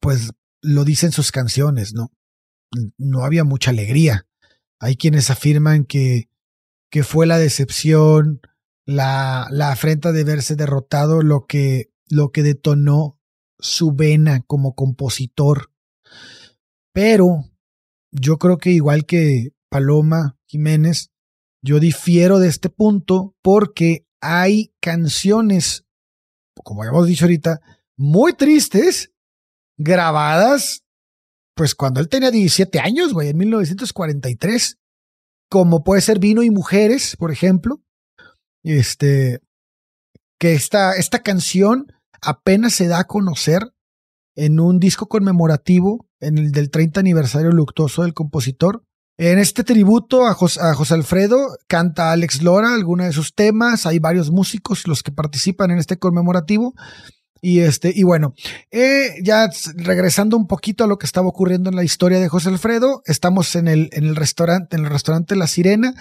pues 0.00 0.32
lo 0.60 0.84
dicen 0.84 1.12
sus 1.12 1.30
canciones, 1.30 1.94
¿no? 1.94 2.12
No 2.98 3.24
había 3.24 3.44
mucha 3.44 3.70
alegría. 3.70 4.26
Hay 4.80 4.96
quienes 4.96 5.30
afirman 5.30 5.84
que, 5.84 6.28
que 6.90 7.04
fue 7.04 7.26
la 7.26 7.38
decepción, 7.38 8.40
la, 8.84 9.46
la 9.50 9.70
afrenta 9.70 10.10
de 10.12 10.24
verse 10.24 10.56
derrotado 10.56 11.22
lo 11.22 11.46
que, 11.46 11.92
lo 12.08 12.32
que 12.32 12.42
detonó 12.42 13.20
su 13.58 13.92
vena 13.92 14.42
como 14.42 14.74
compositor. 14.74 15.70
Pero 16.92 17.44
yo 18.10 18.38
creo 18.38 18.58
que 18.58 18.70
igual 18.70 19.06
que 19.06 19.52
Paloma 19.68 20.36
Jiménez, 20.46 21.12
yo 21.62 21.78
difiero 21.78 22.40
de 22.40 22.48
este 22.48 22.68
punto 22.68 23.36
porque 23.42 24.06
hay 24.22 24.72
canciones, 24.80 25.84
como 26.64 26.84
hemos 26.84 27.06
dicho 27.06 27.26
ahorita, 27.26 27.60
muy 27.96 28.32
tristes, 28.32 29.12
grabadas, 29.76 30.84
pues 31.54 31.74
cuando 31.74 32.00
él 32.00 32.08
tenía 32.08 32.30
17 32.30 32.78
años, 32.80 33.12
güey, 33.12 33.28
en 33.28 33.36
1943, 33.36 34.78
como 35.50 35.84
puede 35.84 36.00
ser 36.00 36.18
Vino 36.18 36.42
y 36.42 36.50
Mujeres, 36.50 37.16
por 37.16 37.30
ejemplo, 37.30 37.82
este, 38.62 39.40
que 40.38 40.54
esta, 40.54 40.94
esta 40.94 41.22
canción 41.22 41.92
apenas 42.22 42.74
se 42.74 42.86
da 42.86 43.00
a 43.00 43.06
conocer 43.06 43.74
en 44.36 44.60
un 44.60 44.78
disco 44.78 45.08
conmemorativo, 45.08 46.06
en 46.20 46.38
el 46.38 46.52
del 46.52 46.70
30 46.70 47.00
aniversario 47.00 47.50
luctuoso 47.50 48.02
del 48.02 48.14
compositor, 48.14 48.84
en 49.30 49.38
este 49.38 49.62
tributo 49.62 50.26
a 50.26 50.34
José, 50.34 50.60
Alfredo 50.94 51.56
canta 51.68 52.10
Alex 52.10 52.42
Lora 52.42 52.74
algunos 52.74 53.06
de 53.06 53.12
sus 53.12 53.36
temas. 53.36 53.86
Hay 53.86 54.00
varios 54.00 54.30
músicos 54.30 54.88
los 54.88 55.04
que 55.04 55.12
participan 55.12 55.70
en 55.70 55.78
este 55.78 55.96
conmemorativo. 55.96 56.74
Y 57.40 57.60
este, 57.60 57.92
y 57.94 58.02
bueno, 58.02 58.34
eh, 58.72 59.14
ya 59.22 59.48
regresando 59.76 60.36
un 60.36 60.48
poquito 60.48 60.82
a 60.82 60.86
lo 60.88 60.98
que 60.98 61.06
estaba 61.06 61.28
ocurriendo 61.28 61.70
en 61.70 61.76
la 61.76 61.84
historia 61.84 62.18
de 62.18 62.28
José 62.28 62.48
Alfredo, 62.48 63.02
estamos 63.04 63.54
en 63.54 63.68
el, 63.68 63.90
en 63.92 64.04
el 64.04 64.16
restaurante, 64.16 64.76
en 64.76 64.84
el 64.84 64.90
restaurante 64.90 65.36
La 65.36 65.46
Sirena, 65.46 65.94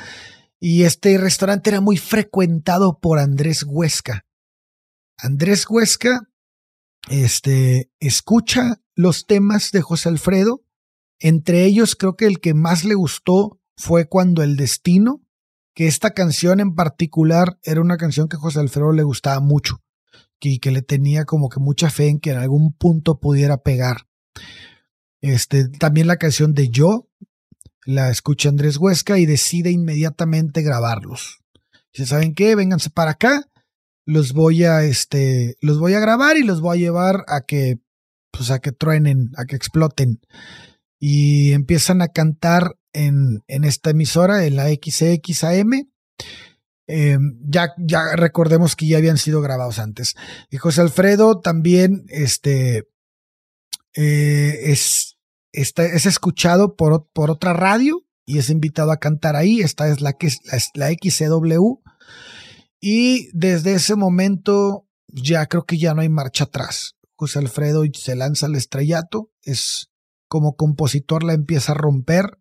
y 0.60 0.84
este 0.84 1.18
restaurante 1.18 1.70
era 1.70 1.82
muy 1.82 1.98
frecuentado 1.98 3.00
por 3.00 3.20
Andrés 3.20 3.64
Huesca. 3.68 4.26
Andrés 5.18 5.68
Huesca, 5.70 6.28
este, 7.10 7.92
escucha 8.00 8.82
los 8.96 9.26
temas 9.26 9.72
de 9.72 9.82
José 9.82 10.10
Alfredo 10.10 10.64
entre 11.22 11.66
ellos 11.66 11.96
creo 11.96 12.16
que 12.16 12.26
el 12.26 12.40
que 12.40 12.54
más 12.54 12.84
le 12.84 12.96
gustó 12.96 13.60
fue 13.78 14.08
cuando 14.08 14.42
El 14.42 14.58
Destino, 14.58 15.22
que 15.76 15.88
esta 15.88 16.12
canción 16.12 16.60
en 16.60 16.76
particular 16.76 17.60
era 17.64 17.80
una 17.80 17.98
canción 17.98 18.28
que 18.28 18.38
José 18.38 18.60
Alfredo 18.60 18.92
le 18.92 19.04
gustaba 19.04 19.40
mucho 19.40 19.82
y 20.40 20.60
que 20.60 20.72
le 20.72 20.82
tenía 20.82 21.26
como 21.26 21.50
que 21.50 21.60
mucha 21.60 21.92
fe 21.92 22.08
en 22.08 22.20
que 22.20 22.32
en 22.32 22.38
algún 22.38 22.74
punto 22.74 23.20
pudiera 23.20 23.58
pegar. 23.58 24.08
Este, 25.22 25.70
también 25.70 26.08
la 26.08 26.18
canción 26.18 26.56
de 26.56 26.70
Yo, 26.70 27.08
la 27.86 28.10
escucha 28.10 28.50
Andrés 28.50 28.78
Huesca 28.78 29.20
y 29.20 29.28
decide 29.28 29.70
inmediatamente 29.70 30.64
grabarlos. 30.64 31.42
Si 31.94 32.08
saben 32.08 32.34
qué, 32.34 32.56
vénganse 32.56 32.90
para 32.90 33.12
acá, 33.12 33.48
los 34.06 34.34
voy 34.34 34.64
a, 34.64 34.84
este, 34.84 35.58
los 35.62 35.80
voy 35.80 35.94
a 35.94 36.00
grabar 36.00 36.38
y 36.38 36.44
los 36.44 36.62
voy 36.62 36.78
a 36.78 36.82
llevar 36.82 37.24
a 37.28 37.42
que, 37.42 37.80
pues 38.32 38.50
a 38.50 38.60
que 38.60 38.72
truenen, 38.72 39.32
a 39.38 39.46
que 39.46 39.56
exploten 39.56 40.20
y 41.04 41.54
empiezan 41.54 42.04
a 42.04 42.10
cantar 42.10 42.78
en, 42.94 43.44
en 43.48 43.64
esta 43.64 43.90
emisora, 43.90 44.46
en 44.46 44.56
la 44.56 44.68
XXAM. 44.70 45.90
Eh, 46.86 47.18
ya, 47.44 47.74
ya 47.80 48.16
recordemos 48.16 48.76
que 48.76 48.86
ya 48.86 49.00
habían 49.00 49.18
sido 49.18 49.42
grabados 49.42 49.80
antes. 49.80 50.14
Y 50.52 50.58
José 50.58 50.82
Alfredo 50.82 51.40
también, 51.40 52.06
este, 52.10 52.88
eh, 53.96 54.60
es, 54.72 55.18
está, 55.52 55.86
es 55.86 56.06
escuchado 56.06 56.76
por, 56.76 57.08
por 57.12 57.32
otra 57.32 57.54
radio 57.54 58.06
y 58.28 58.38
es 58.38 58.52
invitado 58.52 58.92
a 58.92 58.98
cantar 58.98 59.36
ahí. 59.36 59.62
Esta 59.62 59.88
es 59.88 60.02
la, 60.02 60.14
que, 60.14 60.30
la, 60.46 60.60
la 60.76 60.92
XCW. 60.92 61.80
Y 62.80 63.28
desde 63.34 63.74
ese 63.74 63.96
momento 63.96 64.88
ya 65.08 65.48
creo 65.48 65.66
que 65.66 65.80
ya 65.80 65.96
no 65.96 66.02
hay 66.02 66.10
marcha 66.10 66.44
atrás. 66.44 66.96
José 67.16 67.40
Alfredo 67.40 67.84
se 67.92 68.16
lanza 68.16 68.46
al 68.46 68.56
estrellato, 68.56 69.32
es 69.42 69.91
como 70.32 70.56
compositor 70.56 71.26
la 71.26 71.34
empieza 71.34 71.74
a 71.74 71.76
romper. 71.76 72.40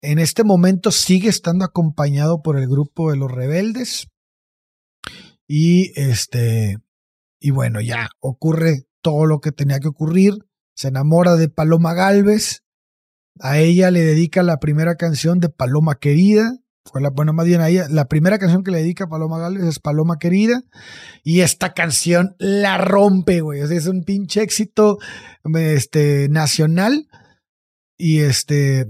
En 0.00 0.18
este 0.18 0.44
momento 0.44 0.90
sigue 0.90 1.28
estando 1.28 1.66
acompañado 1.66 2.40
por 2.40 2.58
el 2.58 2.66
grupo 2.66 3.10
de 3.10 3.18
los 3.18 3.30
rebeldes. 3.30 4.08
Y 5.46 5.92
este, 6.00 6.78
y 7.38 7.50
bueno, 7.50 7.82
ya 7.82 8.08
ocurre 8.18 8.86
todo 9.02 9.26
lo 9.26 9.40
que 9.40 9.52
tenía 9.52 9.78
que 9.78 9.88
ocurrir. 9.88 10.38
Se 10.74 10.88
enamora 10.88 11.36
de 11.36 11.50
Paloma 11.50 11.92
Galvez. 11.92 12.62
A 13.40 13.58
ella 13.58 13.90
le 13.90 14.00
dedica 14.02 14.42
la 14.42 14.58
primera 14.58 14.94
canción 14.94 15.38
de 15.38 15.50
Paloma 15.50 15.98
Querida. 15.98 16.50
Fue 16.90 17.00
la, 17.00 17.10
bueno, 17.10 17.32
más 17.32 17.46
bien 17.46 17.60
a 17.60 17.68
ella, 17.68 17.86
la 17.90 18.06
primera 18.06 18.38
canción 18.38 18.62
que 18.62 18.70
le 18.70 18.78
dedica 18.78 19.08
Paloma 19.08 19.38
Galvez 19.38 19.64
es 19.64 19.78
Paloma 19.78 20.18
Querida. 20.18 20.62
Y 21.22 21.40
esta 21.40 21.72
canción 21.72 22.36
la 22.38 22.78
rompe, 22.78 23.40
güey. 23.40 23.60
es 23.60 23.86
un 23.86 24.04
pinche 24.04 24.42
éxito 24.42 24.98
este, 25.54 26.28
nacional. 26.28 27.08
Y 27.98 28.20
este. 28.20 28.86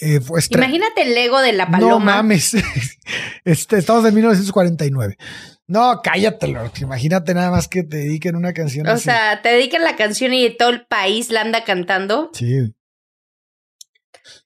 Eh, 0.00 0.20
Imagínate 0.50 1.02
el 1.02 1.16
ego 1.16 1.40
de 1.40 1.52
la 1.52 1.70
paloma. 1.70 1.90
No 1.90 2.00
mames. 2.00 2.54
este, 3.44 3.78
estamos 3.78 4.04
en 4.04 4.14
1949. 4.14 5.16
No, 5.66 6.00
cállate, 6.02 6.54
Imagínate 6.80 7.34
nada 7.34 7.50
más 7.50 7.68
que 7.68 7.82
te 7.82 7.98
dediquen 7.98 8.36
una 8.36 8.54
canción. 8.54 8.88
O 8.88 8.96
sea, 8.96 9.42
te 9.42 9.50
dedican 9.50 9.84
la 9.84 9.96
canción 9.96 10.32
y 10.32 10.56
todo 10.56 10.70
el 10.70 10.86
país 10.86 11.30
la 11.30 11.42
anda 11.42 11.64
cantando. 11.64 12.30
Sí. 12.32 12.74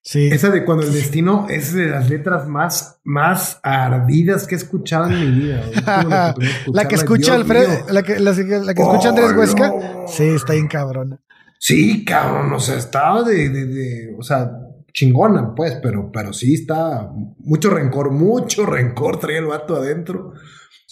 Sí. 0.05 0.27
Esa 0.27 0.51
de 0.51 0.65
cuando 0.65 0.85
el 0.85 0.93
destino 0.93 1.47
es 1.49 1.73
de 1.73 1.87
las 1.87 2.11
letras 2.11 2.49
más, 2.49 2.99
más 3.05 3.61
ardidas 3.63 4.49
que 4.49 4.57
he 4.57 4.59
escuchado 4.59 5.09
en 5.09 5.21
mi 5.21 5.41
vida. 5.41 5.65
la 6.67 6.89
que 6.89 6.97
escucha 6.97 7.35
Alfredo, 7.35 7.87
la 7.89 8.03
que, 8.03 8.19
la, 8.19 8.35
que 8.35 8.83
escucha 8.83 9.11
Andrés 9.11 9.33
oh, 9.33 9.39
Huesca. 9.39 9.73
Sí, 10.09 10.25
está 10.25 10.55
bien 10.55 10.67
cabrón. 10.67 11.21
Sí, 11.59 12.05
cabrón. 12.05 12.53
O 12.53 12.59
sea, 12.59 12.77
estaba 12.77 13.23
de, 13.23 13.49
de, 13.49 13.67
de, 13.67 14.15
o 14.19 14.23
sea, 14.23 14.51
chingona, 14.93 15.55
pues, 15.55 15.79
pero, 15.81 16.11
pero 16.13 16.33
sí 16.33 16.55
está 16.55 17.11
mucho 17.39 17.71
rencor, 17.71 18.11
mucho 18.11 18.67
rencor 18.67 19.21
traía 19.21 19.39
el 19.39 19.47
vato 19.47 19.77
adentro. 19.77 20.33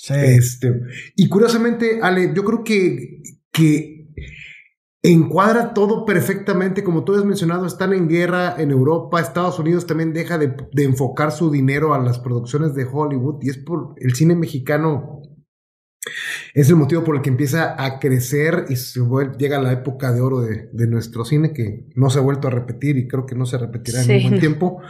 Este, 0.09 0.81
y 1.17 1.29
curiosamente, 1.29 2.01
Ale, 2.01 2.33
yo 2.35 2.43
creo 2.45 2.65
que, 2.65 3.23
que 3.53 4.00
encuadra 5.03 5.73
todo 5.73 6.05
perfectamente, 6.05 6.85
como 6.85 7.05
tú 7.05 7.15
has 7.15 7.25
mencionado, 7.25 7.67
están 7.67 7.95
en 7.95 8.09
guerra 8.09 8.57
en 8.59 8.71
Europa, 8.71 9.21
Estados 9.21 9.59
Unidos 9.59 9.87
también 9.87 10.13
deja 10.13 10.37
de, 10.37 10.55
enfocar 10.77 11.33
su 11.33 11.51
dinero 11.51 11.95
a 11.95 11.99
las 11.99 12.19
producciones 12.19 12.75
de 12.75 12.87
Hollywood 12.91 13.43
y 13.43 13.51
es 13.51 13.59
por 13.59 13.95
el 13.99 14.15
cine 14.15 14.35
mexicano. 14.35 15.23
Es 16.55 16.69
el 16.69 16.77
motivo 16.77 17.05
por 17.05 17.17
el 17.17 17.23
que 17.23 17.31
empieza 17.31 17.83
a 17.83 17.99
crecer 17.99 18.65
y 18.69 18.77
se 18.77 19.01
llega 19.39 19.61
la 19.61 19.73
época 19.73 20.13
de 20.13 20.21
oro 20.21 20.41
de, 20.41 20.87
nuestro 20.87 21.25
cine 21.25 21.53
que 21.53 21.87
no 21.95 22.11
se 22.11 22.19
ha 22.19 22.23
vuelto 22.23 22.49
a 22.49 22.51
repetir 22.51 22.97
y 22.97 23.07
creo 23.07 23.27
que 23.27 23.35
no 23.35 23.47
se 23.47 23.59
repetirá 23.59 24.03
en 24.03 24.11
un 24.11 24.29
buen 24.29 24.41
tiempo. 24.41 24.83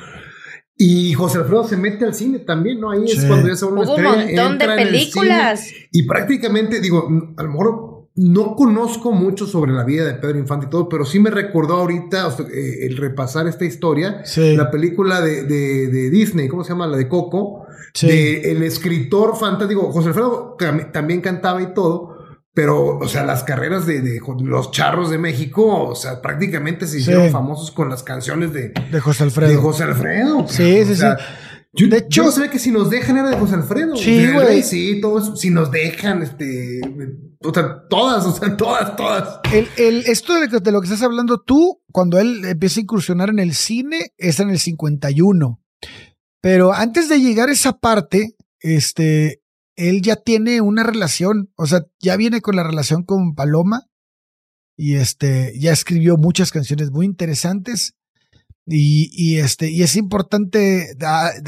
Y 0.76 1.12
José 1.12 1.38
Alfredo 1.38 1.64
se 1.64 1.76
mete 1.76 2.06
al 2.06 2.14
cine 2.14 2.38
también, 2.38 2.80
¿no? 2.80 2.90
Ahí 2.90 3.04
es 3.04 3.26
cuando 3.26 3.48
ya 3.48 3.54
se 3.54 3.66
una 3.66 3.82
Hubo 3.82 3.96
un 3.96 4.02
montón 4.02 4.56
de 4.56 4.66
películas. 4.66 5.68
Y 5.92 6.04
prácticamente, 6.04 6.80
digo, 6.80 7.06
a 7.36 7.42
lo 7.42 7.50
mejor 7.50 7.89
no 8.20 8.54
conozco 8.54 9.12
mucho 9.12 9.46
sobre 9.46 9.72
la 9.72 9.82
vida 9.82 10.04
de 10.04 10.12
Pedro 10.14 10.38
Infante 10.38 10.66
y 10.66 10.68
todo, 10.68 10.90
pero 10.90 11.06
sí 11.06 11.18
me 11.18 11.30
recordó 11.30 11.76
ahorita 11.76 12.36
eh, 12.52 12.86
el 12.86 12.98
repasar 12.98 13.46
esta 13.46 13.64
historia, 13.64 14.22
la 14.36 14.70
película 14.70 15.22
de, 15.22 15.44
de, 15.44 16.10
Disney, 16.10 16.46
¿cómo 16.46 16.62
se 16.62 16.70
llama? 16.70 16.86
La 16.86 16.98
de 16.98 17.08
Coco, 17.08 17.64
de 18.02 18.52
el 18.52 18.62
escritor 18.62 19.38
fantástico, 19.38 19.90
José 19.90 20.08
Alfredo 20.08 20.56
también 20.92 21.22
cantaba 21.22 21.62
y 21.62 21.72
todo, 21.72 22.10
pero, 22.52 22.98
o 22.98 23.08
sea, 23.08 23.24
las 23.24 23.42
carreras 23.42 23.86
de, 23.86 24.20
los 24.44 24.70
charros 24.70 25.08
de 25.08 25.16
México, 25.16 25.84
o 25.84 25.94
sea, 25.94 26.20
prácticamente 26.20 26.86
se 26.86 26.98
hicieron 26.98 27.30
famosos 27.30 27.70
con 27.70 27.88
las 27.88 28.02
canciones 28.02 28.52
de, 28.52 28.74
de 28.90 29.00
José 29.00 29.22
Alfredo. 29.22 29.50
De 29.50 29.56
José 29.56 29.84
Alfredo. 29.84 30.46
Sí, 30.46 30.84
sí, 30.84 30.94
sí. 30.94 31.88
de 31.88 31.96
hecho, 31.96 32.24
yo 32.24 32.30
sé 32.30 32.50
que 32.50 32.58
si 32.58 32.70
nos 32.70 32.90
dejan 32.90 33.16
era 33.16 33.30
de 33.30 33.36
José 33.38 33.54
Alfredo. 33.54 33.96
Sí, 33.96 34.30
güey. 34.30 34.62
Sí, 34.62 35.00
todo 35.00 35.20
eso. 35.20 35.36
Si 35.36 35.48
nos 35.48 35.70
dejan, 35.70 36.22
este. 36.22 36.80
O 37.42 37.54
sea, 37.54 37.86
todas, 37.88 38.26
o 38.26 38.32
sea, 38.32 38.54
todas, 38.54 38.96
todas. 38.96 39.40
El, 39.52 39.66
el, 39.78 40.04
esto 40.06 40.34
de, 40.34 40.72
lo 40.72 40.80
que 40.80 40.86
estás 40.86 41.02
hablando 41.02 41.40
tú, 41.40 41.80
cuando 41.90 42.18
él 42.18 42.44
empieza 42.44 42.80
a 42.80 42.82
incursionar 42.82 43.30
en 43.30 43.38
el 43.38 43.54
cine, 43.54 44.12
es 44.18 44.40
en 44.40 44.50
el 44.50 44.58
51. 44.58 45.58
Pero 46.42 46.74
antes 46.74 47.08
de 47.08 47.18
llegar 47.18 47.48
a 47.48 47.52
esa 47.52 47.78
parte, 47.78 48.36
este, 48.60 49.42
él 49.74 50.02
ya 50.02 50.16
tiene 50.16 50.60
una 50.60 50.82
relación, 50.82 51.50
o 51.56 51.66
sea, 51.66 51.86
ya 51.98 52.16
viene 52.16 52.42
con 52.42 52.56
la 52.56 52.62
relación 52.62 53.04
con 53.04 53.34
Paloma 53.34 53.86
y 54.76 54.96
este, 54.96 55.58
ya 55.58 55.72
escribió 55.72 56.18
muchas 56.18 56.50
canciones 56.50 56.90
muy 56.90 57.06
interesantes. 57.06 57.94
Y, 58.66 59.10
y 59.14 59.38
este, 59.38 59.70
y 59.70 59.82
es 59.82 59.96
importante 59.96 60.94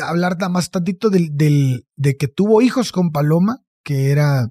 hablar 0.03 0.39
nada 0.39 0.49
más 0.49 0.71
tantito 0.71 1.11
del, 1.11 1.37
del, 1.37 1.87
de 1.97 2.17
que 2.17 2.29
tuvo 2.29 2.63
hijos 2.63 2.93
con 2.93 3.13
Paloma, 3.13 3.63
que 3.85 4.11
era, 4.11 4.51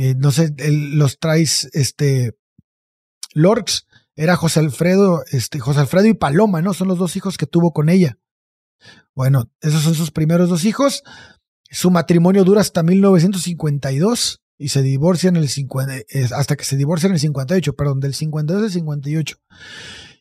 eh, 0.00 0.14
no 0.16 0.30
sé, 0.30 0.54
los 0.58 1.18
traes, 1.18 1.68
este, 1.74 2.34
Lorx, 3.34 3.86
era 4.16 4.34
José 4.34 4.60
Alfredo, 4.60 5.22
este, 5.30 5.60
José 5.60 5.80
Alfredo 5.80 6.06
y 6.06 6.14
Paloma, 6.14 6.62
¿no? 6.62 6.72
Son 6.72 6.88
los 6.88 6.96
dos 6.98 7.16
hijos 7.16 7.36
que 7.36 7.44
tuvo 7.44 7.74
con 7.74 7.90
ella. 7.90 8.18
Bueno, 9.14 9.50
esos 9.60 9.82
son 9.82 9.94
sus 9.94 10.10
primeros 10.10 10.48
dos 10.48 10.64
hijos. 10.64 11.02
Su 11.70 11.90
matrimonio 11.90 12.44
dura 12.44 12.62
hasta 12.62 12.82
1952 12.82 14.42
y 14.56 14.68
se 14.68 14.80
divorcian 14.80 15.36
el 15.36 15.50
50, 15.50 15.94
hasta 16.34 16.56
que 16.56 16.64
se 16.64 16.78
divorcian 16.78 17.10
en 17.10 17.16
el 17.16 17.20
58, 17.20 17.74
perdón, 17.74 18.00
del 18.00 18.14
52 18.14 18.62
al 18.62 18.70
58. 18.70 19.36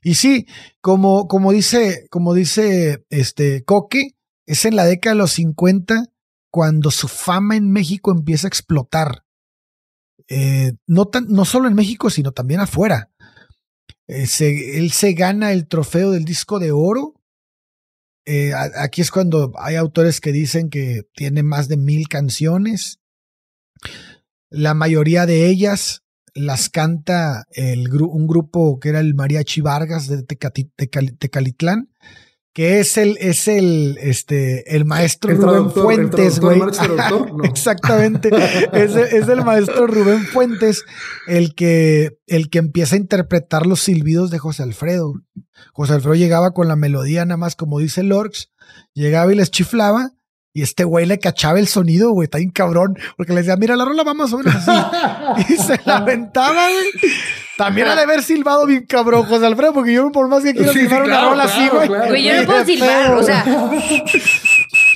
Y 0.03 0.15
sí, 0.15 0.45
como, 0.81 1.29
como 1.29 1.53
dice, 1.53 2.05
como 2.09 2.33
dice 2.33 3.05
este 3.09 3.63
Coque, 3.63 4.17
es 4.45 4.65
en 4.65 4.75
la 4.75 4.83
década 4.83 5.13
de 5.13 5.19
los 5.19 5.31
50 5.31 6.07
cuando 6.51 6.91
su 6.91 7.07
fama 7.07 7.55
en 7.55 7.71
México 7.71 8.11
empieza 8.11 8.47
a 8.47 8.49
explotar. 8.49 9.23
Eh, 10.29 10.73
no, 10.87 11.05
tan, 11.07 11.27
no 11.27 11.43
solo 11.43 11.67
en 11.67 11.73
México, 11.73 12.09
sino 12.09 12.31
también 12.31 12.59
afuera. 12.59 13.11
Eh, 14.07 14.27
él 14.75 14.91
se 14.91 15.13
gana 15.13 15.51
el 15.51 15.67
trofeo 15.67 16.11
del 16.11 16.25
disco 16.25 16.59
de 16.59 16.71
oro 16.71 17.19
eh, 18.31 18.53
aquí 18.53 19.01
es 19.01 19.09
cuando 19.09 19.53
hay 19.57 19.75
autores 19.75 20.21
que 20.21 20.31
dicen 20.31 20.69
que 20.69 21.01
tiene 21.15 21.41
más 21.41 21.67
de 21.67 21.77
mil 21.77 22.07
canciones. 22.07 22.99
La 24.51 24.75
mayoría 24.75 25.25
de 25.25 25.47
ellas 25.47 26.03
las 26.35 26.69
canta 26.69 27.45
el, 27.53 27.91
un 27.91 28.27
grupo 28.27 28.79
que 28.79 28.89
era 28.89 28.99
el 28.99 29.15
Mariachi 29.15 29.61
Vargas 29.61 30.07
de 30.07 30.21
Tecalitlán, 30.21 31.88
que 32.59 32.81
es 32.81 32.97
el, 32.97 33.15
es 33.21 33.47
el, 33.47 33.97
este, 34.01 34.75
el 34.75 34.83
maestro 34.83 35.33
Rubén 35.33 35.71
Fuentes, 35.71 36.41
güey. 36.41 36.61
Exactamente. 37.45 38.31
es, 38.73 38.97
es, 38.97 39.29
el 39.29 39.45
maestro 39.45 39.87
Rubén 39.87 40.25
Fuentes 40.25 40.83
el 41.25 41.55
que, 41.55 42.19
el 42.27 42.49
que 42.49 42.59
empieza 42.59 42.95
a 42.95 42.99
interpretar 42.99 43.65
los 43.65 43.79
silbidos 43.79 44.29
de 44.29 44.39
José 44.39 44.63
Alfredo. 44.63 45.13
José 45.71 45.93
Alfredo 45.93 46.15
llegaba 46.15 46.51
con 46.51 46.67
la 46.67 46.75
melodía 46.75 47.23
nada 47.23 47.37
más 47.37 47.55
como 47.55 47.79
dice 47.79 48.03
Lorx, 48.03 48.51
llegaba 48.93 49.31
y 49.31 49.37
les 49.37 49.51
chiflaba 49.51 50.11
y 50.51 50.61
este 50.61 50.83
güey 50.83 51.05
le 51.05 51.19
cachaba 51.19 51.59
el 51.59 51.67
sonido, 51.69 52.11
güey, 52.11 52.25
está 52.25 52.39
bien 52.39 52.51
cabrón, 52.51 52.97
porque 53.15 53.31
le 53.31 53.39
decía, 53.39 53.55
mira, 53.55 53.77
la 53.77 53.85
rola 53.85 54.03
va 54.03 54.13
más 54.13 54.33
o 54.33 54.39
menos 54.39 54.55
así. 54.55 55.47
y 55.53 55.55
se 55.55 55.79
la 55.85 55.99
aventaba, 55.99 56.67
güey. 56.67 57.13
También 57.59 57.89
ha 57.89 57.95
de 57.97 58.03
haber 58.03 58.23
silbado 58.23 58.65
bien 58.65 58.85
cabrón, 58.85 59.25
José 59.25 59.45
Alfredo, 59.45 59.73
porque 59.73 59.91
yo 59.91 60.09
por 60.13 60.29
más 60.29 60.43
que 60.43 60.53
quiero 60.53 60.71
silbar 60.71 61.03
una 61.03 61.25
rola 61.25 61.43
así, 61.43 61.67
güey. 61.67 61.89
Güey, 61.89 62.23
yo 62.23 62.39
no 62.39 62.45
puedo 62.45 62.63
silbar, 62.63 63.13
o 63.15 63.21
sea. 63.21 63.45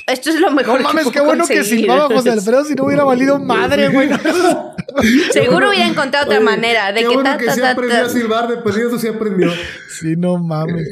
Esto 0.06 0.30
es 0.30 0.40
lo 0.40 0.50
mejor. 0.50 0.80
No 0.80 0.88
mames, 0.88 1.08
qué 1.08 1.20
bueno 1.20 1.46
que 1.46 1.62
silbaba 1.62 2.06
José 2.06 2.30
Alfredo 2.30 2.64
si 2.64 2.74
no 2.74 2.84
hubiera 2.84 3.04
valido 3.04 3.38
madre, 3.38 3.90
güey. 3.90 4.08
Seguro 5.32 5.68
hubiera 5.68 5.86
encontrado 5.86 6.24
otra 6.24 6.40
manera. 6.40 6.90
De 6.90 7.02
qué 7.02 7.08
que 7.08 7.14
bueno 7.14 7.36
que 7.36 7.50
sí 7.50 7.60
aprendió 7.60 8.06
a 8.06 8.08
silbar, 8.08 8.48
de 8.48 8.70
eso 8.70 8.98
sí 8.98 9.08
aprendió. 9.08 9.52
Sí, 10.00 10.14
no 10.16 10.38
mames. 10.38 10.88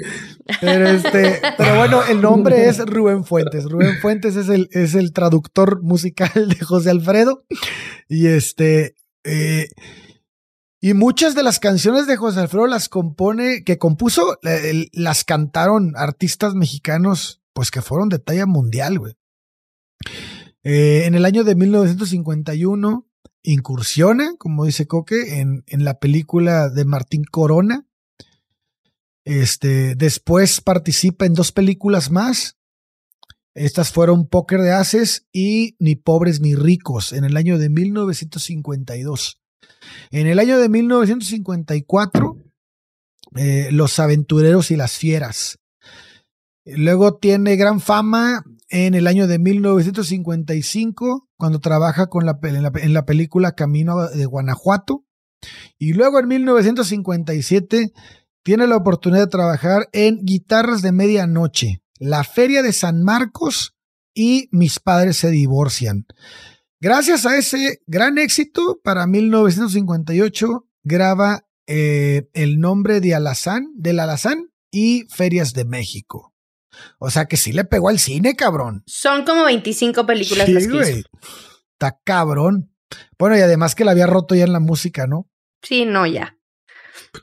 Pero 0.60 0.88
este, 0.90 1.40
pero 1.56 1.76
bueno, 1.76 2.02
el 2.04 2.20
nombre 2.20 2.68
es 2.68 2.84
Rubén 2.84 3.24
Fuentes. 3.24 3.64
Rubén 3.64 3.98
Fuentes 4.02 4.36
es 4.36 4.50
el, 4.50 4.68
es 4.72 4.94
el 4.94 5.14
traductor 5.14 5.80
musical 5.82 6.50
de 6.50 6.62
José 6.62 6.90
Alfredo. 6.90 7.46
Y 8.10 8.26
este, 8.26 8.94
eh, 9.24 9.68
y 10.84 10.94
muchas 10.94 11.36
de 11.36 11.44
las 11.44 11.60
canciones 11.60 12.08
de 12.08 12.16
José 12.16 12.40
Alfredo 12.40 12.66
las 12.66 12.88
compone, 12.88 13.62
que 13.62 13.78
compuso, 13.78 14.40
las 14.90 15.22
cantaron 15.22 15.92
artistas 15.96 16.56
mexicanos, 16.56 17.40
pues 17.52 17.70
que 17.70 17.82
fueron 17.82 18.08
de 18.08 18.18
talla 18.18 18.46
mundial, 18.46 18.98
güey. 18.98 19.16
Eh, 20.64 21.04
en 21.04 21.14
el 21.14 21.24
año 21.24 21.44
de 21.44 21.54
1951 21.54 23.08
incursiona, 23.44 24.34
como 24.38 24.64
dice 24.64 24.88
Coque, 24.88 25.38
en, 25.38 25.62
en 25.68 25.84
la 25.84 26.00
película 26.00 26.68
de 26.68 26.84
Martín 26.84 27.22
Corona. 27.30 27.86
Este, 29.24 29.94
después 29.94 30.60
participa 30.60 31.26
en 31.26 31.34
dos 31.34 31.52
películas 31.52 32.10
más. 32.10 32.58
Estas 33.54 33.92
fueron 33.92 34.26
Póker 34.26 34.60
de 34.62 34.72
Haces 34.72 35.28
y 35.32 35.76
Ni 35.78 35.94
Pobres 35.94 36.40
ni 36.40 36.56
Ricos 36.56 37.12
en 37.12 37.22
el 37.22 37.36
año 37.36 37.56
de 37.56 37.68
1952. 37.68 39.41
En 40.10 40.26
el 40.26 40.38
año 40.38 40.58
de 40.58 40.68
1954, 40.68 42.36
eh, 43.36 43.68
Los 43.72 43.98
Aventureros 43.98 44.70
y 44.70 44.76
las 44.76 44.92
Fieras. 44.92 45.58
Luego 46.64 47.16
tiene 47.16 47.56
gran 47.56 47.80
fama 47.80 48.44
en 48.68 48.94
el 48.94 49.06
año 49.06 49.26
de 49.26 49.38
1955, 49.38 51.28
cuando 51.36 51.60
trabaja 51.60 52.06
con 52.06 52.24
la, 52.24 52.38
en, 52.42 52.92
la, 52.94 53.04
película 53.04 53.52
Camino 53.52 54.08
de 54.08 54.26
Guanajuato. 54.26 55.04
Y 55.78 55.92
luego 55.92 56.20
en 56.20 56.28
1957 56.28 57.92
tiene 58.42 58.66
la 58.66 58.76
oportunidad 58.76 59.24
de 59.24 59.30
trabajar 59.30 59.88
en 59.92 60.24
Guitarras 60.24 60.82
de 60.82 60.92
Medianoche, 60.92 61.82
La 61.98 62.24
Feria 62.24 62.62
de 62.62 62.72
San 62.72 63.02
Marcos 63.02 63.74
y 64.14 64.48
Mis 64.52 64.78
Padres 64.78 65.16
se 65.16 65.30
divorcian. 65.30 66.06
Gracias 66.82 67.26
a 67.26 67.38
ese 67.38 67.80
gran 67.86 68.18
éxito, 68.18 68.80
para 68.82 69.06
1958 69.06 70.66
graba 70.82 71.46
eh, 71.68 72.28
el 72.34 72.58
nombre 72.58 73.00
de 73.00 73.14
Alazán, 73.14 73.68
del 73.76 74.00
Alazán 74.00 74.50
y 74.72 75.06
Ferias 75.08 75.54
de 75.54 75.64
México. 75.64 76.34
O 76.98 77.08
sea 77.08 77.26
que 77.26 77.36
sí 77.36 77.52
le 77.52 77.62
pegó 77.62 77.88
al 77.88 78.00
cine, 78.00 78.34
cabrón. 78.34 78.82
Son 78.84 79.24
como 79.24 79.44
25 79.44 80.04
películas 80.06 80.46
sí, 80.46 80.68
güey. 80.68 81.04
Está 81.70 82.00
cabrón. 82.02 82.74
Bueno, 83.16 83.38
y 83.38 83.42
además 83.42 83.76
que 83.76 83.84
la 83.84 83.92
había 83.92 84.08
roto 84.08 84.34
ya 84.34 84.42
en 84.42 84.52
la 84.52 84.58
música, 84.58 85.06
¿no? 85.06 85.30
Sí, 85.62 85.84
no, 85.84 86.04
ya. 86.04 86.36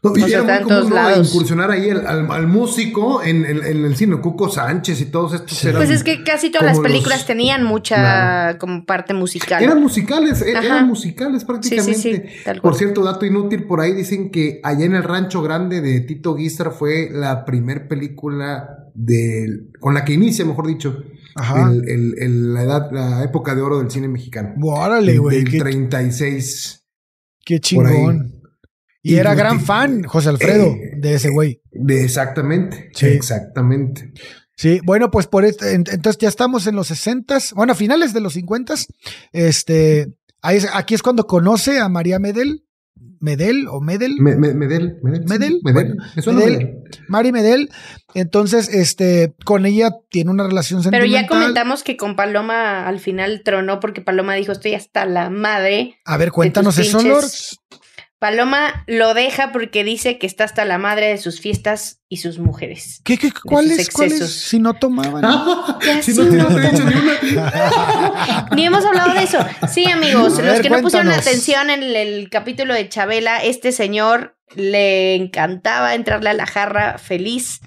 No, 0.03 0.15
y 0.15 0.31
era 0.31 0.43
muy 0.43 1.25
incursionar 1.25 1.71
ahí 1.71 1.89
al, 1.89 2.47
músico 2.47 3.23
en, 3.23 3.43
el 3.43 3.95
cine, 3.95 4.21
Cuco 4.21 4.47
Sánchez 4.47 5.01
y 5.01 5.05
todos 5.05 5.33
estos. 5.33 5.73
pues 5.75 5.89
es 5.89 6.03
que 6.03 6.23
casi 6.23 6.51
todas 6.51 6.67
las 6.67 6.79
películas 6.79 7.25
tenían 7.25 7.63
mucha 7.63 8.57
como 8.59 8.85
parte 8.85 9.15
musical. 9.15 9.63
Eran 9.63 9.81
musicales, 9.81 10.43
e-, 10.43 10.51
eran 10.51 10.87
musicales 10.87 11.43
prácticamente. 11.43 12.29
por 12.61 12.75
cierto, 12.75 13.03
dato 13.03 13.25
inútil, 13.25 13.63
por 13.65 13.81
ahí 13.81 13.93
dicen 13.93 14.29
que 14.29 14.61
allá 14.63 14.85
en 14.85 14.93
el 14.93 15.03
Rancho 15.03 15.41
Grande 15.41 15.81
de 15.81 16.01
Tito 16.01 16.35
Guizar 16.35 16.71
fue 16.71 17.09
la 17.11 17.43
primer 17.43 17.87
película 17.87 18.85
de, 18.93 19.69
con 19.79 19.95
la 19.95 20.05
que 20.05 20.13
inicia, 20.13 20.45
mejor 20.45 20.67
dicho, 20.67 21.03
El, 21.87 22.53
la 22.53 22.63
edad, 22.63 22.91
la 22.91 23.23
época 23.23 23.55
de 23.55 23.61
oro 23.61 23.79
del 23.79 23.89
cine 23.89 24.07
mexicano. 24.07 24.53
Órale, 24.61 25.17
güey. 25.17 25.43
Del 25.43 25.59
36. 25.59 26.85
Qué 27.43 27.59
chingón. 27.59 28.38
Y, 29.01 29.15
era 29.15 29.33
gran 29.33 29.61
fan, 29.61 30.03
José 30.03 30.29
Alfredo, 30.29 30.67
eh, 30.67 30.91
de 30.97 31.13
ese 31.13 31.29
güey. 31.29 31.61
De 31.71 32.03
exactamente. 32.03 32.89
Sí. 32.93 33.07
Exactamente. 33.07 34.11
Sí, 34.55 34.81
bueno, 34.83 35.09
pues 35.09 35.27
por 35.27 35.45
este, 35.45 35.71
entonces 35.73 36.17
ya 36.17 36.27
estamos 36.27 36.67
en 36.67 36.75
los 36.75 36.87
60 36.87 37.37
bueno, 37.55 37.71
a 37.71 37.75
finales 37.75 38.13
de 38.13 38.19
los 38.19 38.33
50 38.33 38.73
Este, 39.31 40.11
ahí, 40.41 40.59
aquí 40.73 40.95
es 40.95 41.01
cuando 41.01 41.27
conoce 41.27 41.79
a 41.79 41.87
María 41.87 42.19
Medel. 42.19 42.65
Medel 43.21 43.67
o 43.69 43.81
Medel. 43.81 44.15
Medel, 44.19 44.55
Medel. 44.55 44.97
Medel. 45.01 45.61
Medel. 45.63 45.97
Medel. 46.25 46.77
Mari 47.07 47.31
Medel. 47.31 47.69
Entonces, 48.13 48.69
este, 48.69 49.33
con 49.45 49.65
ella 49.65 49.91
tiene 50.09 50.31
una 50.31 50.43
relación 50.43 50.83
sentimental. 50.83 51.09
Pero 51.09 51.21
ya 51.21 51.27
comentamos 51.27 51.83
que 51.83 51.97
con 51.97 52.15
Paloma 52.15 52.87
al 52.87 52.99
final 52.99 53.41
tronó 53.43 53.79
porque 53.79 54.01
Paloma 54.01 54.35
dijo, 54.35 54.51
estoy 54.51 54.73
hasta 54.73 55.05
la 55.05 55.29
madre. 55.29 55.97
A 56.05 56.17
ver, 56.17 56.31
cuéntanos 56.31 56.77
eso, 56.77 57.01
Lord. 57.01 57.25
Paloma 58.19 58.83
lo 58.85 59.13
deja 59.13 59.53
porque 59.53 59.85
dice 59.85 60.17
que 60.17 60.27
está 60.27 60.43
hasta 60.43 60.65
la 60.65 60.77
madre 60.77 61.07
de 61.07 61.17
sus 61.17 61.39
fiestas 61.39 62.01
y 62.09 62.17
sus 62.17 62.37
mujeres. 62.37 62.99
¿Qué, 63.05 63.17
qué 63.17 63.31
cuáles, 63.31 63.79
excesos. 63.79 64.29
Si 64.29 64.59
no 64.59 64.73
tomaban. 64.73 65.23
si 66.01 66.13
no, 66.13 66.25
no, 66.25 66.49
ni 66.49 67.31
una. 67.31 68.47
ni 68.55 68.65
hemos 68.65 68.83
hablado 68.83 69.13
de 69.13 69.23
eso. 69.23 69.39
Sí, 69.71 69.85
amigos, 69.85 70.37
los 70.37 70.59
que 70.59 70.69
no 70.69 70.81
pusieron 70.81 71.09
atención 71.09 71.69
en 71.69 71.81
el 71.81 72.29
capítulo 72.29 72.73
de 72.73 72.89
Chabela, 72.89 73.41
este 73.41 73.71
señor 73.71 74.37
le 74.53 75.15
encantaba 75.15 75.95
entrarle 75.95 76.31
a 76.31 76.33
la 76.33 76.45
jarra 76.45 76.97
feliz 76.97 77.61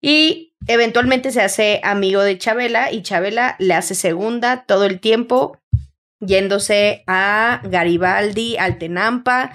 y 0.00 0.54
eventualmente 0.66 1.30
se 1.30 1.42
hace 1.42 1.80
amigo 1.84 2.22
de 2.22 2.36
Chabela 2.36 2.90
y 2.90 3.02
Chabela 3.02 3.54
le 3.60 3.74
hace 3.74 3.94
segunda 3.94 4.64
todo 4.66 4.86
el 4.86 4.98
tiempo 4.98 5.60
yéndose 6.26 7.04
a 7.06 7.60
Garibaldi, 7.64 8.56
al 8.56 8.78
Tenampa, 8.78 9.52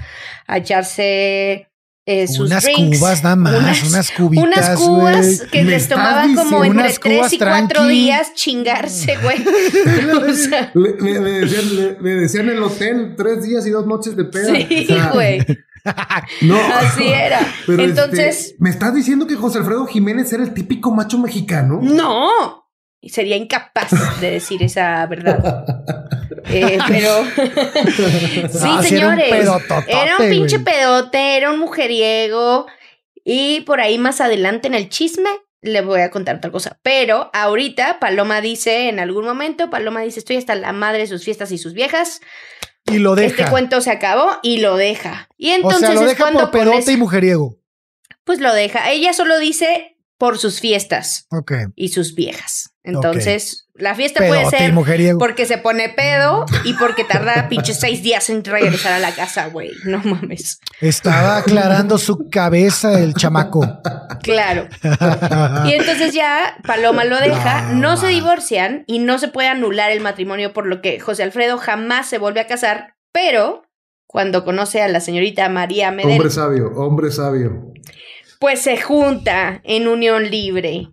a 0.48 0.58
echarse 0.58 1.70
eh, 2.12 2.28
sus 2.28 2.48
unas 2.48 2.66
cubas 2.68 3.24
nada 3.24 3.36
más, 3.36 3.84
unas, 3.84 4.10
cubitas, 4.10 4.44
unas 4.44 4.80
cubas 4.80 5.42
que 5.52 5.64
les 5.64 5.88
tomaban 5.88 6.34
como 6.34 6.64
entre 6.64 6.92
tres 6.94 7.34
y 7.34 7.38
cuatro 7.38 7.86
días 7.86 8.34
chingarse, 8.34 9.16
güey. 9.22 9.38
le, 10.74 12.16
decían, 12.16 12.50
en 12.50 12.58
el 12.58 12.64
hotel 12.64 13.14
tres 13.16 13.44
días 13.44 13.64
y 13.68 13.70
dos 13.70 13.86
noches 13.86 14.16
de 14.16 14.26
pedo. 14.26 14.56
Sí, 14.56 14.88
güey. 15.14 15.46
no. 16.42 16.58
Así 16.74 17.08
era. 17.08 17.42
Este, 17.68 17.84
Entonces. 17.84 18.56
¿Me 18.58 18.72
estás 18.72 18.96
diciendo 18.96 19.28
que 19.28 19.36
José 19.36 19.60
Alfredo 19.60 19.86
Jiménez 19.86 20.34
era 20.34 20.42
el 20.42 20.56
típico 20.56 20.92
macho 20.92 21.20
mexicano? 21.20 21.80
No. 21.80 22.59
Sería 23.08 23.38
incapaz 23.38 23.92
de 24.20 24.32
decir 24.32 24.62
esa 24.64 25.06
verdad. 25.06 25.66
Eh, 26.52 26.80
pero 26.88 27.26
sí, 28.50 28.88
señores. 28.88 29.48
Era 29.88 30.18
un, 30.18 30.30
pinche 30.30 30.60
pedote, 30.60 31.38
era 31.38 31.52
un 31.52 31.60
mujeriego. 31.60 32.66
Y 33.24 33.62
por 33.62 33.80
ahí 33.82 34.00
más 34.00 34.20
adelante 34.20 34.68
en 34.68 34.74
el 34.74 34.90
chisme 34.90 35.30
le 35.62 35.82
voy 35.82 36.02
a 36.02 36.10
contar 36.10 36.38
otra 36.38 36.52
cosa. 36.52 36.80
Pero 36.82 37.30
ahorita 37.34 38.00
Paloma 38.00 38.42
dice, 38.42 38.90
en 38.90 39.00
algún 39.00 39.26
momento, 39.26 39.70
Paloma 39.70 40.02
dice, 40.02 40.20
estoy 40.20 40.38
hasta 40.38 40.56
la 40.56 40.74
madre 40.74 41.00
de 41.00 41.08
sus 41.08 41.24
fiestas 41.24 41.52
y 41.52 41.58
sus 41.58 41.74
viejas. 41.74 42.22
Y 42.86 42.98
lo 42.98 43.16
deja. 43.16 43.42
Este 43.42 43.52
cuento 43.52 43.82
se 43.82 43.92
acabó 43.92 44.40
y 44.42 44.60
lo 44.60 44.76
deja. 44.76 45.30
Y 45.38 45.50
entonces 45.50 45.90
o 45.90 45.92
sea, 45.92 46.02
lo 46.02 46.08
deja 46.08 46.32
por 46.32 46.52
pedote 46.52 46.94
y 46.94 46.98
mujeriego. 46.98 47.60
Pues 48.24 48.40
lo 48.40 48.54
deja. 48.54 48.90
Ella 48.90 49.14
solo 49.14 49.38
dice 49.38 49.98
por 50.18 50.38
sus 50.38 50.60
fiestas 50.60 51.28
y 51.76 51.90
sus 51.90 52.16
viejas. 52.16 52.76
Entonces, 52.90 53.68
la 53.74 53.96
fiesta 53.96 54.26
puede 54.28 54.50
ser 54.50 54.74
porque 55.18 55.46
se 55.46 55.58
pone 55.58 55.90
pedo 55.90 56.46
y 56.64 56.74
porque 56.74 57.04
tarda 57.04 57.48
pinches 57.50 57.80
seis 57.80 58.04
días 58.04 58.30
en 58.30 58.44
regresar 58.44 58.94
a 58.94 59.00
la 59.00 59.14
casa, 59.14 59.48
güey. 59.48 59.72
No 59.86 60.02
mames. 60.04 60.60
Estaba 60.82 61.38
aclarando 61.38 61.98
su 61.98 62.30
cabeza 62.30 63.00
el 63.00 63.14
chamaco. 63.14 63.62
Claro. 64.22 64.68
Y 65.66 65.74
entonces 65.74 66.14
ya 66.14 66.58
Paloma 66.66 67.06
lo 67.06 67.20
deja, 67.20 67.74
no 67.74 67.98
se 67.98 68.08
divorcian 68.08 68.84
y 68.88 69.00
no 69.00 69.18
se 69.20 69.28
puede 69.28 69.48
anular 69.48 69.92
el 69.92 70.02
matrimonio, 70.02 70.54
por 70.54 70.66
lo 70.66 70.82
que 70.82 71.00
José 71.00 71.24
Alfredo 71.24 71.58
jamás 71.58 72.10
se 72.10 72.18
vuelve 72.18 72.42
a 72.42 72.48
casar, 72.48 72.96
pero 73.12 73.64
cuando 74.08 74.44
conoce 74.44 74.82
a 74.82 74.88
la 74.88 75.00
señorita 75.00 75.48
María 75.50 75.92
Medel. 75.92 76.14
Hombre 76.14 76.30
sabio, 76.30 76.72
hombre 76.76 77.12
sabio 77.12 77.70
pues 78.40 78.62
se 78.62 78.82
junta 78.82 79.62
en 79.64 79.88
unión 79.88 80.32
libre 80.32 80.88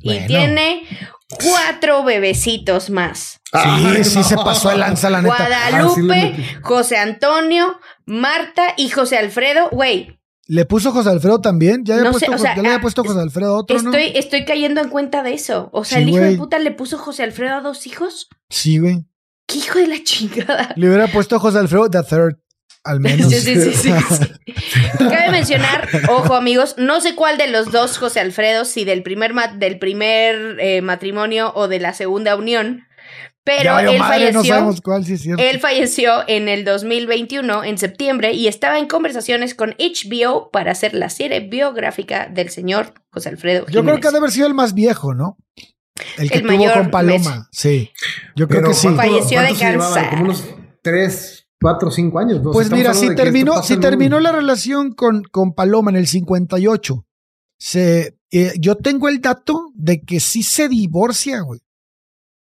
y 0.00 0.26
tiene 0.26 0.82
cuatro 1.30 2.04
bebecitos 2.04 2.90
más. 2.90 3.40
Sí, 3.52 4.04
sí 4.04 4.22
se 4.22 4.36
pasó 4.36 4.70
el 4.70 4.80
lanza, 4.80 5.10
la 5.10 5.22
neta. 5.22 5.36
Guadalupe, 5.36 6.60
José 6.62 6.98
Antonio, 6.98 7.78
Marta 8.06 8.74
y 8.76 8.90
José 8.90 9.18
Alfredo. 9.18 9.68
Güey. 9.70 10.18
¿Le 10.46 10.64
puso 10.64 10.90
José 10.90 11.10
Alfredo 11.10 11.40
también? 11.40 11.84
¿Ya, 11.84 11.94
le 11.94 12.00
había 12.00 12.80
puesto 12.80 13.04
José 13.04 13.20
Alfredo 13.20 13.54
a 13.54 13.58
otro, 13.58 13.76
estoy, 13.76 14.12
Estoy 14.16 14.44
cayendo 14.44 14.80
en 14.80 14.88
cuenta 14.88 15.22
de 15.22 15.34
eso. 15.34 15.70
O 15.72 15.84
sea, 15.84 15.98
el 15.98 16.08
hijo 16.08 16.18
de 16.18 16.36
puta 16.36 16.58
le 16.58 16.72
puso 16.72 16.98
José 16.98 17.22
Alfredo 17.22 17.54
a 17.54 17.60
dos 17.60 17.86
hijos. 17.86 18.28
Sí, 18.48 18.78
güey. 18.78 19.04
¿Qué 19.46 19.58
hijo 19.58 19.78
de 19.78 19.86
la 19.86 20.02
chingada? 20.02 20.72
Le 20.76 20.88
hubiera 20.88 21.06
puesto 21.06 21.38
José 21.38 21.58
Alfredo 21.58 21.88
the 21.88 22.02
third. 22.02 22.38
Al 22.84 23.00
menos. 23.00 23.30
Sí, 23.30 23.40
sí, 23.40 23.72
sí, 23.72 23.90
Cabe 24.98 25.30
mencionar, 25.30 25.88
ojo 26.08 26.34
amigos, 26.34 26.76
no 26.78 27.00
sé 27.00 27.14
cuál 27.14 27.38
de 27.38 27.48
los 27.48 27.70
dos 27.70 27.98
José 27.98 28.20
Alfredo, 28.20 28.64
si 28.64 28.84
del 28.84 29.02
primer, 29.02 29.32
del 29.58 29.78
primer 29.78 30.56
eh, 30.60 30.82
matrimonio 30.82 31.52
o 31.54 31.68
de 31.68 31.80
la 31.80 31.92
segunda 31.92 32.36
unión, 32.36 32.86
pero 33.42 33.78
él 33.78 33.98
falleció. 33.98 35.38
él 35.38 35.60
falleció 35.60 36.24
en 36.28 36.48
el 36.48 36.64
2021, 36.64 37.64
en 37.64 37.78
septiembre, 37.78 38.32
y 38.32 38.48
estaba 38.48 38.78
en 38.78 38.86
conversaciones 38.86 39.54
con 39.54 39.74
HBO 39.78 40.50
para 40.50 40.72
hacer 40.72 40.94
la 40.94 41.08
serie 41.08 41.40
biográfica 41.40 42.26
del 42.26 42.50
señor 42.50 42.94
José 43.10 43.30
Alfredo. 43.30 43.66
Yo 43.68 43.82
creo 43.82 43.98
que 43.98 44.08
ha 44.08 44.10
de 44.10 44.18
haber 44.18 44.30
sido 44.30 44.46
el 44.46 44.54
más 44.54 44.74
viejo, 44.74 45.14
¿no? 45.14 45.38
El 46.16 46.30
que 46.30 46.40
tuvo 46.40 46.72
con 46.72 46.90
Paloma. 46.90 47.48
Sí. 47.50 47.90
Yo 48.36 48.46
creo 48.48 48.68
que 48.68 48.74
sí. 48.74 48.88
Falleció 48.88 49.40
de 49.42 49.54
cáncer. 49.54 50.10
Como 50.10 50.24
unos 50.24 50.44
tres 50.82 51.39
cuatro 51.60 51.88
o 51.88 51.92
cinco 51.92 52.18
años. 52.18 52.40
Pues 52.52 52.70
mira, 52.70 52.94
si 52.94 53.14
terminó, 53.14 53.62
si 53.62 53.76
terminó 53.76 54.18
la 54.20 54.32
relación 54.32 54.92
con, 54.92 55.22
con 55.22 55.54
Paloma 55.54 55.90
en 55.90 55.96
el 55.96 56.06
58, 56.06 57.06
se, 57.58 58.16
eh, 58.30 58.52
yo 58.58 58.76
tengo 58.76 59.08
el 59.08 59.20
dato 59.20 59.70
de 59.74 60.02
que 60.02 60.20
sí 60.20 60.42
se 60.42 60.68
divorcia, 60.68 61.40
güey. 61.40 61.60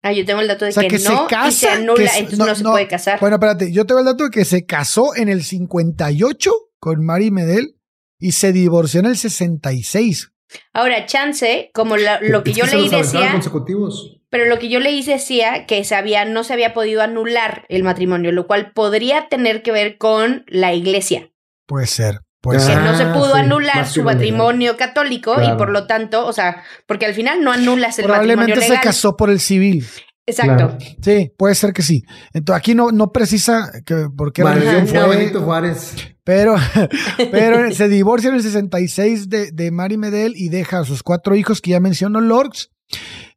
Ah, 0.03 0.13
yo 0.13 0.25
tengo 0.25 0.41
el 0.41 0.49
dato 0.49 0.65
de 0.65 0.73
que, 0.73 0.99
no 0.99 1.51
se 1.51 1.53
se 1.53 1.69
anula, 1.69 2.11
entonces 2.17 2.39
no, 2.39 2.55
se 2.55 2.63
puede 2.63 2.89
casar. 2.89 3.19
Bueno, 3.19 3.37
espérate, 3.37 3.73
yo 3.73 3.87
tengo 3.87 4.01
el 4.01 4.07
dato 4.07 4.25
de 4.25 4.31
que 4.31 4.45
se 4.45 4.65
casó 4.65 5.17
en 5.17 5.29
el 5.29 5.43
58 5.43 6.53
con 6.79 7.05
Mari 7.05 7.31
Medel 7.33 7.77
y 8.19 8.33
se 8.33 8.53
divorció 8.53 9.01
en 9.01 9.07
el 9.07 9.17
66. 9.17 10.33
Ahora, 10.73 11.07
chance, 11.07 11.71
como 11.75 11.97
lo 11.97 12.45
que 12.45 12.53
yo 12.53 12.67
leí 12.67 12.89
decía. 12.89 13.33
consecutivos. 13.33 14.21
Pero 14.37 14.51
lo 14.51 14.59
que 14.59 14.69
yo 14.69 14.81
leí 14.81 15.03
decía 15.03 15.65
que 15.65 15.83
se 15.83 16.27
no 16.27 16.45
se 16.45 16.53
había 16.53 16.75
podido 16.75 17.01
anular 17.01 17.65
el 17.71 17.83
matrimonio, 17.83 18.33
lo 18.33 18.47
cual 18.47 18.71
podría 18.75 19.31
tener 19.31 19.63
que 19.63 19.73
ver 19.73 19.97
con 19.97 20.45
la 20.47 20.75
iglesia. 20.75 21.31
Puede 21.67 21.87
ser. 21.87 22.21
Puede 22.43 22.59
que 22.59 22.77
no 22.77 22.95
se 22.99 23.07
pudo 23.07 23.35
anular 23.35 23.87
su 23.87 24.03
matrimonio 24.03 24.77
católico 24.77 25.37
y 25.41 25.57
por 25.57 25.71
lo 25.71 25.87
tanto, 25.87 26.27
o 26.27 26.35
sea, 26.35 26.63
porque 26.87 27.07
al 27.07 27.15
final 27.15 27.43
no 27.43 27.51
anulas 27.51 27.99
el 27.99 28.09
matrimonio 28.09 28.35
legal. 28.35 28.57
Probablemente 28.57 28.77
se 28.77 28.81
casó 28.83 29.17
por 29.17 29.31
el 29.31 29.41
civil. 29.41 29.87
Exacto. 30.27 30.77
Sí, 31.01 31.33
puede 31.39 31.55
ser 31.55 31.73
que 31.73 31.81
sí. 31.81 32.05
Entonces 32.35 32.61
aquí 32.61 32.75
no, 32.75 32.91
no 32.91 33.13
precisa 33.13 33.71
que 33.87 34.09
por 34.15 34.35
qué 34.35 34.43
fue 34.43 35.09
Benito 35.09 35.41
Juárez. 35.41 35.95
Pero, 36.25 36.57
pero 37.31 37.73
se 37.73 37.89
divorcia 37.89 38.29
en 38.29 38.35
el 38.35 38.43
66 38.43 39.31
de, 39.31 39.51
de 39.51 39.71
Mari 39.71 39.97
Medel 39.97 40.35
y 40.37 40.51
deja 40.51 40.81
a 40.81 40.85
sus 40.85 41.03
cuatro 41.03 41.37
hijos 41.37 41.63
que 41.63 41.71
ya 41.71 41.81
mencionó 41.81 42.21
Lorx. 42.21 42.69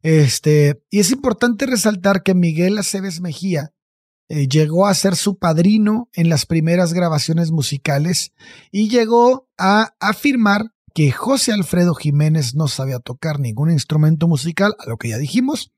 Este, 0.02 0.82
y 0.90 1.00
es 1.00 1.10
importante 1.10 1.66
resaltar 1.66 2.22
que 2.22 2.34
Miguel 2.34 2.78
Aceves 2.78 3.20
Mejía 3.20 3.72
eh, 4.28 4.46
llegó 4.48 4.86
a 4.86 4.94
ser 4.94 5.16
su 5.16 5.38
padrino 5.38 6.08
en 6.12 6.28
las 6.28 6.46
primeras 6.46 6.92
grabaciones 6.92 7.50
musicales 7.50 8.32
y 8.70 8.88
llegó 8.88 9.48
a 9.58 9.94
afirmar 9.98 10.72
que 10.94 11.10
José 11.12 11.52
Alfredo 11.52 11.94
Jiménez 11.94 12.54
no 12.54 12.68
sabía 12.68 12.98
tocar 12.98 13.40
ningún 13.40 13.70
instrumento 13.70 14.28
musical, 14.28 14.74
a 14.78 14.88
lo 14.88 14.96
que 14.96 15.08
ya 15.08 15.18
dijimos, 15.18 15.72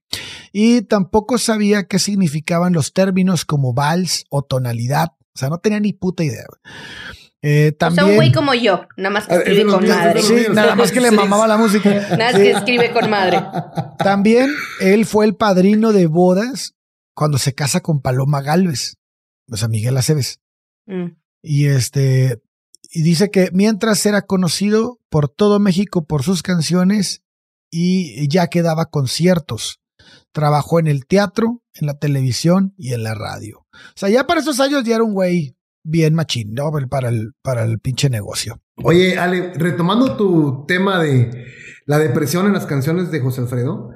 y 0.52 0.82
tampoco 0.82 1.38
sabía 1.38 1.84
qué 1.84 1.98
significaban 1.98 2.72
los 2.72 2.92
términos 2.92 3.44
como 3.44 3.72
vals 3.72 4.24
o 4.30 4.42
tonalidad. 4.42 5.12
O 5.34 5.38
sea, 5.38 5.48
no 5.48 5.58
tenía 5.58 5.80
ni 5.80 5.92
puta 5.92 6.22
idea. 6.24 6.44
Eh, 7.44 7.72
también, 7.72 8.04
o 8.04 8.06
sea, 8.06 8.12
un 8.12 8.16
güey 8.16 8.32
como 8.32 8.54
yo, 8.54 8.86
nada 8.96 9.10
más 9.10 9.26
que 9.26 9.34
escribe 9.34 9.66
con 9.66 9.88
madre. 9.88 10.22
Sí, 10.22 10.46
nada 10.52 10.76
más 10.76 10.92
que 10.92 11.00
le 11.00 11.10
mamaba 11.10 11.48
la 11.48 11.56
música. 11.56 11.90
Nada 12.16 12.32
más 12.32 12.34
que 12.34 12.50
escribe 12.52 12.92
con 12.92 13.10
madre. 13.10 13.42
También 13.98 14.48
él 14.80 15.04
fue 15.06 15.24
el 15.24 15.34
padrino 15.34 15.92
de 15.92 16.06
bodas 16.06 16.76
cuando 17.14 17.38
se 17.38 17.52
casa 17.52 17.80
con 17.80 18.00
Paloma 18.00 18.42
Galvez, 18.42 18.96
o 19.50 19.56
sea, 19.56 19.66
Miguel 19.66 19.96
Aceves. 19.96 20.40
Mm. 20.86 21.16
Y 21.42 21.66
este, 21.66 22.40
y 22.90 23.02
dice 23.02 23.30
que 23.30 23.50
mientras 23.52 24.06
era 24.06 24.22
conocido 24.22 25.00
por 25.08 25.28
todo 25.28 25.58
México 25.58 26.06
por 26.06 26.22
sus 26.22 26.42
canciones 26.42 27.22
y 27.72 28.28
ya 28.28 28.46
que 28.48 28.62
daba 28.62 28.86
conciertos. 28.86 29.80
Trabajó 30.30 30.78
en 30.78 30.86
el 30.86 31.06
teatro, 31.06 31.62
en 31.74 31.86
la 31.86 31.98
televisión 31.98 32.74
y 32.76 32.92
en 32.92 33.02
la 33.02 33.14
radio. 33.14 33.66
O 33.72 33.96
sea, 33.96 34.08
ya 34.10 34.26
para 34.26 34.40
esos 34.40 34.60
años 34.60 34.84
ya 34.84 34.94
era 34.94 35.04
un 35.04 35.14
güey 35.14 35.56
bien 35.84 36.14
machín, 36.14 36.54
¿no? 36.54 36.70
Para 36.88 37.08
el, 37.08 37.32
para 37.42 37.64
el 37.64 37.78
pinche 37.78 38.08
negocio. 38.10 38.60
Oye, 38.76 39.18
Ale, 39.18 39.52
retomando 39.54 40.16
tu 40.16 40.64
tema 40.66 41.02
de 41.02 41.30
la 41.86 41.98
depresión 41.98 42.46
en 42.46 42.52
las 42.52 42.66
canciones 42.66 43.10
de 43.10 43.20
José 43.20 43.42
Alfredo, 43.42 43.90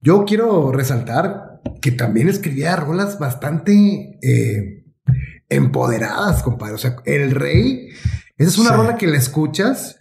yo 0.00 0.24
quiero 0.24 0.72
resaltar 0.72 1.60
que 1.80 1.90
también 1.90 2.28
escribía 2.28 2.76
rolas 2.76 3.18
bastante 3.18 4.18
eh, 4.22 4.84
empoderadas, 5.48 6.42
compadre. 6.42 6.74
O 6.74 6.78
sea, 6.78 6.96
El 7.04 7.30
Rey, 7.32 7.88
esa 8.36 8.50
es 8.50 8.58
una 8.58 8.72
rola 8.72 8.96
que 8.96 9.06
la 9.06 9.16
escuchas 9.16 9.98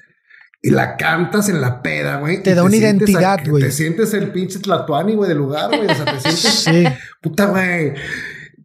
y 0.61 0.71
la 0.71 0.97
cantas 0.97 1.49
en 1.49 1.61
la 1.61 1.81
peda, 1.81 2.17
güey. 2.17 2.41
Te 2.41 2.55
da 2.55 2.63
una 2.63 2.75
identidad, 2.75 3.39
güey. 3.47 3.63
Te 3.63 3.71
sientes 3.71 4.13
el 4.13 4.31
pinche 4.31 4.59
tlatuani, 4.59 5.15
güey, 5.15 5.29
del 5.29 5.37
lugar, 5.37 5.67
güey. 5.69 5.87
O 5.87 5.93
sea, 5.95 6.05
te 6.05 6.19
sientes. 6.31 6.63
sí. 6.63 6.83
Puta, 7.21 7.45
güey. 7.45 7.93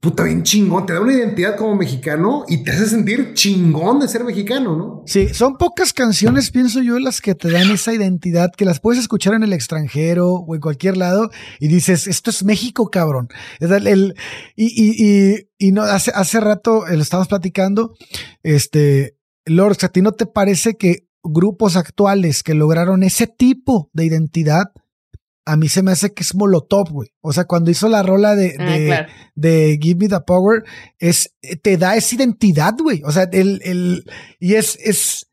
Puta, 0.01 0.25
bien 0.25 0.43
chingón. 0.43 0.87
Te 0.87 0.95
da 0.95 1.01
una 1.03 1.13
identidad 1.13 1.57
como 1.57 1.77
mexicano 1.77 2.45
y 2.49 2.65
te 2.65 2.71
hace 2.71 2.87
sentir 2.87 3.35
chingón 3.35 4.01
de 4.01 4.09
ser 4.09 4.25
mexicano, 4.25 4.75
¿no? 4.75 5.03
Sí, 5.05 5.29
son 5.35 5.59
pocas 5.59 5.93
canciones, 5.93 6.51
pienso 6.51 6.81
yo, 6.81 6.99
las 6.99 7.21
que 7.21 7.35
te 7.35 7.51
dan 7.51 7.71
esa 7.71 7.93
identidad, 7.93 8.51
que 8.57 8.65
las 8.65 8.81
puedes 8.81 8.99
escuchar 8.99 9.35
en 9.35 9.43
el 9.43 9.53
extranjero 9.53 10.33
o 10.33 10.55
en 10.55 10.63
cualquier 10.63 10.97
lado 10.97 11.29
y 11.59 11.69
dices, 11.69 12.07
esto 12.07 12.31
es 12.31 12.45
México, 12.45 12.89
cabrón. 12.89 13.29
El, 13.61 14.15
y, 14.57 14.67
y, 14.69 14.95
y, 14.99 15.49
y, 15.59 15.73
no, 15.73 15.83
hace, 15.83 16.13
hace 16.15 16.41
rato 16.41 16.85
lo 16.87 17.03
estábamos 17.03 17.29
platicando, 17.29 17.95
este, 18.43 19.19
Lord, 19.45 19.77
¿a 19.83 19.89
ti 19.89 20.01
no 20.01 20.13
te 20.13 20.25
parece 20.25 20.77
que 20.77 21.09
grupos 21.23 21.77
actuales 21.77 22.43
que 22.43 22.55
lograron 22.55 23.03
ese 23.03 23.27
tipo 23.27 23.91
de 23.93 24.07
identidad, 24.07 24.73
a 25.45 25.57
mí 25.57 25.69
se 25.69 25.83
me 25.83 25.93
hace 25.93 26.13
que 26.13 26.23
es 26.23 26.35
Molotov, 26.35 26.91
güey. 26.91 27.09
O 27.21 27.33
sea, 27.33 27.45
cuando 27.45 27.71
hizo 27.71 27.89
la 27.89 28.03
rola 28.03 28.35
de, 28.37 28.57
ah, 28.59 29.07
de, 29.35 29.79
Give 29.81 29.99
Me 29.99 30.09
the 30.09 30.21
Power, 30.27 30.65
es, 30.99 31.35
te 31.63 31.77
da 31.77 31.97
esa 31.97 32.15
identidad, 32.15 32.75
güey. 32.79 33.03
O 33.05 33.13
sea, 33.13 33.29
el, 33.33 33.61
el, 33.65 34.05
y 34.39 34.55
es, 34.55 34.79
es, 34.83 35.31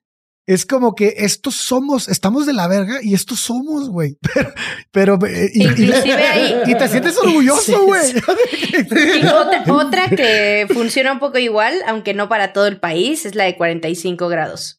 es 0.48 0.66
como 0.66 0.96
que 0.96 1.14
estos 1.18 1.56
somos, 1.56 2.08
estamos 2.08 2.46
de 2.46 2.54
la 2.54 2.68
verga 2.68 3.00
y 3.02 3.14
estos 3.14 3.42
somos, 3.42 3.90
güey. 3.90 4.18
Pero, 4.92 5.20
pero 5.20 5.28
eh, 5.28 5.52
y, 5.54 5.64
ahí. 5.66 6.56
Y 6.66 6.76
te 6.76 6.88
sientes 6.88 7.18
orgulloso, 7.18 7.86
güey. 7.86 8.14
otra, 8.16 9.74
otra 9.74 10.10
que 10.10 10.66
funciona 10.74 11.12
un 11.12 11.20
poco 11.20 11.38
igual, 11.38 11.76
aunque 11.86 12.14
no 12.14 12.30
para 12.30 12.54
todo 12.54 12.66
el 12.66 12.80
país, 12.80 13.26
es 13.26 13.36
la 13.36 13.44
de 13.44 13.58
45 13.58 14.28
grados. 14.28 14.77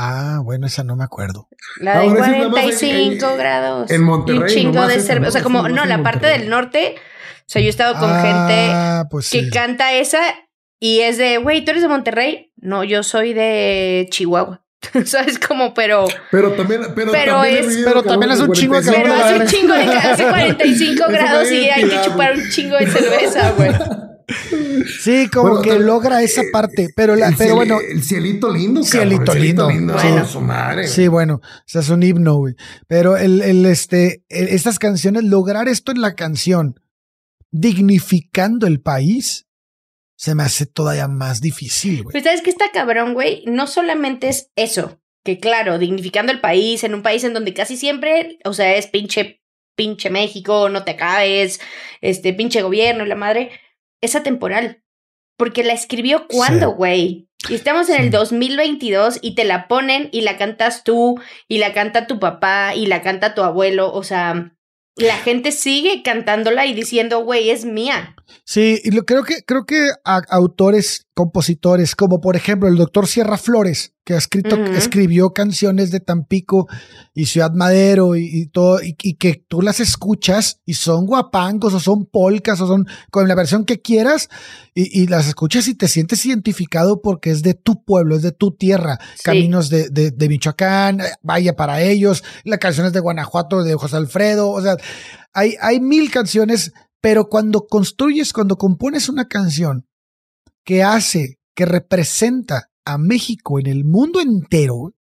Ah, 0.00 0.40
bueno, 0.44 0.68
esa 0.68 0.84
no 0.84 0.94
me 0.94 1.02
acuerdo. 1.02 1.48
La 1.80 1.98
de 1.98 2.08
45 2.08 3.36
grados. 3.36 3.90
En 3.90 4.04
Monterrey. 4.04 4.42
Un 4.42 4.46
chingo 4.46 4.86
de 4.86 5.00
cerveza. 5.00 5.28
O 5.28 5.32
sea, 5.32 5.42
como, 5.42 5.68
no, 5.68 5.84
la 5.86 6.04
parte 6.04 6.28
del 6.28 6.48
norte. 6.48 6.94
O 6.96 7.50
sea, 7.50 7.60
yo 7.60 7.66
he 7.66 7.70
estado 7.70 7.98
con 7.98 8.08
ah, 8.08 8.22
gente 8.22 9.08
pues 9.10 9.30
que 9.30 9.50
canta 9.50 9.94
esa 9.94 10.20
y 10.78 11.00
es 11.00 11.18
de, 11.18 11.38
güey, 11.38 11.64
¿tú 11.64 11.72
eres 11.72 11.82
de 11.82 11.88
Monterrey? 11.88 12.52
No, 12.56 12.84
yo 12.84 13.02
soy 13.02 13.32
de 13.32 14.06
Chihuahua. 14.10 14.62
¿Sabes? 15.04 15.40
Como, 15.40 15.74
pero. 15.74 16.06
Pero 16.30 16.52
también. 16.52 16.82
Pero, 16.94 17.10
también 17.10 17.56
es. 17.56 17.78
Pero 17.84 18.02
también 18.04 18.30
es 18.30 18.40
un 18.40 18.52
chingo 18.52 18.80
de 18.80 18.92
Pero 18.92 19.12
hace 19.12 19.40
un 19.40 19.46
chingo 19.46 19.74
de. 19.74 19.82
Hace 19.82 20.24
45 20.28 21.04
grados 21.08 21.50
y 21.50 21.68
hay 21.68 21.88
que 21.88 22.00
chupar 22.02 22.34
un 22.36 22.48
chingo 22.50 22.76
de 22.76 22.86
cerveza, 22.86 23.50
güey. 23.56 23.72
Sí, 25.00 25.28
como 25.28 25.62
que 25.62 25.78
logra 25.78 26.22
esa 26.22 26.42
parte, 26.52 26.88
pero, 26.94 27.16
la, 27.16 27.32
pero 27.36 27.54
bueno. 27.54 27.78
El 27.80 28.02
cielito 28.02 28.50
lindo, 28.50 28.82
cielito, 28.82 29.34
lindo. 29.34 29.64
bueno. 29.66 30.26
Su 30.26 30.40
madre. 30.40 30.86
Sí, 30.86 31.08
bueno, 31.08 31.36
o 31.36 31.62
sea, 31.66 31.80
es 31.80 31.88
un 31.88 32.02
himno, 32.02 32.36
güey. 32.36 32.54
Pero 32.86 33.16
el, 33.16 33.40
el, 33.40 33.64
este, 33.64 34.24
estas 34.28 34.78
canciones, 34.78 35.24
lograr 35.24 35.68
esto 35.68 35.92
en 35.92 36.02
la 36.02 36.14
canción, 36.14 36.78
dignificando 37.50 38.66
el 38.66 38.80
país, 38.80 39.46
se 40.16 40.34
me 40.34 40.42
hace 40.42 40.66
todavía 40.66 41.08
más 41.08 41.40
difícil, 41.40 42.02
güey. 42.02 42.12
Pues 42.12 42.24
sabes 42.24 42.42
que 42.42 42.50
está 42.50 42.70
cabrón, 42.72 43.14
güey, 43.14 43.44
no 43.46 43.66
solamente 43.66 44.28
es 44.28 44.50
eso, 44.56 45.00
que 45.24 45.38
claro, 45.38 45.78
dignificando 45.78 46.32
el 46.32 46.40
país, 46.40 46.84
en 46.84 46.94
un 46.94 47.02
país 47.02 47.24
en 47.24 47.32
donde 47.32 47.54
casi 47.54 47.76
siempre, 47.76 48.38
o 48.44 48.52
sea, 48.52 48.74
es 48.74 48.88
pinche, 48.88 49.40
pinche 49.74 50.10
México, 50.10 50.68
no 50.68 50.84
te 50.84 50.90
acabes, 50.92 51.60
este, 52.00 52.34
pinche 52.34 52.62
gobierno 52.62 53.06
y 53.06 53.08
la 53.08 53.14
madre 53.14 53.52
es 54.00 54.16
atemporal. 54.16 54.82
Porque 55.36 55.62
la 55.62 55.72
escribió 55.72 56.26
cuando, 56.28 56.72
güey. 56.72 57.28
Y 57.48 57.54
estamos 57.54 57.88
en 57.88 58.02
el 58.02 58.10
2022 58.10 59.20
y 59.22 59.36
te 59.36 59.44
la 59.44 59.68
ponen 59.68 60.08
y 60.10 60.22
la 60.22 60.36
cantas 60.36 60.82
tú 60.82 61.20
y 61.46 61.58
la 61.58 61.72
canta 61.72 62.08
tu 62.08 62.18
papá 62.18 62.74
y 62.74 62.86
la 62.86 63.02
canta 63.02 63.34
tu 63.34 63.42
abuelo. 63.42 63.92
O 63.92 64.02
sea, 64.02 64.52
la 64.96 65.16
gente 65.16 65.52
sigue 65.52 66.02
cantándola 66.02 66.66
y 66.66 66.74
diciendo, 66.74 67.20
güey, 67.22 67.50
es 67.50 67.64
mía. 67.64 68.16
Sí, 68.44 68.80
y 68.82 68.90
lo, 68.90 69.04
creo 69.04 69.22
que, 69.22 69.42
creo 69.46 69.64
que 69.64 69.90
autores, 70.04 71.06
compositores, 71.14 71.94
como 71.94 72.20
por 72.20 72.34
ejemplo 72.34 72.68
el 72.68 72.76
doctor 72.76 73.06
Sierra 73.06 73.38
Flores, 73.38 73.94
que 74.08 74.14
ha 74.14 74.16
escrito, 74.16 74.56
escribió 74.56 75.34
canciones 75.34 75.90
de 75.90 76.00
Tampico 76.00 76.66
y 77.12 77.26
Ciudad 77.26 77.52
Madero 77.52 78.16
y, 78.16 78.46
todo, 78.46 78.78
y, 78.82 78.94
que 78.94 79.44
tú 79.46 79.60
las 79.60 79.80
escuchas 79.80 80.62
y 80.64 80.72
son 80.72 81.04
guapangos 81.04 81.74
o 81.74 81.78
son 81.78 82.06
polcas 82.06 82.58
o 82.62 82.66
son 82.66 82.86
con 83.10 83.28
la 83.28 83.34
versión 83.34 83.66
que 83.66 83.82
quieras 83.82 84.30
y, 84.72 85.08
las 85.08 85.28
escuchas 85.28 85.68
y 85.68 85.74
te 85.74 85.88
sientes 85.88 86.24
identificado 86.24 87.02
porque 87.02 87.30
es 87.30 87.42
de 87.42 87.52
tu 87.52 87.84
pueblo, 87.84 88.16
es 88.16 88.22
de 88.22 88.32
tu 88.32 88.52
tierra, 88.52 88.98
caminos 89.22 89.68
de, 89.68 89.90
de, 89.90 90.10
de, 90.10 90.28
Michoacán, 90.30 91.02
eh, 91.02 91.10
vaya 91.20 91.54
para 91.54 91.82
ellos, 91.82 92.24
las 92.44 92.60
canciones 92.60 92.94
de 92.94 93.00
Guanajuato 93.00 93.62
de 93.62 93.74
José 93.74 93.96
Alfredo, 93.98 94.48
o 94.48 94.62
sea, 94.62 94.78
hay, 95.34 95.54
hay 95.60 95.80
mil 95.80 96.10
canciones 96.10 96.72
pero 97.02 97.28
cuando 97.28 97.66
construyes, 97.66 98.32
cuando 98.32 98.56
compones 98.56 99.10
una 99.10 99.28
canción 99.28 99.86
que 100.64 100.82
hace, 100.82 101.38
que 101.54 101.66
representa 101.66 102.67
a 102.88 102.96
México 102.96 103.58
en 103.58 103.66
el 103.66 103.84
mundo 103.84 104.20
entero, 104.20 104.94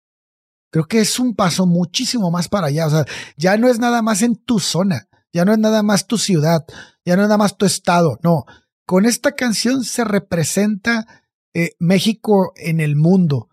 creo 0.70 0.86
que 0.86 1.00
es 1.00 1.18
un 1.20 1.34
paso 1.34 1.66
muchísimo 1.66 2.30
más 2.30 2.48
para 2.48 2.66
allá. 2.66 2.86
O 2.86 2.90
sea, 2.90 3.04
ya 3.36 3.56
no 3.56 3.68
es 3.68 3.78
nada 3.78 4.02
más 4.02 4.22
en 4.22 4.36
tu 4.36 4.58
zona, 4.58 5.08
ya 5.32 5.44
no 5.44 5.52
es 5.52 5.58
nada 5.58 5.82
más 5.82 6.06
tu 6.06 6.18
ciudad, 6.18 6.64
ya 7.04 7.16
no 7.16 7.22
es 7.22 7.28
nada 7.28 7.38
más 7.38 7.56
tu 7.56 7.64
estado. 7.64 8.18
No, 8.22 8.44
con 8.86 9.06
esta 9.06 9.32
canción 9.32 9.84
se 9.84 10.04
representa 10.04 11.06
eh, 11.54 11.70
México 11.78 12.52
en 12.56 12.80
el 12.80 12.96
mundo. 12.96 13.48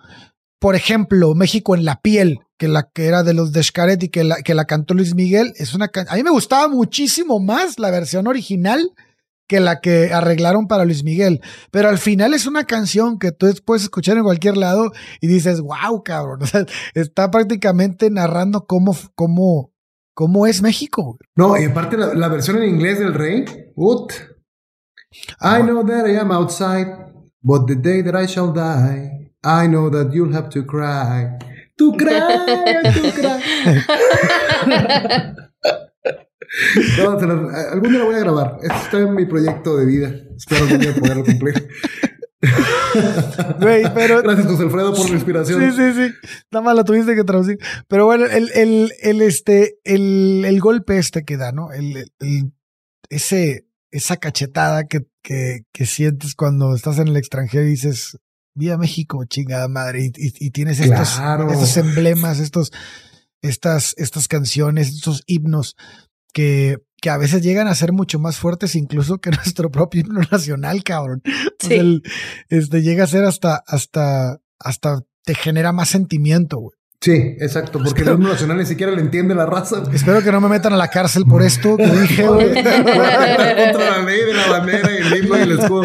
Por 0.59 0.75
ejemplo, 0.75 1.35
México 1.35 1.75
en 1.75 1.85
la 1.85 2.01
piel, 2.01 2.39
que 2.57 2.67
la 2.67 2.89
que 2.89 3.05
era 3.05 3.21
de 3.21 3.33
los 3.33 3.51
de 3.51 3.65
y 4.01 4.09
que 4.09 4.23
la, 4.23 4.37
que 4.37 4.55
la 4.55 4.65
cantó 4.65 4.95
Luis 4.95 5.13
Miguel, 5.13 5.53
es 5.57 5.75
una 5.75 5.91
a 6.07 6.15
mí 6.15 6.23
me 6.23 6.31
gustaba 6.31 6.67
muchísimo 6.69 7.39
más 7.39 7.77
la 7.77 7.91
versión 7.91 8.27
original 8.27 8.93
que 9.53 9.59
la 9.59 9.81
que 9.81 10.11
arreglaron 10.11 10.67
para 10.67 10.83
Luis 10.83 11.03
Miguel. 11.03 11.39
Pero 11.69 11.87
al 11.87 11.99
final 11.99 12.33
es 12.33 12.47
una 12.47 12.63
canción 12.63 13.19
que 13.19 13.31
tú 13.31 13.45
puedes 13.63 13.83
escuchar 13.83 14.17
en 14.17 14.23
cualquier 14.23 14.57
lado 14.57 14.91
y 15.21 15.27
dices, 15.27 15.61
wow, 15.61 16.01
cabrón. 16.03 16.39
está 16.95 17.29
prácticamente 17.29 18.09
narrando 18.09 18.65
cómo, 18.65 18.97
cómo, 19.13 19.71
cómo 20.15 20.47
es 20.47 20.63
México. 20.63 21.19
No, 21.35 21.55
y 21.55 21.65
aparte 21.65 21.97
la, 21.97 22.27
versión 22.29 22.63
en 22.63 22.69
inglés 22.69 22.97
del 22.97 23.13
rey, 23.13 23.45
ut. 23.75 24.11
I 25.39 25.61
know 25.61 25.85
that 25.85 26.07
I 26.07 26.17
am 26.17 26.31
outside, 26.31 26.87
but 27.43 27.67
the 27.67 27.75
day 27.75 28.01
that 28.01 28.19
I 28.19 28.25
shall 28.25 28.51
die, 28.51 29.29
I 29.43 29.67
know 29.67 29.91
that 29.91 30.11
you'll 30.13 30.33
have 30.33 30.49
to 30.49 30.65
cry. 30.65 31.37
Tu 31.77 31.95
cry, 31.95 32.17
tu 32.91 33.11
cry. 33.11 33.39
No, 36.99 37.11
algún 37.71 37.89
día 37.89 37.99
lo 37.99 38.05
voy 38.05 38.15
a 38.15 38.19
grabar. 38.19 38.57
Está 38.61 38.99
en 38.99 39.15
mi 39.15 39.25
proyecto 39.25 39.75
de 39.77 39.85
vida. 39.85 40.13
Espero 40.35 40.63
algún 40.63 40.79
día 40.79 40.93
poderlo 40.93 41.25
cumplir. 41.25 41.67
pero... 43.95 44.21
Gracias, 44.21 44.47
José 44.47 44.63
Alfredo, 44.63 44.93
por 44.93 45.09
la 45.09 45.15
inspiración. 45.15 45.61
Sí, 45.61 45.71
sí, 45.71 45.93
sí. 45.93 46.13
Nada 46.51 46.63
más 46.63 46.75
la 46.75 46.83
tuviste 46.83 47.15
que 47.15 47.23
traducir. 47.23 47.57
Pero 47.87 48.05
bueno, 48.05 48.25
el, 48.25 48.51
el, 48.53 48.93
el, 49.01 49.21
este, 49.21 49.79
el, 49.83 50.43
el 50.45 50.59
golpe 50.59 50.97
este 50.97 51.23
que 51.23 51.37
da, 51.37 51.51
¿no? 51.51 51.71
El, 51.71 52.11
ese, 53.09 53.65
esa 53.91 54.17
cachetada 54.17 54.85
que, 54.85 55.07
que, 55.23 55.65
que, 55.71 55.85
sientes 55.85 56.35
cuando 56.35 56.75
estás 56.75 56.99
en 56.99 57.07
el 57.07 57.17
extranjero 57.17 57.63
y 57.63 57.71
dices, 57.71 58.17
Vía 58.55 58.77
México, 58.77 59.23
chingada 59.25 59.67
madre, 59.67 60.03
y, 60.03 60.11
y, 60.15 60.51
tienes 60.51 60.79
estos, 60.79 61.19
estos 61.51 61.77
emblemas, 61.77 62.39
estos, 62.39 62.71
estas, 63.41 63.95
estas 63.97 64.27
canciones, 64.27 64.89
estos 64.89 65.23
himnos 65.25 65.75
que, 66.33 66.77
que 67.01 67.09
a 67.09 67.17
veces 67.17 67.41
llegan 67.41 67.67
a 67.67 67.75
ser 67.75 67.93
mucho 67.93 68.19
más 68.19 68.37
fuertes 68.37 68.75
incluso 68.75 69.19
que 69.19 69.29
nuestro 69.31 69.71
propio 69.71 70.01
himno 70.01 70.21
nacional, 70.31 70.83
cabrón. 70.83 71.21
Sí. 71.59 72.01
este, 72.49 72.81
llega 72.81 73.05
a 73.05 73.07
ser 73.07 73.23
hasta, 73.23 73.63
hasta, 73.65 74.39
hasta 74.59 75.01
te 75.23 75.35
genera 75.35 75.71
más 75.71 75.89
sentimiento, 75.89 76.57
güey. 76.57 76.77
Sí, 76.99 77.35
exacto, 77.39 77.81
porque 77.83 78.01
el 78.03 78.11
himno 78.11 78.29
nacional 78.29 78.57
ni 78.57 78.65
siquiera 78.65 78.89
le 78.93 79.01
entiende 79.01 79.35
la 79.35 79.45
raza. 79.45 79.83
Espero 79.91 80.21
que 80.21 80.31
no 80.31 80.39
me 80.39 80.47
metan 80.47 80.71
a 80.71 80.77
la 80.77 80.87
cárcel 80.87 81.25
por 81.25 81.41
esto 81.41 81.75
que 81.75 81.85
dije, 81.85 82.25
güey. 82.27 82.53
Contra 82.53 83.91
la 83.91 84.03
ley 84.05 84.21
de 84.25 84.33
la 84.33 84.47
bandera 84.47 84.89
y 84.89 84.97
el 85.01 85.17
himno 85.17 85.37
y 85.37 85.41
el 85.41 85.51
escudo. 85.59 85.83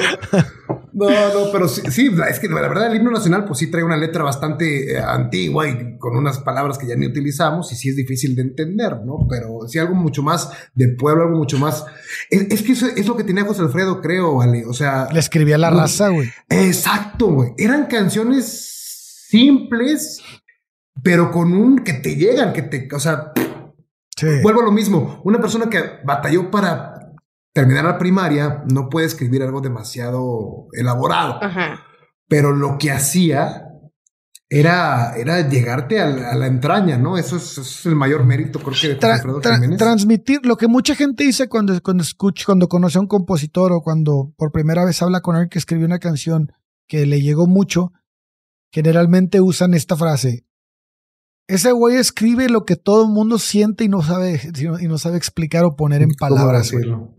No, 0.98 1.32
no, 1.32 1.52
pero 1.52 1.68
sí, 1.68 1.82
sí, 1.90 2.10
es 2.28 2.40
que 2.40 2.48
la 2.48 2.60
verdad 2.60 2.90
el 2.90 2.96
himno 2.96 3.12
nacional 3.12 3.44
pues 3.44 3.60
sí 3.60 3.70
trae 3.70 3.84
una 3.84 3.96
letra 3.96 4.24
bastante 4.24 4.94
eh, 4.94 4.98
antigua 4.98 5.68
y 5.68 5.96
con 5.96 6.16
unas 6.16 6.40
palabras 6.40 6.76
que 6.76 6.88
ya 6.88 6.96
ni 6.96 7.06
utilizamos 7.06 7.70
y 7.70 7.76
sí 7.76 7.90
es 7.90 7.96
difícil 7.96 8.34
de 8.34 8.42
entender, 8.42 8.96
¿no? 9.04 9.26
Pero 9.30 9.68
sí 9.68 9.78
algo 9.78 9.94
mucho 9.94 10.24
más 10.24 10.50
de 10.74 10.88
pueblo, 10.88 11.24
algo 11.24 11.36
mucho 11.36 11.56
más... 11.58 11.84
Es, 12.30 12.62
que 12.62 12.72
eso 12.72 12.86
es 12.88 13.06
lo 13.06 13.16
que 13.16 13.22
tenía 13.22 13.44
José 13.44 13.62
Alfredo, 13.62 14.00
creo, 14.00 14.36
vale. 14.36 14.64
O 14.66 14.72
sea... 14.72 15.08
Le 15.12 15.20
escribía 15.20 15.56
la 15.56 15.70
raza, 15.70 16.08
güey. 16.08 16.28
Exacto, 16.48 17.26
güey. 17.26 17.52
Eran 17.58 17.86
canciones 17.86 19.24
simples, 19.28 20.20
pero 21.00 21.30
con 21.30 21.54
un... 21.54 21.78
que 21.78 21.92
te 21.92 22.16
llegan, 22.16 22.52
que 22.52 22.62
te... 22.62 22.88
O 22.92 22.98
sea... 22.98 23.32
Vuelvo 24.42 24.62
a 24.62 24.64
lo 24.64 24.72
mismo. 24.72 25.20
Una 25.22 25.40
persona 25.40 25.70
que 25.70 25.80
batalló 26.04 26.50
para 26.50 26.87
terminar 27.58 27.84
la 27.84 27.98
primaria, 27.98 28.62
no 28.72 28.88
puede 28.88 29.08
escribir 29.08 29.42
algo 29.42 29.60
demasiado 29.60 30.68
elaborado. 30.74 31.40
Pero 32.28 32.52
lo 32.54 32.78
que 32.78 32.92
hacía 32.92 33.64
era, 34.48 35.16
era 35.16 35.48
llegarte 35.48 36.00
a 36.00 36.06
la, 36.36 36.46
entraña, 36.46 36.96
¿no? 36.98 37.18
Eso 37.18 37.36
es, 37.36 37.84
el 37.84 37.96
mayor 37.96 38.24
mérito, 38.24 38.60
creo 38.60 38.74
que 38.80 38.86
de 38.86 39.76
Transmitir 39.76 40.46
lo 40.46 40.56
que 40.56 40.68
mucha 40.68 40.94
gente 40.94 41.24
dice 41.24 41.48
cuando, 41.48 41.82
cuando 41.82 42.04
escucha, 42.04 42.44
cuando 42.46 42.68
conoce 42.68 42.98
a 42.98 43.00
un 43.00 43.08
compositor 43.08 43.72
o 43.72 43.80
cuando 43.80 44.32
por 44.36 44.52
primera 44.52 44.84
vez 44.84 45.02
habla 45.02 45.20
con 45.20 45.34
alguien 45.34 45.50
que 45.50 45.58
escribió 45.58 45.84
una 45.84 45.98
canción 45.98 46.52
que 46.86 47.06
le 47.06 47.20
llegó 47.20 47.48
mucho, 47.48 47.92
generalmente 48.70 49.40
usan 49.40 49.74
esta 49.74 49.96
frase. 49.96 50.46
Ese 51.48 51.72
güey 51.72 51.96
escribe 51.96 52.50
lo 52.50 52.66
que 52.66 52.76
todo 52.76 53.04
el 53.04 53.10
mundo 53.10 53.38
siente 53.38 53.82
y 53.82 53.88
no 53.88 54.02
sabe, 54.02 54.38
y 54.80 54.86
no 54.86 54.98
sabe 54.98 55.16
explicar 55.16 55.64
o 55.64 55.76
poner 55.76 56.02
en 56.02 56.10
palabras. 56.10 56.70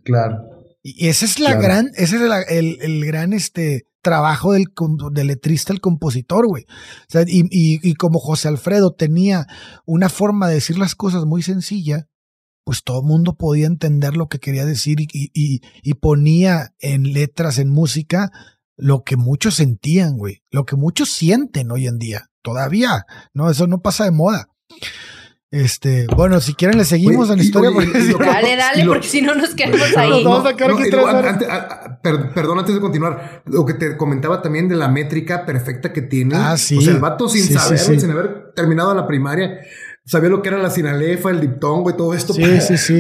Claro. 0.04 0.68
Y 0.84 1.08
ese 1.08 1.26
es 1.26 1.40
la 1.40 1.56
gran, 1.56 1.90
ese 1.96 2.18
es 2.18 2.22
el, 2.50 2.78
el, 2.80 3.06
gran 3.06 3.34
este 3.34 3.88
trabajo 4.04 4.54
del, 4.54 4.66
del 5.12 5.28
letrista, 5.28 5.74
el 5.74 5.82
compositor, 5.82 6.46
güey. 6.48 6.64
O 6.64 7.10
sea, 7.10 7.24
y, 7.28 7.48
y, 7.52 7.94
como 7.96 8.20
José 8.20 8.48
Alfredo 8.50 8.94
tenía 8.94 9.48
una 9.86 10.10
forma 10.10 10.48
de 10.48 10.56
decir 10.56 10.78
las 10.78 10.94
cosas 10.94 11.26
muy 11.26 11.42
sencilla, 11.42 12.08
pues 12.64 12.84
todo 12.84 13.02
el 13.02 13.08
mundo 13.08 13.36
podía 13.36 13.66
entender 13.66 14.16
lo 14.16 14.28
que 14.28 14.38
quería 14.38 14.66
decir 14.66 15.02
y, 15.02 15.08
y, 15.12 15.62
y 15.82 15.94
ponía 15.96 16.76
en 16.80 17.14
letras, 17.14 17.58
en 17.58 17.70
música, 17.70 18.32
lo 18.78 19.02
que 19.04 19.18
muchos 19.18 19.56
sentían, 19.56 20.18
güey. 20.18 20.44
Lo 20.52 20.66
que 20.66 20.76
muchos 20.76 21.10
sienten 21.10 21.72
hoy 21.72 21.88
en 21.88 21.98
día 21.98 22.29
todavía, 22.42 23.06
¿no? 23.34 23.50
Eso 23.50 23.68
no 23.68 23.82
pasa 23.82 24.06
de 24.06 24.12
moda. 24.12 24.50
Este, 25.52 26.06
bueno, 26.16 26.40
si 26.42 26.54
quieren 26.54 26.78
le 26.78 26.86
seguimos 26.86 27.32
a 27.32 27.36
la 27.36 27.42
historia. 27.42 27.72
dale, 28.20 28.56
dale, 28.56 28.86
porque 28.86 29.08
si 29.08 29.24
no 29.24 29.34
nos 29.34 29.56
quedamos 29.56 29.98
ahí. 29.98 30.24
Vamos 30.24 30.46
a 30.46 30.52
sacar 30.52 30.70
perdón, 32.36 32.60
antes 32.60 32.76
de 32.76 32.82
continuar, 32.82 33.42
lo 33.46 33.66
que 33.66 33.74
te 33.74 33.98
comentaba 33.98 34.44
también 34.44 34.70
de 34.70 34.76
la 34.76 34.90
métrica 34.90 35.48
perfecta 35.48 35.92
que 35.92 36.04
tiene. 36.04 36.36
Ah, 36.36 36.56
sí. 36.56 36.78
O 36.78 36.82
sea, 36.82 36.94
el 36.94 37.00
vato 37.00 37.28
sin 37.28 37.46
saber, 37.46 37.80
sin 37.80 38.12
haber 38.12 38.54
terminado 38.56 38.94
la 38.94 39.08
primaria, 39.08 39.60
sabía 40.06 40.30
lo 40.30 40.44
que 40.44 40.50
era 40.50 40.60
la 40.60 40.70
sinalefa, 40.70 41.32
el 41.32 41.42
diptongo 41.42 41.90
y 41.90 41.98
todo 41.98 42.14
esto 42.14 42.36
para, 42.36 42.60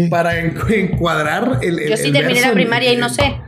para 0.09 0.39
encuadrar 0.39 1.59
el, 1.61 1.87
Yo 1.87 1.97
sí 1.97 2.11
terminé 2.11 2.41
la 2.41 2.53
primaria 2.53 2.93
y 2.93 2.97
no 2.97 3.09
sé. 3.09 3.41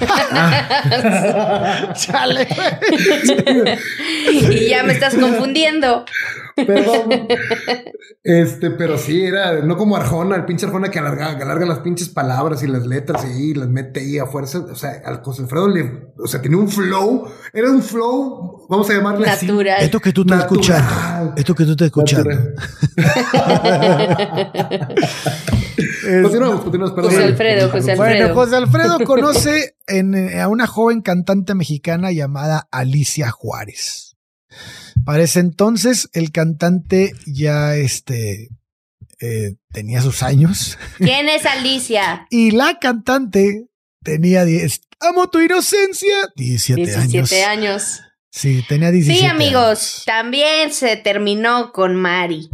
Chale. 1.94 2.48
y 4.28 4.68
ya 4.68 4.82
me 4.82 4.92
estás 4.92 5.14
confundiendo. 5.14 6.04
Perdón. 6.56 7.28
Este, 8.22 8.70
pero 8.70 8.96
sí, 8.96 9.24
era 9.24 9.60
no 9.60 9.76
como 9.76 9.96
Arjona, 9.96 10.36
el 10.36 10.44
pinche 10.44 10.64
Arjona 10.66 10.90
que 10.90 10.98
alarga, 10.98 11.32
alarga 11.32 11.66
las 11.66 11.80
pinches 11.80 12.08
palabras 12.08 12.62
y 12.62 12.66
las 12.68 12.86
letras 12.86 13.24
y 13.24 13.54
las 13.54 13.68
mete 13.68 14.00
ahí 14.00 14.18
a 14.18 14.26
fuerza. 14.26 14.60
O 14.60 14.74
sea, 14.76 15.02
al 15.04 15.22
José 15.22 15.42
Alfredo 15.42 15.68
le, 15.68 16.08
o 16.18 16.26
sea, 16.26 16.40
tenía 16.40 16.56
un 16.58 16.68
flow, 16.68 17.28
era 17.52 17.70
un 17.70 17.82
flow, 17.82 18.66
vamos 18.68 18.88
a 18.88 18.94
llamarle 18.94 19.26
Natural. 19.26 19.82
Esto 19.82 20.00
que 20.00 20.12
tú 20.12 20.24
te 20.24 20.34
escuchas. 20.34 20.82
Esto 21.36 21.54
que 21.54 21.64
tú 21.64 21.76
te 21.76 21.84
escuchas. 21.86 22.24
continuamos, 26.22 26.60
continuamos, 26.62 26.94
perdón. 26.94 27.10
José 27.10 27.24
Alfredo, 27.24 27.70
José 27.70 27.92
Alfredo. 27.92 28.18
Bueno, 28.18 28.34
José 28.34 28.56
Alfredo 28.56 28.98
conoce 29.00 29.76
eh, 29.86 30.40
a 30.40 30.48
una 30.48 30.66
joven 30.66 31.02
cantante 31.02 31.54
mexicana 31.54 32.12
llamada 32.12 32.68
Alicia 32.70 33.30
Juárez. 33.30 34.16
Para 35.04 35.22
ese 35.22 35.40
entonces, 35.40 36.08
el 36.12 36.32
cantante 36.32 37.12
ya 37.26 37.76
este, 37.76 38.48
eh, 39.20 39.56
tenía 39.72 40.00
sus 40.00 40.22
años. 40.22 40.78
¿Quién 40.98 41.28
es 41.28 41.46
Alicia? 41.46 42.26
y 42.30 42.50
la 42.50 42.78
cantante 42.78 43.68
tenía 44.02 44.44
10. 44.44 44.80
Amo 45.00 45.28
tu 45.28 45.40
inocencia. 45.40 46.14
17, 46.36 46.82
17 46.82 47.44
años. 47.44 48.00
Sí, 48.30 48.64
tenía 48.68 48.90
17. 48.90 49.20
Sí, 49.20 49.26
amigos, 49.26 50.02
también 50.06 50.72
se 50.72 50.96
terminó 50.96 51.72
con 51.72 51.94
Mari. 51.94 52.48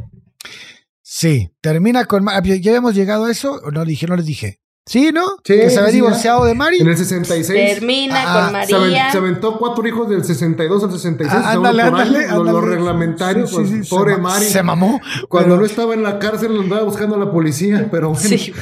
Sí, 1.02 1.50
termina 1.60 2.04
con 2.04 2.24
Mari. 2.24 2.60
¿Ya 2.60 2.70
habíamos 2.70 2.94
llegado 2.94 3.24
a 3.24 3.30
eso? 3.30 3.60
¿O 3.64 3.70
no, 3.70 3.84
dije, 3.84 4.06
no 4.06 4.16
les 4.16 4.26
dije? 4.26 4.59
Sí, 4.86 5.12
¿no? 5.12 5.26
Sí, 5.44 5.54
que 5.54 5.70
se 5.70 5.78
había 5.78 5.92
divorciado 5.92 6.44
de 6.44 6.54
Mari. 6.54 6.78
En 6.80 6.88
el 6.88 6.96
66. 6.96 7.46
Termina 7.48 8.24
ah, 8.26 8.44
con 8.44 8.52
María. 8.52 9.12
Se, 9.12 9.18
aventó 9.18 9.56
cuatro 9.58 9.86
hijos 9.86 10.08
del 10.08 10.24
62 10.24 10.84
al 10.84 10.90
66. 10.90 11.42
Ah, 11.44 11.52
ándale, 11.52 11.82
ándale, 11.82 12.26
Los 12.28 12.64
reglamentarios. 12.64 13.50
Sí, 13.50 13.84
sí, 13.84 13.88
pobre 13.88 14.14
se 14.14 14.20
Mari. 14.20 14.46
Se 14.46 14.62
mamó. 14.62 15.00
Cuando 15.28 15.56
no 15.56 15.64
estaba 15.64 15.94
en 15.94 16.02
la 16.02 16.18
cárcel, 16.18 16.54
lo 16.54 16.62
andaba 16.62 16.82
buscando 16.82 17.14
a 17.14 17.18
la 17.18 17.30
policía, 17.30 17.88
pero 17.90 18.10
bueno. 18.10 18.28
Sí. 18.28 18.52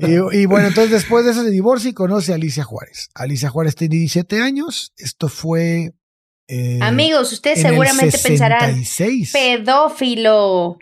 y, 0.00 0.46
bueno, 0.46 0.68
entonces 0.68 0.92
después 0.92 1.24
de 1.24 1.32
eso 1.32 1.42
se 1.42 1.50
divorcia 1.50 1.90
y 1.90 1.94
conoce 1.94 2.32
a 2.32 2.36
Alicia 2.36 2.64
Juárez. 2.64 3.10
Alicia 3.14 3.50
Juárez 3.50 3.74
tiene 3.74 3.96
17 3.96 4.40
años. 4.40 4.92
Esto 4.96 5.28
fue. 5.28 5.92
Eh, 6.48 6.78
Amigos, 6.80 7.32
ustedes 7.32 7.60
seguramente 7.60 8.18
pensarán. 8.18 8.82
Pedófilo. 9.32 10.78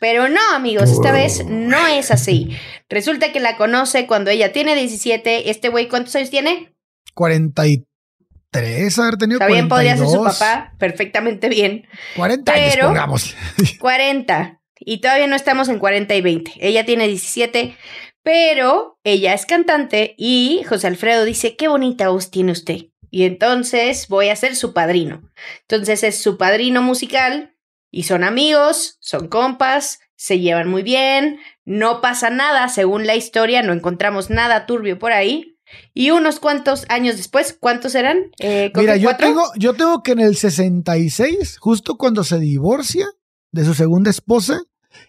Pero 0.00 0.28
no, 0.28 0.40
amigos, 0.54 0.90
esta 0.90 1.12
vez 1.12 1.44
no 1.46 1.86
es 1.86 2.10
así. 2.10 2.56
Resulta 2.88 3.32
que 3.32 3.40
la 3.40 3.56
conoce 3.56 4.06
cuando 4.06 4.30
ella 4.30 4.52
tiene 4.52 4.74
17. 4.74 5.50
Este 5.50 5.68
güey, 5.68 5.88
¿cuántos 5.88 6.14
años 6.16 6.30
tiene? 6.30 6.74
43, 7.14 8.98
haber 8.98 9.16
tenido 9.16 9.40
Está 9.40 9.52
bien, 9.52 9.68
podría 9.68 9.96
ser 9.96 10.06
su 10.06 10.22
papá, 10.22 10.74
perfectamente 10.78 11.48
bien. 11.48 11.86
40 12.16 12.52
años, 12.52 12.76
pongamos. 12.82 13.36
40. 13.80 14.60
Y 14.80 15.00
todavía 15.00 15.26
no 15.26 15.36
estamos 15.36 15.68
en 15.68 15.78
40 15.78 16.14
y 16.14 16.20
20. 16.20 16.52
Ella 16.60 16.84
tiene 16.84 17.06
17, 17.08 17.76
pero 18.22 18.98
ella 19.04 19.32
es 19.32 19.46
cantante 19.46 20.14
y 20.18 20.62
José 20.68 20.88
Alfredo 20.88 21.24
dice, 21.24 21.56
qué 21.56 21.68
bonita 21.68 22.08
voz 22.08 22.30
tiene 22.30 22.52
usted. 22.52 22.86
Y 23.10 23.24
entonces 23.24 24.08
voy 24.08 24.28
a 24.28 24.36
ser 24.36 24.56
su 24.56 24.72
padrino. 24.72 25.30
Entonces 25.62 26.02
es 26.02 26.20
su 26.20 26.36
padrino 26.36 26.82
musical 26.82 27.53
y 27.94 28.02
son 28.02 28.24
amigos, 28.24 28.96
son 28.98 29.28
compas, 29.28 30.00
se 30.16 30.40
llevan 30.40 30.68
muy 30.68 30.82
bien, 30.82 31.38
no 31.64 32.00
pasa 32.00 32.28
nada, 32.28 32.68
según 32.68 33.06
la 33.06 33.14
historia, 33.14 33.62
no 33.62 33.72
encontramos 33.72 34.30
nada 34.30 34.66
turbio 34.66 34.98
por 34.98 35.12
ahí. 35.12 35.60
Y 35.92 36.10
unos 36.10 36.40
cuantos 36.40 36.86
años 36.88 37.16
después, 37.16 37.56
¿cuántos 37.58 37.94
eran? 37.94 38.32
Eh, 38.40 38.72
Mira, 38.74 38.96
yo 38.96 39.16
tengo, 39.16 39.44
yo 39.56 39.74
tengo 39.74 40.02
que 40.02 40.10
en 40.10 40.18
el 40.18 40.34
66, 40.34 41.58
justo 41.58 41.96
cuando 41.96 42.24
se 42.24 42.40
divorcia 42.40 43.06
de 43.52 43.64
su 43.64 43.74
segunda 43.74 44.10
esposa, 44.10 44.60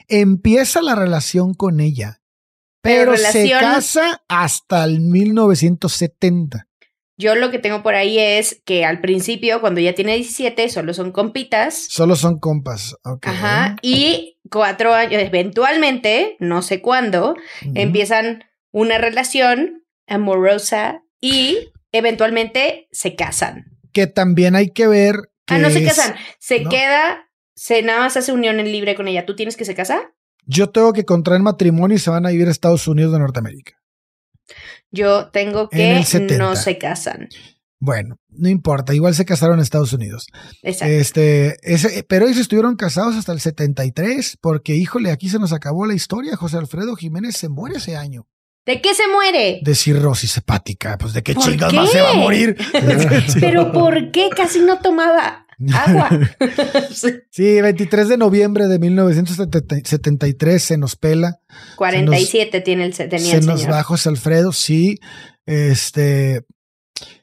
empieza 0.08 0.84
la 0.84 0.94
relación 0.94 1.56
con 1.56 1.80
ella. 1.80 2.22
Pero, 2.82 3.18
se 3.18 3.50
casa 3.50 4.22
hasta 4.28 4.84
el 4.84 5.02
1970. 5.02 6.68
Yo 7.18 7.36
lo 7.36 7.50
que 7.50 7.60
tengo 7.60 7.82
por 7.82 7.96
ahí 7.96 8.20
es 8.20 8.62
que 8.66 8.84
al 8.84 9.00
principio, 9.00 9.62
cuando 9.62 9.80
ya 9.80 9.96
tiene 9.96 10.16
17, 10.16 10.68
solo 10.70 10.94
son 10.94 11.12
compitas. 11.12 11.88
Solo 11.90 12.16
son 12.16 12.40
compas, 12.40 12.96
Ajá. 13.22 13.78
Y 13.82 14.38
cuatro 14.52 14.94
años, 14.94 15.22
eventualmente, 15.22 16.36
no 16.40 16.62
sé 16.62 16.82
cuándo, 16.82 17.36
empiezan 17.74 18.44
una 18.72 18.98
relación 18.98 19.84
amorosa 20.08 21.04
y 21.22 21.72
eventualmente 21.94 22.90
se 22.92 23.16
casan. 23.16 23.78
Que 23.94 24.08
también 24.08 24.56
hay 24.56 24.72
que 24.72 24.88
ver. 24.88 25.16
ah, 25.48 25.58
no 25.58 25.70
se 25.70 25.86
casan. 25.86 26.16
Se 26.40 26.64
queda, 26.66 27.30
se 27.56 27.82
nada 27.82 28.02
más 28.02 28.18
hace 28.18 28.34
unión 28.34 28.60
en 28.60 28.72
libre 28.72 28.96
con 28.96 29.08
ella. 29.08 29.26
¿Tú 29.26 29.36
tienes 29.36 29.56
que 29.56 29.64
se 29.64 29.76
casa? 29.76 30.12
Yo 30.46 30.70
tengo 30.70 30.92
que 30.92 31.06
contraer 31.06 31.42
matrimonio 31.42 31.96
y 31.96 32.00
se 32.00 32.10
van 32.10 32.26
a 32.26 32.30
vivir 32.30 32.48
a 32.48 32.52
Estados 32.52 32.88
Unidos 32.88 33.14
de 33.14 33.20
Norteamérica. 33.20 33.78
Yo 34.96 35.28
tengo 35.28 35.70
que 35.70 36.04
no 36.38 36.56
se 36.56 36.78
casan. 36.78 37.30
Bueno, 37.80 38.16
no 38.30 38.50
importa, 38.50 38.96
igual 38.96 39.14
se 39.14 39.26
casaron 39.26 39.58
en 39.58 39.64
Estados 39.64 39.94
Unidos. 39.94 40.28
Exacto. 40.64 40.94
Este, 40.94 41.58
ese, 41.62 42.04
pero 42.04 42.26
ellos 42.26 42.40
estuvieron 42.40 42.78
casados 42.78 43.16
hasta 43.16 43.34
el 43.34 43.42
73, 43.42 44.38
porque 44.42 44.76
híjole, 44.76 45.12
aquí 45.12 45.30
se 45.30 45.40
nos 45.40 45.54
acabó 45.54 45.86
la 45.86 45.94
historia. 45.94 46.36
José 46.38 46.58
Alfredo 46.58 46.96
Jiménez 46.96 47.36
se 47.36 47.50
muere 47.50 47.78
ese 47.78 47.96
año. 47.96 48.28
¿De 48.66 48.82
qué 48.82 48.96
se 48.96 49.04
muere? 49.08 49.60
De 49.62 49.76
cirrosis 49.76 50.38
hepática. 50.38 50.98
Pues 50.98 51.14
de 51.14 51.22
qué 51.22 51.36
chingas 51.36 51.72
más 51.74 51.92
se 51.92 52.02
va 52.02 52.12
a 52.12 52.16
morir. 52.16 52.58
pero 53.40 53.72
¿por 53.72 54.10
qué 54.12 54.30
casi 54.36 54.60
no 54.62 54.80
tomaba 54.80 55.45
agua? 55.74 56.10
sí, 57.32 57.62
23 57.62 58.10
de 58.10 58.18
noviembre 58.18 58.68
de 58.68 58.80
1973 58.80 60.64
se 60.64 60.78
nos 60.78 60.96
pela. 60.96 61.40
47 61.78 62.62
tiene 62.62 62.86
el, 62.86 62.96
tenía 62.96 63.20
se 63.20 63.42
nos 63.42 63.70
va 63.70 63.84
José 63.84 64.10
Alfredo, 64.10 64.52
sí. 64.52 65.00
Este, 65.46 66.44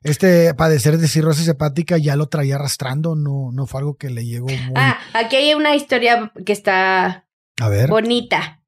este 0.02 0.54
padecer 0.54 0.98
de 0.98 1.08
cirrosis 1.08 1.48
hepática 1.48 1.98
ya 1.98 2.16
lo 2.16 2.28
traía 2.28 2.56
arrastrando, 2.56 3.14
no, 3.14 3.50
no 3.52 3.66
fue 3.66 3.80
algo 3.80 3.96
que 3.96 4.10
le 4.10 4.24
llegó 4.24 4.46
muy... 4.46 4.74
Ah, 4.74 4.98
aquí 5.12 5.36
hay 5.36 5.54
una 5.54 5.74
historia 5.74 6.32
que 6.44 6.52
está 6.52 7.26
a 7.60 7.68
ver. 7.68 7.88
bonita 7.88 8.62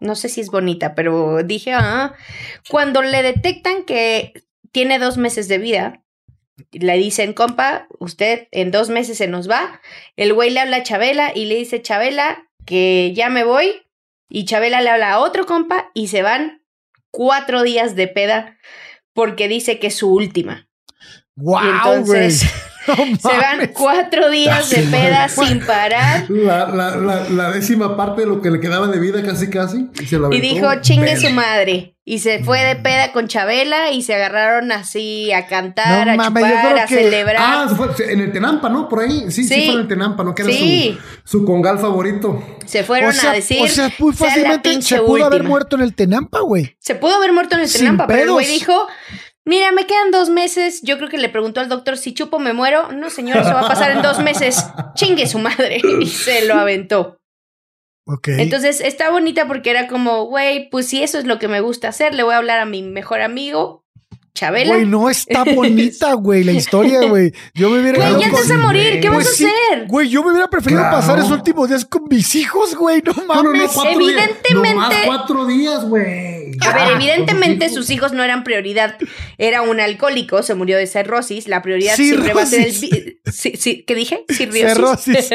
no 0.00 0.14
sé 0.14 0.28
si 0.28 0.40
es 0.40 0.50
bonita, 0.50 0.94
pero 0.94 1.42
dije, 1.42 1.72
ah, 1.72 2.14
cuando 2.68 3.02
le 3.02 3.22
detectan 3.22 3.84
que 3.84 4.32
tiene 4.72 4.98
dos 4.98 5.18
meses 5.18 5.48
de 5.48 5.58
vida, 5.58 6.04
le 6.72 6.96
dicen, 6.96 7.32
compa, 7.32 7.86
usted 7.98 8.48
en 8.50 8.70
dos 8.70 8.90
meses 8.90 9.18
se 9.18 9.28
nos 9.28 9.48
va, 9.48 9.80
el 10.16 10.32
güey 10.32 10.50
le 10.50 10.60
habla 10.60 10.78
a 10.78 10.82
Chabela 10.82 11.32
y 11.34 11.46
le 11.46 11.56
dice, 11.56 11.82
Chabela, 11.82 12.48
que 12.66 13.12
ya 13.14 13.28
me 13.28 13.44
voy, 13.44 13.82
y 14.28 14.44
Chabela 14.44 14.80
le 14.80 14.90
habla 14.90 15.12
a 15.12 15.20
otro 15.20 15.46
compa 15.46 15.90
y 15.94 16.08
se 16.08 16.22
van 16.22 16.62
cuatro 17.10 17.62
días 17.62 17.96
de 17.96 18.08
peda 18.08 18.58
porque 19.12 19.48
dice 19.48 19.78
que 19.78 19.88
es 19.88 19.94
su 19.94 20.12
última. 20.12 20.67
¡Wow! 21.40 21.60
entonces, 21.62 22.40
se 23.20 23.28
van 23.28 23.70
cuatro 23.72 24.30
días 24.30 24.70
de 24.70 24.82
peda 24.82 25.28
sin 25.28 25.64
parar. 25.64 26.28
La, 26.28 27.50
décima 27.52 27.96
parte 27.96 28.22
de 28.22 28.26
lo 28.26 28.40
que 28.40 28.50
le 28.50 28.60
quedaba 28.60 28.88
de 28.88 28.98
vida, 28.98 29.22
casi, 29.22 29.48
casi. 29.48 29.88
Y, 30.30 30.40
dijo, 30.40 30.66
chingue 30.80 31.16
su 31.16 31.30
madre. 31.30 31.94
Y 32.04 32.20
se 32.20 32.42
fue 32.42 32.60
de 32.64 32.76
peda 32.76 33.12
con 33.12 33.28
Chabela 33.28 33.92
y 33.92 34.00
se 34.00 34.14
agarraron 34.14 34.72
así 34.72 35.30
a 35.30 35.46
cantar, 35.46 36.08
a 36.08 36.16
chupar, 36.16 36.78
a 36.78 36.88
celebrar. 36.88 37.36
Ah, 37.38 37.68
fue 37.76 37.88
en 38.10 38.20
el 38.20 38.32
Tenampa, 38.32 38.70
¿no? 38.70 38.88
Por 38.88 39.00
ahí. 39.00 39.30
Sí, 39.30 39.44
sí, 39.44 39.66
fue 39.66 39.74
en 39.74 39.80
el 39.80 39.88
Tenampa, 39.88 40.24
¿no? 40.24 40.34
Que 40.34 40.42
era 40.42 40.52
su, 40.52 41.38
su, 41.38 41.44
congal 41.44 41.78
favorito. 41.78 42.42
Se 42.64 42.82
fueron 42.82 43.14
a 43.20 43.32
decir. 43.32 43.60
O 43.62 43.68
sea, 43.68 43.92
muy 43.98 44.14
fácilmente 44.14 44.80
se 44.80 45.00
pudo 45.02 45.26
haber 45.26 45.44
muerto 45.44 45.76
en 45.76 45.82
el 45.82 45.94
Tenampa, 45.94 46.40
güey. 46.40 46.74
Se 46.78 46.94
pudo 46.94 47.14
haber 47.14 47.34
muerto 47.34 47.56
en 47.56 47.60
el 47.60 47.72
Tenampa, 47.72 48.06
pero 48.06 48.22
el 48.22 48.30
güey 48.30 48.46
dijo 48.46 48.88
Mira, 49.48 49.72
me 49.72 49.86
quedan 49.86 50.10
dos 50.10 50.28
meses. 50.28 50.82
Yo 50.82 50.98
creo 50.98 51.08
que 51.08 51.16
le 51.16 51.30
preguntó 51.30 51.60
al 51.60 51.70
doctor 51.70 51.96
si 51.96 52.12
chupo 52.12 52.38
me 52.38 52.52
muero. 52.52 52.92
No, 52.92 53.08
señor, 53.08 53.38
eso 53.38 53.54
va 53.54 53.60
a 53.60 53.68
pasar 53.68 53.92
en 53.92 54.02
dos 54.02 54.18
meses. 54.18 54.62
Chingue 54.94 55.26
su 55.26 55.38
madre. 55.38 55.80
Y 56.00 56.06
se 56.06 56.44
lo 56.44 56.52
aventó. 56.54 57.18
Ok. 58.04 58.28
Entonces 58.28 58.82
está 58.82 59.10
bonita 59.10 59.46
porque 59.46 59.70
era 59.70 59.88
como, 59.88 60.26
güey, 60.26 60.68
pues 60.68 60.86
si 60.86 61.02
eso 61.02 61.18
es 61.18 61.24
lo 61.24 61.38
que 61.38 61.48
me 61.48 61.62
gusta 61.62 61.88
hacer, 61.88 62.14
le 62.14 62.24
voy 62.24 62.34
a 62.34 62.36
hablar 62.36 62.60
a 62.60 62.66
mi 62.66 62.82
mejor 62.82 63.22
amigo 63.22 63.86
Chabela. 64.34 64.74
Güey, 64.74 64.86
no 64.86 65.08
está 65.08 65.44
bonita, 65.54 66.12
güey, 66.12 66.44
la 66.44 66.52
historia, 66.52 67.08
güey. 67.08 67.32
Yo 67.54 67.70
me 67.70 67.80
hubiera. 67.80 67.98
Güey, 68.10 68.20
ya 68.22 68.30
te 68.30 68.36
vas 68.36 68.50
a 68.50 68.58
morir. 68.58 69.00
¿Qué 69.00 69.08
vas 69.08 69.26
a 69.26 69.30
hacer? 69.30 69.86
Güey, 69.88 70.10
yo 70.10 70.22
me 70.22 70.30
hubiera 70.30 70.48
preferido 70.48 70.82
pasar 70.82 71.18
esos 71.18 71.30
últimos 71.32 71.70
días 71.70 71.86
con 71.86 72.04
mis 72.04 72.34
hijos, 72.34 72.76
güey. 72.76 73.02
No 73.02 73.14
mames. 73.26 73.74
No, 73.74 73.84
evidentemente. 73.84 74.94
Días. 74.94 75.06
cuatro 75.06 75.46
días, 75.46 75.88
güey. 75.88 76.37
A 76.60 76.72
ver, 76.72 76.92
evidentemente 76.94 77.68
sus 77.68 77.90
hijos 77.90 78.12
no 78.12 78.22
eran 78.22 78.44
prioridad. 78.44 78.96
Era 79.38 79.62
un 79.62 79.80
alcohólico, 79.80 80.42
se 80.42 80.54
murió 80.54 80.76
de 80.76 80.86
cirrosis. 80.86 81.48
La 81.48 81.62
prioridad 81.62 81.94
siempre 81.96 82.32
va 82.34 82.42
a 82.42 82.46
ser 82.46 82.66
el. 82.66 82.72
Sí, 82.72 83.52
sí, 83.56 83.84
¿Qué 83.86 83.94
dije? 83.94 84.24
Cirrosis. 84.28 85.30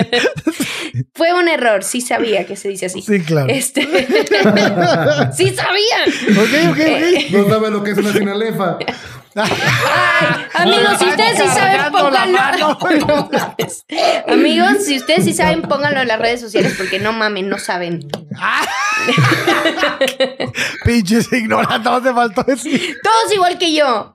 Fue 1.14 1.34
un 1.34 1.48
error. 1.48 1.84
Sí 1.84 2.02
sabía 2.02 2.46
que 2.46 2.56
se 2.56 2.70
dice 2.70 2.88
así. 2.88 3.02
Sí, 3.02 3.20
claro. 3.22 3.48
Este... 3.50 3.82
sí 5.36 5.54
sabía. 5.56 6.40
Ok, 6.42 6.72
ok, 6.72 6.72
ok. 6.72 6.80
Eh, 6.80 7.28
no 7.32 7.50
sabe 7.50 7.72
lo 7.72 7.84
que 7.84 7.92
es 7.92 7.98
una 7.98 8.14
sinalefa. 8.14 8.78
Ay, 9.36 10.46
amigos, 10.54 11.00
si 11.00 11.06
ustedes 11.06 11.40
sí 11.40 11.48
saben, 11.48 11.92
pónganlo. 11.92 12.40
amigos, 14.28 14.86
si 14.86 14.98
ustedes 14.98 15.26
sí 15.26 15.34
saben, 15.34 15.64
pónganlo 15.64 16.02
en 16.02 16.08
las 16.08 16.20
redes 16.20 16.42
sociales 16.42 16.76
porque 16.78 17.00
no 17.00 17.14
mamen, 17.14 17.50
no 17.50 17.58
saben. 17.58 18.04
Pinches 20.86 21.34
ignorantes, 21.34 22.04
te 22.04 22.14
faltó 22.14 22.44
decir. 22.44 22.96
Todos 23.02 23.34
igual 23.34 23.58
que 23.58 23.74
yo. 23.74 24.14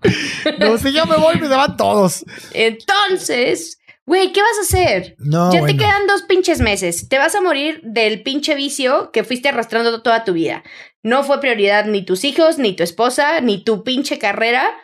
no, 0.58 0.78
si 0.78 0.92
yo 0.92 1.04
me 1.06 1.16
voy, 1.16 1.40
me 1.40 1.48
van 1.48 1.76
todos. 1.76 2.24
Entonces, 2.52 3.80
güey, 4.06 4.32
¿qué 4.32 4.40
vas 4.40 4.58
a 4.58 4.62
hacer? 4.62 5.16
No. 5.18 5.52
Ya 5.52 5.66
te 5.66 5.76
quedan 5.76 6.06
dos 6.06 6.22
pinches 6.22 6.60
meses. 6.60 7.08
Te 7.08 7.18
vas 7.18 7.34
a 7.34 7.40
morir 7.40 7.80
del 7.82 8.22
pinche 8.22 8.54
vicio 8.54 9.10
que 9.12 9.24
fuiste 9.24 9.48
arrastrando 9.48 10.00
toda 10.00 10.22
tu 10.22 10.32
vida. 10.32 10.62
No 11.02 11.24
fue 11.24 11.40
prioridad 11.40 11.86
ni 11.86 12.04
tus 12.04 12.22
hijos, 12.24 12.58
ni 12.58 12.74
tu 12.74 12.84
esposa, 12.84 13.40
ni 13.40 13.64
tu 13.64 13.82
pinche 13.82 14.18
carrera 14.18 14.76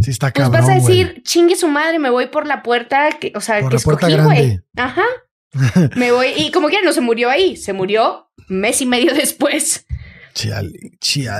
Sí, 0.00 0.10
está 0.10 0.32
pues 0.32 0.50
vas 0.50 0.68
a 0.68 0.74
decir, 0.74 1.22
chingue 1.24 1.56
su 1.56 1.68
madre, 1.68 1.98
me 1.98 2.10
voy 2.10 2.26
por 2.26 2.46
la 2.46 2.62
puerta, 2.62 3.10
que, 3.20 3.32
o 3.34 3.40
sea, 3.40 3.66
que 3.68 3.76
escogí, 3.76 4.16
güey. 4.16 4.60
Ajá. 4.76 5.04
me 5.96 6.10
voy, 6.10 6.28
y 6.36 6.50
como 6.50 6.68
quiera, 6.68 6.84
no 6.84 6.92
se 6.92 7.00
murió 7.00 7.30
ahí, 7.30 7.56
se 7.56 7.72
murió 7.72 8.30
mes 8.48 8.80
y 8.80 8.86
medio 8.86 9.14
después. 9.14 9.86
Chiale, 10.34 10.90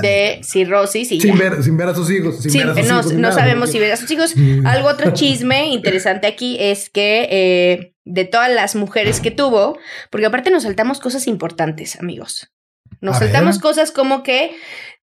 De 0.01 0.39
cirrosis 0.41 1.11
y 1.11 1.19
sin 1.19 1.37
ver, 1.37 1.61
sin 1.61 1.75
ver, 1.75 1.89
a 1.89 1.95
sus 1.95 2.09
hijos. 2.09 2.41
Sin 2.41 2.53
ver 2.53 2.69
a 2.69 2.75
sus 2.75 2.87
no, 2.87 2.99
hijos, 2.99 3.13
no 3.13 3.31
sabemos 3.33 3.69
si 3.69 3.77
ver 3.77 3.91
a 3.91 3.97
sus 3.97 4.09
hijos. 4.09 4.33
Algo 4.63 4.87
otro 4.87 5.11
chisme 5.11 5.67
interesante 5.67 6.27
aquí 6.27 6.55
es 6.61 6.89
que 6.89 7.27
eh, 7.29 7.93
de 8.05 8.23
todas 8.23 8.49
las 8.49 8.73
mujeres 8.75 9.19
que 9.19 9.31
tuvo, 9.31 9.77
porque 10.09 10.27
aparte 10.27 10.49
nos 10.49 10.63
saltamos 10.63 11.01
cosas 11.01 11.27
importantes, 11.27 11.99
amigos. 11.99 12.53
Nos 13.01 13.17
saltamos 13.17 13.59
cosas 13.59 13.91
como 13.91 14.23
que 14.23 14.55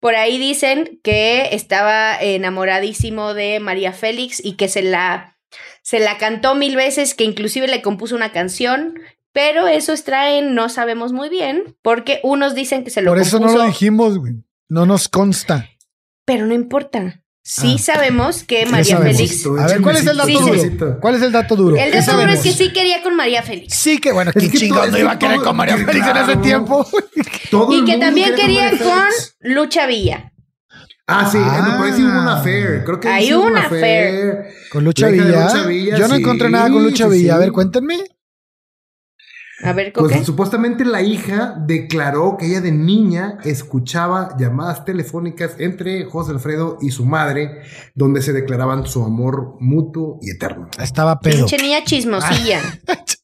por 0.01 0.14
ahí 0.14 0.38
dicen 0.38 1.01
que 1.03 1.55
estaba 1.55 2.16
enamoradísimo 2.20 3.34
de 3.34 3.61
María 3.61 3.92
Félix 3.92 4.44
y 4.44 4.53
que 4.53 4.68
se 4.68 4.82
la, 4.82 5.38
se 5.82 5.99
la 5.99 6.18
cantó 6.18 6.55
mil 6.55 6.76
veces, 6.76 7.14
que 7.14 7.24
inclusive 7.24 7.66
le 7.66 7.82
compuso 7.82 8.14
una 8.14 8.32
canción, 8.32 8.94
pero 9.32 9.66
eso 9.68 9.92
extraen, 9.92 10.55
no 10.55 10.68
sabemos 10.68 11.12
muy 11.12 11.28
bien, 11.28 11.76
porque 11.82 12.20
unos 12.22 12.55
dicen 12.55 12.84
que 12.84 12.90
se 12.90 13.03
lo 13.03 13.11
Por 13.11 13.18
eso 13.18 13.40
no 13.40 13.53
lo 13.53 13.64
dijimos, 13.64 14.18
güey. 14.18 14.34
No 14.68 14.84
nos 14.84 15.09
consta. 15.09 15.68
Pero 16.24 16.46
no 16.46 16.55
importa. 16.55 17.22
Sí 17.51 17.76
ah. 17.76 17.82
sabemos 17.82 18.44
que 18.44 18.66
María 18.66 18.99
Félix. 18.99 19.46
A 19.46 19.66
ver, 19.66 19.80
¿cuál 19.80 19.96
es 19.96 20.07
el 20.07 20.18
dato 20.18 20.38
duro? 20.38 21.01
¿Cuál 21.01 21.14
es 21.14 21.22
el 21.22 21.32
dato 21.32 21.57
duro? 21.57 21.76
El 21.78 21.92
dato 21.92 22.18
duro 22.18 22.30
es 22.30 22.40
que 22.40 22.53
sí 22.53 22.74
quería 22.74 23.03
con 23.03 23.16
María 23.16 23.42
Félix. 23.42 23.74
Sí, 23.74 23.96
que 23.96 24.12
bueno, 24.12 24.32
¿qué 24.34 24.51
chingados 24.51 24.90
no 24.90 24.99
iba 24.99 25.12
a 25.12 25.18
querer 25.18 25.38
con 25.38 25.57
María 25.57 25.78
Félix 25.86 26.07
en 26.09 26.16
ese 26.18 26.36
tiempo? 26.36 26.86
y 27.70 27.84
que 27.86 27.96
también 27.96 28.34
quería 28.34 28.70
con 28.72 29.09
Lucha 29.40 29.86
Villa. 29.86 30.30
Ah, 31.07 31.26
sí, 31.32 31.38
ah. 31.40 31.76
parece 31.78 32.05
una 32.05 32.38
affair. 32.38 32.84
Creo 32.84 33.01
que 33.01 33.09
hay 33.09 33.32
una 33.32 33.61
affair. 33.62 34.44
¿Con 34.70 34.84
Lucha 34.84 35.09
Villa? 35.09 35.49
Yo 35.96 36.07
no 36.07 36.16
encontré 36.16 36.51
nada 36.51 36.68
con 36.68 36.84
Lucha 36.84 37.09
Villa. 37.09 37.36
A 37.36 37.38
ver, 37.38 37.53
cuéntenme. 37.53 37.96
A 39.62 39.72
ver, 39.72 39.92
Pues 39.92 40.24
supuestamente 40.24 40.84
la 40.84 41.02
hija 41.02 41.56
declaró 41.59 42.36
que 42.38 42.46
ella 42.46 42.61
de 42.61 42.70
niña 42.70 43.38
escuchaba 43.44 44.36
llamadas 44.38 44.84
telefónicas 44.84 45.56
entre 45.59 46.04
José 46.04 46.32
Alfredo 46.32 46.78
y 46.80 46.90
su 46.90 47.04
madre, 47.04 47.62
donde 47.94 48.22
se 48.22 48.32
declaraban 48.32 48.86
su 48.86 49.02
amor 49.02 49.56
mutuo 49.59 50.18
y 50.22 50.30
eterno. 50.30 50.68
Estaba 50.80 51.18
pedo. 51.18 51.46
Pinche 51.46 51.59
niña 51.59 51.84
chismosilla. 51.84 52.61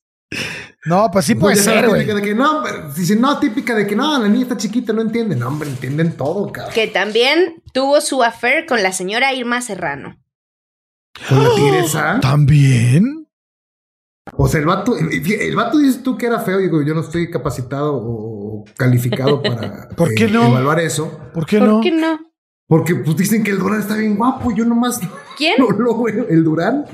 No, 0.86 1.10
pues 1.10 1.24
sí 1.24 1.34
puede 1.34 1.56
ser, 1.56 1.88
güey. 1.88 2.04
De 2.04 2.20
que 2.20 2.34
no, 2.34 2.62
dicen, 2.94 3.20
no, 3.20 3.38
típica 3.38 3.74
de 3.74 3.86
que 3.86 3.96
no, 3.96 4.18
la 4.18 4.28
niña 4.28 4.42
está 4.42 4.56
chiquita, 4.56 4.92
no 4.92 5.00
entiende. 5.00 5.34
No, 5.34 5.48
hombre, 5.48 5.70
entienden 5.70 6.12
todo, 6.14 6.52
cabrón. 6.52 6.74
Que 6.74 6.88
también 6.88 7.62
tuvo 7.72 8.02
su 8.02 8.22
affair 8.22 8.66
con 8.66 8.82
la 8.82 8.92
señora 8.92 9.32
Irma 9.32 9.62
Serrano. 9.62 10.20
¿Con 11.28 11.42
la 11.42 11.54
tigresa? 11.54 12.20
¿También? 12.20 13.23
O 14.36 14.48
sea, 14.48 14.60
el 14.60 14.66
vato, 14.66 14.96
el, 14.96 15.56
vato 15.56 15.78
dices 15.78 16.02
tú 16.02 16.16
que 16.16 16.26
era 16.26 16.40
feo, 16.40 16.58
digo, 16.58 16.82
yo 16.82 16.94
no 16.94 17.02
estoy 17.02 17.30
capacitado 17.30 17.94
o 17.94 18.64
calificado 18.76 19.42
para 19.42 19.88
¿Por 19.96 20.14
qué 20.14 20.28
no? 20.28 20.46
evaluar 20.48 20.80
eso. 20.80 21.20
¿Por 21.32 21.46
qué 21.46 21.60
no? 21.60 21.74
¿Por 21.74 21.82
qué 21.82 21.90
no? 21.90 22.18
Porque 22.66 22.94
pues 22.94 23.14
dicen 23.14 23.44
que 23.44 23.50
el 23.50 23.58
Durán 23.58 23.80
está 23.80 23.94
bien 23.94 24.16
guapo, 24.16 24.50
yo 24.56 24.64
nomás 24.64 24.98
¿Quién? 25.36 25.56
no 25.58 25.68
lo 25.70 26.02
veo. 26.02 26.26
¿El 26.30 26.44
Durán? 26.44 26.86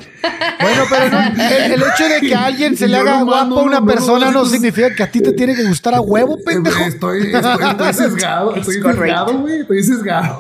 Bueno, 0.60 0.82
pero 0.90 1.08
no, 1.10 1.20
el, 1.44 1.72
el 1.74 1.80
hecho 1.82 2.08
de 2.08 2.20
que 2.20 2.34
a 2.34 2.46
alguien 2.46 2.76
se 2.76 2.88
le 2.88 2.94
Yo 2.96 3.00
haga 3.02 3.20
nomás 3.20 3.46
guapo 3.46 3.60
a 3.60 3.62
una 3.62 3.78
no, 3.80 3.86
persona 3.86 4.26
no, 4.26 4.32
no 4.32 4.38
no, 4.40 4.46
significa 4.46 4.92
que 4.92 5.02
a 5.04 5.10
ti 5.12 5.20
te 5.20 5.32
tiene 5.32 5.54
que 5.54 5.62
gustar 5.62 5.94
a 5.94 6.00
huevo, 6.00 6.36
pendejo. 6.44 6.82
Estoy, 6.82 7.32
estoy, 7.32 7.64
estoy 7.70 7.92
sesgado, 7.94 8.52
Es 8.56 8.62
estoy 8.62 8.80
correcto. 8.80 9.04
sesgado, 9.04 9.38
güey, 9.38 9.60
estoy 9.60 9.82
sesgado. 9.84 10.38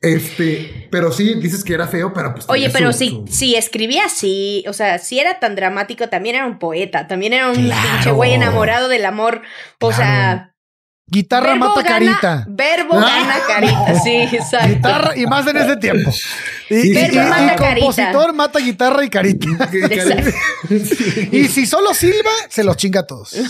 este, 0.00 0.88
pero 0.90 1.12
sí, 1.12 1.34
dices 1.34 1.62
que 1.64 1.74
era 1.74 1.86
feo, 1.86 2.12
pero 2.14 2.32
pues. 2.34 2.46
Oye, 2.48 2.70
pero 2.70 2.92
su- 2.92 2.98
si, 2.98 3.10
su- 3.10 3.24
si 3.28 3.54
escribía 3.56 4.06
así, 4.06 4.64
o 4.68 4.72
sea, 4.72 4.98
si 4.98 5.18
era 5.18 5.38
tan 5.38 5.54
dramático, 5.54 6.08
también 6.08 6.36
era 6.36 6.46
un 6.46 6.58
poeta, 6.58 7.06
también 7.06 7.32
era 7.34 7.50
un 7.50 7.56
Claro. 7.66 7.88
pinche 7.92 8.10
güey 8.12 8.32
enamorado 8.32 8.88
del 8.88 9.04
amor. 9.04 9.42
O 9.80 9.88
Claro. 9.88 9.96
sea, 10.02 10.53
Guitarra 11.06 11.50
verbo 11.52 11.68
mata 11.68 11.82
gana- 11.82 11.92
carita. 11.94 12.46
Verbo 12.48 12.94
Ah. 12.94 13.00
gana 13.00 13.34
carita, 13.46 14.00
sí, 14.00 14.10
exacto. 14.32 14.68
Guitarra 14.68 15.16
y 15.16 15.26
más 15.26 15.46
en 15.46 15.56
ese 15.58 15.76
tiempo. 15.76 16.10
Y, 16.70 16.80
Sí, 16.80 16.90
y- 16.90 16.94
verbo 16.94 17.14
y- 17.14 17.18
y 17.18 17.28
mata 17.28 17.56
compositor 17.56 18.32
mata 18.32 18.58
guitarra 18.58 19.04
y 19.04 19.10
carita. 19.10 19.46
Exacto. 19.72 20.30
Y 21.30 21.44
si 21.48 21.66
solo 21.66 21.92
silba, 21.92 22.30
se 22.48 22.64
los 22.64 22.76
chinga 22.78 23.00
a 23.00 23.06
todos. 23.06 23.32
y 23.34 23.44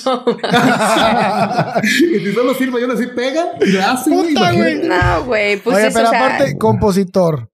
si 2.21 2.33
solo 2.33 2.55
sirva, 2.55 2.81
yo 2.81 2.93
así 2.93 3.07
pega 3.09 3.53
y 3.61 3.71
la 3.73 3.93
hace. 3.93 4.11
Puta, 4.11 4.53
güey. 4.53 4.75
No, 4.89 5.25
güey, 5.25 5.57
pues 5.61 5.77
Oye, 5.77 5.87
eso, 5.87 5.95
pero 5.97 6.09
o 6.09 6.11
sea, 6.11 6.27
aparte, 6.27 6.59
compositor, 6.59 7.51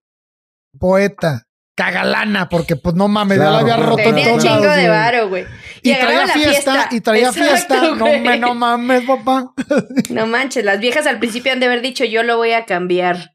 poeta, 0.78 1.42
cagalana, 1.80 2.48
porque 2.48 2.76
pues 2.76 2.94
no 2.94 3.08
mames, 3.08 3.38
ya 3.38 3.50
la 3.50 3.58
había 3.60 3.76
claro, 3.76 3.90
roto 3.90 4.02
en 4.02 4.14
tenía 4.14 4.24
un 4.24 4.38
todos 4.38 4.42
chingo 4.42 4.64
lados, 4.64 4.76
de 4.76 4.88
varo, 4.88 5.28
güey. 5.28 5.46
Y, 5.82 5.94
traía 5.94 6.26
fiesta, 6.28 6.88
y 6.90 7.00
traía 7.00 7.28
Exacto, 7.28 7.48
fiesta. 7.48 7.80
No, 7.96 8.04
me, 8.04 8.38
no 8.38 8.54
mames, 8.54 9.02
papá. 9.04 9.54
No 10.10 10.26
manches, 10.26 10.64
las 10.64 10.78
viejas 10.80 11.06
al 11.06 11.18
principio 11.18 11.52
han 11.52 11.60
de 11.60 11.66
haber 11.66 11.80
dicho, 11.80 12.04
yo 12.04 12.22
lo 12.22 12.36
voy 12.36 12.52
a 12.52 12.66
cambiar. 12.66 13.32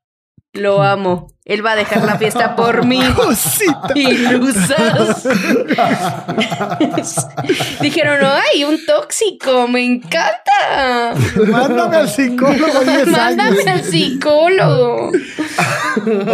Lo 0.55 0.81
amo. 0.81 1.27
Él 1.45 1.63
va 1.63 1.73
a 1.73 1.75
dejar 1.75 2.03
la 2.03 2.17
fiesta 2.17 2.55
por 2.55 2.85
mí. 2.85 2.99
Cosita. 3.15 3.89
Ilusas. 3.95 5.23
Dijeron, 7.81 8.19
ay, 8.23 8.63
un 8.63 8.83
tóxico, 8.85 9.67
me 9.67 9.85
encanta. 9.85 11.13
Mándame 11.51 11.97
al 11.97 12.09
psicólogo 12.09 12.79
10 12.79 12.87
años. 12.87 13.07
Mándame 13.11 13.61
al 13.69 13.83
psicólogo. 13.83 15.11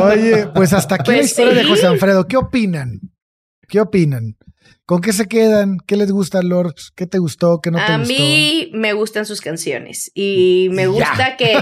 Oye, 0.03 0.47
pues 0.53 0.73
hasta 0.73 0.95
aquí 0.95 1.11
la 1.11 1.17
Pues 1.17 1.27
historia 1.27 1.53
de. 1.53 1.63
José 1.65 1.87
Alfredo. 1.87 2.27
¿Qué 2.27 2.37
opinan? 2.37 2.99
¿Qué 3.67 3.81
opinan? 3.81 4.37
¿Con 4.85 5.01
qué 5.01 5.13
se 5.13 5.27
quedan? 5.27 5.77
¿Qué 5.87 5.95
les 5.95 6.11
gusta, 6.11 6.41
Lord? 6.41 6.73
¿Qué 6.95 7.07
te 7.07 7.17
gustó? 7.19 7.59
¿Qué 7.61 7.71
no 7.71 7.77
te 7.77 7.83
a 7.91 7.97
gustó? 7.97 8.13
mí 8.13 8.69
me 8.73 8.93
gustan 8.93 9.25
sus 9.25 9.41
canciones 9.41 10.11
y 10.13 10.67
me 10.71 10.83
Ya. 10.83 10.87
gusta 10.89 11.37
que, 11.37 11.57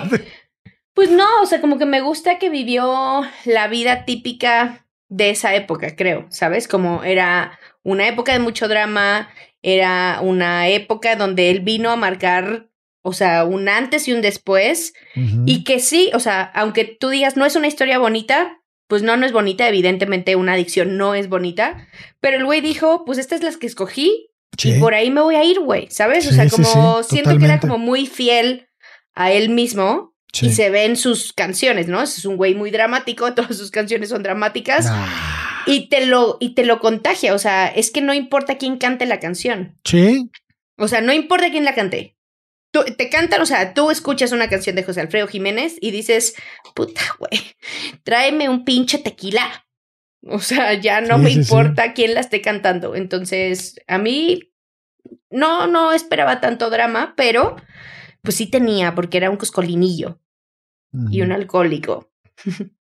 pues 0.99 1.11
no, 1.11 1.27
o 1.41 1.45
sea, 1.45 1.61
como 1.61 1.77
que 1.77 1.85
me 1.85 2.01
gusta 2.01 2.39
que 2.39 2.49
vivió 2.49 3.21
la 3.45 3.69
vida 3.69 4.03
típica 4.03 4.85
de 5.07 5.29
esa 5.29 5.55
época, 5.55 5.95
creo, 5.95 6.25
¿sabes? 6.27 6.67
Como 6.67 7.05
era 7.05 7.57
una 7.83 8.05
época 8.09 8.33
de 8.33 8.39
mucho 8.39 8.67
drama, 8.67 9.29
era 9.61 10.19
una 10.21 10.67
época 10.67 11.15
donde 11.15 11.51
él 11.51 11.61
vino 11.61 11.89
a 11.89 11.95
marcar, 11.95 12.67
o 13.01 13.13
sea, 13.13 13.45
un 13.45 13.69
antes 13.69 14.09
y 14.09 14.11
un 14.11 14.21
después, 14.21 14.91
y 15.45 15.63
que 15.63 15.79
sí, 15.79 16.11
o 16.13 16.19
sea, 16.19 16.41
aunque 16.53 16.83
tú 16.83 17.07
digas 17.07 17.37
no 17.37 17.45
es 17.45 17.55
una 17.55 17.67
historia 17.67 17.97
bonita, 17.97 18.59
pues 18.89 19.01
no, 19.01 19.15
no 19.15 19.25
es 19.25 19.31
bonita, 19.31 19.69
evidentemente 19.69 20.35
una 20.35 20.51
adicción 20.51 20.97
no 20.97 21.15
es 21.15 21.29
bonita, 21.29 21.87
pero 22.19 22.35
el 22.35 22.43
güey 22.43 22.59
dijo, 22.59 23.05
pues 23.05 23.19
esta 23.19 23.35
es 23.35 23.41
la 23.41 23.53
que 23.53 23.67
escogí 23.67 24.25
Sí. 24.57 24.73
y 24.73 24.79
por 24.81 24.95
ahí 24.95 25.11
me 25.11 25.21
voy 25.21 25.35
a 25.35 25.45
ir, 25.45 25.61
güey, 25.61 25.87
¿sabes? 25.91 26.27
o 26.27 26.33
sea, 26.33 26.49
como 26.49 27.03
sí, 27.03 27.11
siento 27.11 27.37
que 27.37 27.45
era 27.45 27.61
como 27.61 27.77
muy 27.77 28.05
fiel 28.05 28.67
a 29.13 29.31
él 29.31 29.47
mismo 29.47 30.08
Sí. 30.31 30.47
y 30.47 30.51
se 30.51 30.69
ve 30.69 30.85
en 30.85 30.95
sus 30.95 31.33
canciones, 31.33 31.87
¿no? 31.87 32.01
Es 32.03 32.23
un 32.25 32.37
güey 32.37 32.53
muy 32.55 32.69
dramático, 32.71 33.33
todas 33.35 33.57
sus 33.57 33.71
canciones 33.71 34.09
son 34.09 34.21
dramáticas 34.23 34.85
Nah. 34.85 35.07
y 35.65 35.89
te 35.89 36.05
lo 36.05 36.37
y 36.39 36.53
te 36.53 36.65
lo 36.65 36.79
contagia, 36.79 37.33
o 37.33 37.39
sea, 37.39 37.67
es 37.67 37.91
que 37.91 38.01
no 38.01 38.13
importa 38.13 38.57
quién 38.57 38.77
cante 38.77 39.05
la 39.05 39.19
canción. 39.19 39.77
Sí. 39.83 40.29
O 40.77 40.87
sea, 40.87 41.01
no 41.01 41.11
importa 41.13 41.49
quién 41.51 41.65
la 41.65 41.75
cante. 41.75 42.15
Tú, 42.71 42.83
te 42.83 43.09
cantan, 43.09 43.41
o 43.41 43.45
sea, 43.47 43.73
tú 43.73 43.89
escuchas 43.89 44.31
una 44.31 44.47
canción 44.47 44.75
de 44.75 44.83
José 44.83 45.01
Alfredo 45.01 45.27
Jiménez 45.27 45.77
y 45.81 45.89
dices, 45.89 46.35
puta, 46.75 47.01
güey, 47.17 47.41
tráeme 48.03 48.47
un 48.47 48.63
pinche 48.63 48.99
tequila. 48.99 49.65
O 50.27 50.37
sea, 50.39 50.75
ya 50.75 51.01
no 51.01 51.15
Sí, 51.17 51.23
me 51.23 51.29
sí. 51.31 51.39
importa 51.39 51.93
quién 51.93 52.13
la 52.13 52.19
esté 52.19 52.41
cantando. 52.41 52.93
Entonces, 52.95 53.79
a 53.87 53.97
mí 53.97 54.51
no, 55.31 55.65
no 55.65 55.93
esperaba 55.93 56.39
tanto 56.41 56.69
drama, 56.69 57.13
pero 57.17 57.55
pues 58.21 58.35
sí 58.35 58.49
tenía, 58.49 58.95
porque 58.95 59.17
era 59.17 59.29
un 59.29 59.37
coscolinillo 59.37 60.19
y 61.11 61.21
un 61.21 61.31
alcohólico. 61.31 62.09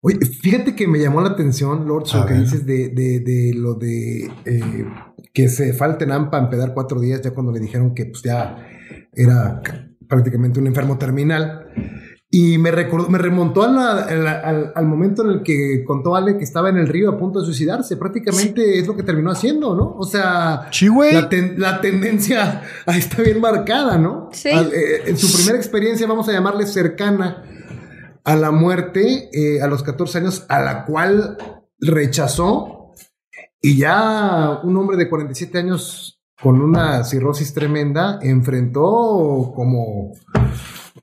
Oye, 0.03 0.19
fíjate 0.25 0.75
que 0.75 0.89
me 0.89 0.99
llamó 0.99 1.21
la 1.21 1.31
atención, 1.31 1.87
Lord, 1.87 2.05
A 2.13 2.19
lo 2.21 2.27
que 2.27 2.33
ver. 2.33 2.43
dices 2.43 2.65
de, 2.65 2.89
de, 2.89 3.21
de 3.21 3.53
lo 3.55 3.75
de 3.75 4.31
eh, 4.47 4.87
que 5.35 5.49
se 5.49 5.75
falta 5.75 6.05
en 6.05 6.13
AMPA 6.13 6.39
empedar 6.39 6.73
cuatro 6.73 7.01
días, 7.01 7.21
ya 7.21 7.33
cuando 7.33 7.53
le 7.53 7.61
dijeron 7.61 7.95
que 7.95 8.07
pues 8.07 8.23
ya 8.23 8.67
era 9.13 9.61
prácticamente 10.09 10.59
un 10.59 10.67
enfermo 10.69 10.97
terminal. 10.97 11.69
Y 12.33 12.59
me 12.59 12.71
recordó, 12.71 13.09
me 13.09 13.19
remontó 13.19 13.65
a 13.65 13.69
la- 13.73 14.03
a 14.03 14.15
la- 14.15 14.39
al, 14.41 14.73
al 14.77 14.87
momento 14.87 15.25
en 15.25 15.31
el 15.31 15.43
que 15.43 15.83
contó 15.85 16.15
Ale 16.15 16.39
que 16.39 16.45
estaba 16.45 16.69
en 16.69 16.77
el 16.77 16.87
río 16.87 17.11
a 17.11 17.19
punto 17.19 17.41
de 17.41 17.45
suicidarse. 17.45 17.97
Prácticamente 17.97 18.79
es 18.79 18.87
lo 18.87 18.95
que 18.95 19.03
terminó 19.03 19.33
haciendo, 19.33 19.75
¿no? 19.75 19.97
O 19.99 20.05
sea, 20.05 20.69
Sí, 20.71 20.87
güey. 20.87 21.13
la, 21.13 21.29
ten- 21.29 21.57
la 21.59 21.81
tendencia 21.81 22.63
ahí 22.87 23.01
está 23.01 23.23
bien 23.23 23.41
marcada, 23.41 23.99
¿no? 23.99 24.29
Sí. 24.33 24.49
Al- 24.51 24.73
eh, 24.73 25.03
en 25.07 25.19
su 25.19 25.33
primera 25.37 25.57
experiencia, 25.59 26.07
vamos 26.07 26.29
a 26.29 26.33
llamarle 26.33 26.67
cercana 26.67 27.43
a 28.23 28.37
la 28.37 28.53
muerte 28.53 29.29
eh, 29.33 29.61
a 29.61 29.67
los 29.67 29.83
14 29.83 30.19
años, 30.19 30.47
a 30.49 30.61
la 30.61 30.85
cual 30.85 31.37
rechazó. 31.81 32.93
Y 33.61 33.77
ya 33.77 34.61
un 34.63 34.77
hombre 34.77 34.97
de 34.97 35.09
47 35.09 35.59
años 35.59 36.21
con 36.41 36.61
una 36.63 37.03
cirrosis 37.05 37.53
tremenda 37.53 38.19
enfrentó 38.23 39.53
como 39.55 40.13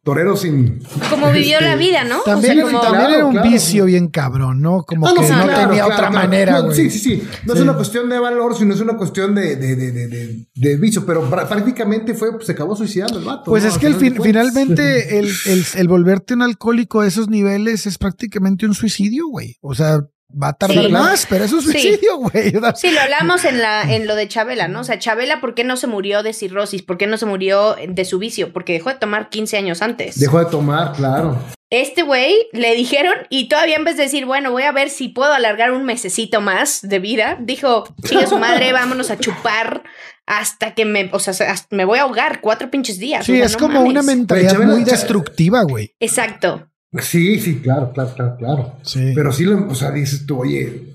torero 0.08 0.38
sin. 0.38 0.80
Como 1.10 1.30
vivió 1.34 1.58
este, 1.58 1.66
la 1.66 1.76
vida, 1.76 2.06
¿no? 2.06 2.22
También, 2.24 2.54
o 2.64 2.70
sea, 2.70 2.80
como... 2.80 2.80
también 2.82 3.02
Claro, 3.08 3.16
era 3.18 3.26
un 3.26 3.32
claro. 3.34 3.50
vicio 3.50 3.84
bien 3.84 4.08
cabrón, 4.08 4.62
¿no? 4.62 4.84
Como 4.86 5.06
que 5.14 5.24
sí, 5.26 5.34
no 5.34 5.44
claro, 5.44 5.48
tenía 5.68 5.84
claro, 5.84 5.86
otra 5.88 5.98
claro. 5.98 6.14
manera, 6.14 6.52
No, 6.54 6.64
güey. 6.68 6.76
sí, 6.78 6.90
sí, 6.90 7.00
sí. 7.00 7.24
No 7.46 7.52
Sí. 7.54 7.60
es 7.60 7.64
una 7.66 7.74
cuestión 7.74 8.08
de 8.10 8.18
valor, 8.18 8.56
sino 8.58 8.74
es 8.74 8.80
una 8.80 8.96
cuestión 8.96 9.36
de, 9.36 9.58
de, 9.58 9.76
de, 9.76 9.92
de, 9.92 10.08
de- 10.08 10.48
de 10.56 10.78
vicio. 10.78 11.06
Pero 11.06 11.30
prácticamente 11.30 12.14
fue, 12.14 12.32
pues, 12.32 12.46
se 12.46 12.54
acabó 12.54 12.74
suicidando 12.78 13.20
el 13.20 13.26
vato. 13.26 13.44
Pues 13.52 13.64
¿no? 13.64 13.70
es 13.70 13.78
que 13.78 13.88
el 13.88 13.96
fin- 13.96 14.18
finalmente 14.24 15.20
el, 15.20 15.30
el, 15.46 15.66
el 15.76 15.88
volverte 15.90 16.34
un 16.36 16.42
alcohólico 16.44 17.02
a 17.02 17.08
esos 17.08 17.28
niveles 17.28 17.86
es 17.86 17.98
prácticamente 17.98 18.66
un 18.66 18.74
suicidio, 18.74 19.28
güey. 19.28 19.58
O 19.62 19.76
sea, 19.76 20.00
va 20.30 20.50
a 20.50 20.54
tardar 20.54 20.86
Sí. 20.86 20.92
más, 20.92 21.26
pero 21.30 21.46
es 21.46 21.54
un 21.54 21.62
suicidio, 21.62 22.18
güey. 22.18 22.52
Sí, 22.76 22.92
lo 22.92 23.00
hablamos 23.02 23.46
en, 23.46 23.60
la, 23.60 23.84
en 23.94 24.08
lo 24.08 24.16
de 24.16 24.28
Chabela, 24.28 24.68
¿no? 24.68 24.82
O 24.82 24.84
sea, 24.84 25.00
Chabela, 25.00 25.40
¿por 25.40 25.56
qué 25.56 25.64
no 25.64 25.78
se 25.78 25.88
murió 25.88 26.22
de 26.24 26.34
cirrosis? 26.34 26.82
¿Por 26.82 26.98
qué 26.98 27.08
no 27.08 27.18
se 27.18 27.26
murió 27.26 27.76
de 27.88 28.06
su 28.06 28.20
vicio? 28.20 28.52
Porque 28.54 28.74
dejó 28.74 28.90
de 28.90 28.96
tomar 28.96 29.30
15 29.30 29.58
años 29.58 29.82
antes. 29.82 30.20
Dejó 30.20 30.40
de 30.40 30.46
tomar, 30.52 30.94
claro. 30.94 31.38
Este 31.70 32.02
güey 32.02 32.34
le 32.54 32.76
dijeron, 32.76 33.14
y 33.30 33.50
todavía 33.50 33.76
en 33.76 33.84
vez 33.84 33.98
de 33.98 34.04
decir, 34.04 34.26
bueno, 34.26 34.52
voy 34.52 34.64
a 34.64 34.72
ver 34.72 34.90
si 34.90 35.10
puedo 35.10 35.34
alargar 35.34 35.72
un 35.72 35.84
mesecito 35.84 36.40
más 36.40 36.80
de 36.82 37.00
vida, 37.00 37.38
dijo, 37.42 37.94
sigue 38.06 38.26
su 38.28 38.38
madre, 38.38 38.72
vámonos 38.72 39.12
a 39.12 39.18
chupar 39.20 39.84
hasta 40.26 40.74
que 40.76 40.86
me, 40.86 41.10
o 41.14 41.20
sea, 41.20 41.34
hasta 41.52 41.76
me 41.76 41.84
voy 41.86 42.00
a 42.00 42.04
ahogar 42.04 42.40
cuatro 42.42 42.70
pinches 42.70 43.00
días. 43.00 43.26
sí, 43.26 43.34
O 43.34 43.36
sea, 43.36 43.46
es 43.46 43.54
no 43.54 43.60
como 43.60 43.82
una 43.82 44.02
mentalidad 44.02 44.54
Chabela- 44.54 44.74
muy 44.76 44.84
destructiva, 44.84 45.64
güey. 45.64 45.94
Exacto. 46.00 46.70
Sí, 47.02 47.40
sí, 47.40 47.60
claro, 47.60 47.92
claro, 47.94 48.14
claro, 48.16 48.36
claro. 48.38 48.74
Sí. 48.84 49.12
Pero 49.16 49.32
sí, 49.32 49.44
lo- 49.46 49.68
o 49.68 49.76
sea, 49.76 49.92
dices 49.92 50.26
tú, 50.26 50.40
oye, 50.42 50.94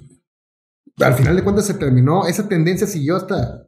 al 1.01 1.15
final 1.15 1.37
de 1.37 1.43
cuentas 1.43 1.67
se 1.67 1.75
terminó, 1.75 2.27
esa 2.27 2.49
tendencia 2.49 2.87
siguió 2.87 3.17
hasta, 3.17 3.67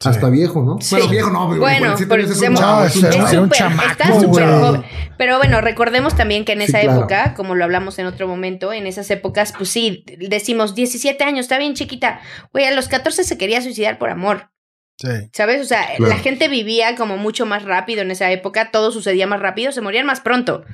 Sí. 0.00 0.08
hasta 0.08 0.28
viejo, 0.28 0.62
¿no? 0.62 0.78
Sí. 0.80 0.96
Bueno, 0.96 1.10
viejo 1.10 1.30
no, 1.30 1.46
Bueno, 1.46 1.94
47 1.96 2.06
pero 2.08 2.22
es 2.22 2.36
un 2.42 2.54
chavo, 2.56 2.84
es 2.84 2.96
un 2.96 3.02
chavo. 3.10 3.44
Es 3.46 3.50
chamaco, 3.58 3.90
está 3.92 4.20
súper 4.20 4.44
joven. 4.60 4.82
Pero 5.16 5.38
bueno, 5.38 5.60
recordemos 5.60 6.14
también 6.16 6.44
que 6.44 6.52
en 6.52 6.58
Sí, 6.58 6.64
esa 6.64 6.80
claro. 6.80 6.98
época, 6.98 7.34
como 7.34 7.54
lo 7.54 7.64
hablamos 7.64 7.98
en 7.98 8.06
otro 8.06 8.26
momento, 8.26 8.72
en 8.72 8.86
esas 8.86 9.10
épocas, 9.10 9.54
pues 9.56 9.70
sí, 9.70 10.04
decimos 10.28 10.74
17 10.74 11.22
años, 11.24 11.40
está 11.44 11.58
bien 11.58 11.74
chiquita. 11.74 12.20
Güey, 12.52 12.66
a 12.66 12.74
los 12.74 12.88
14 12.88 13.22
se 13.24 13.38
quería 13.38 13.62
suicidar 13.62 13.98
por 13.98 14.10
amor. 14.10 14.50
Sí. 14.98 15.08
¿Sabes? 15.32 15.60
O 15.60 15.64
sea, 15.64 15.86
Claro. 15.96 16.06
la 16.14 16.18
gente 16.18 16.48
vivía 16.48 16.94
como 16.96 17.16
mucho 17.16 17.46
más 17.46 17.64
rápido 17.64 18.02
en 18.02 18.10
esa 18.10 18.30
época, 18.30 18.70
todo 18.70 18.92
sucedía 18.92 19.26
más 19.26 19.40
rápido, 19.40 19.72
se 19.72 19.80
morían 19.80 20.06
más 20.06 20.20
pronto. 20.20 20.64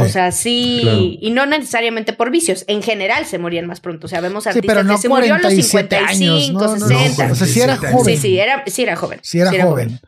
O 0.00 0.08
sea, 0.08 0.32
sí, 0.32 1.18
y 1.20 1.30
no 1.30 1.46
necesariamente 1.46 2.14
por 2.14 2.30
vicios, 2.30 2.64
en 2.68 2.82
general 2.82 3.26
se 3.26 3.38
morían 3.38 3.66
más 3.66 3.80
pronto. 3.80 4.06
O 4.06 4.08
sea, 4.08 4.20
vemos 4.20 4.46
artistas 4.46 4.86
que 4.86 4.98
se 4.98 5.08
murió 5.08 5.34
a 5.34 5.38
los 5.38 5.52
55, 5.52 6.78
60. 6.78 7.32
o 7.32 7.34
sea, 7.34 7.46
sí 7.46 7.60
era 7.60 7.76
joven. 7.76 8.04
Sí, 8.04 8.16
sí, 8.16 8.38
era, 8.38 8.64
sí 8.66 8.82
era 8.82 8.96
joven. 8.96 9.20
Sí 9.22 9.38
era, 9.40 9.50
joven. 9.62 10.00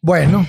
Bueno, 0.00 0.46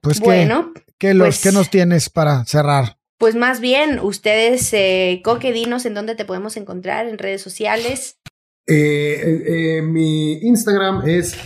pues 0.00 0.20
bueno, 0.20 0.72
¿qué, 0.98 1.14
los, 1.14 1.38
¿qué 1.38 1.48
pues 1.50 1.54
nos 1.54 1.70
tienes 1.70 2.10
para 2.10 2.44
cerrar? 2.44 2.98
Pues 3.18 3.34
más 3.34 3.60
bien, 3.60 3.98
ustedes, 4.00 4.72
eh, 4.72 5.20
Coque, 5.24 5.52
dinos 5.52 5.86
en 5.86 5.94
dónde 5.94 6.14
te 6.14 6.24
podemos 6.24 6.56
encontrar 6.56 7.06
en 7.06 7.18
redes 7.18 7.40
sociales. 7.42 8.18
Eh, 8.66 9.78
eh, 9.78 9.82
mi 9.82 10.34
Instagram 10.34 11.02
es. 11.08 11.36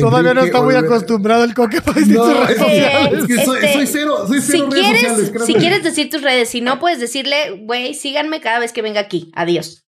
Todavía 0.00 0.34
no 0.34 0.42
está 0.42 0.62
muy 0.62 0.74
acostumbrado 0.74 1.44
el 1.44 1.54
coque 1.54 1.80
para 1.80 2.00
decir 2.00 2.16
sus 2.16 2.46
redes 2.46 2.58
sociales. 2.58 3.18
Es 3.18 3.26
que 3.26 3.44
soy, 3.44 3.58
este, 3.64 3.86
cero, 3.86 4.24
soy 4.26 4.40
cero 4.40 4.68
si 4.68 4.74
redes 4.74 4.84
quieres, 4.84 5.16
sociales. 5.16 5.46
Si 5.46 5.54
quieres 5.54 5.82
decir 5.82 6.10
tus 6.10 6.22
redes, 6.22 6.48
si 6.50 6.60
no, 6.60 6.78
puedes 6.78 7.00
decirle, 7.00 7.62
güey, 7.62 7.94
síganme 7.94 8.40
cada 8.40 8.58
vez 8.58 8.72
que 8.72 8.82
venga 8.82 9.00
aquí. 9.00 9.30
Adiós. 9.34 9.86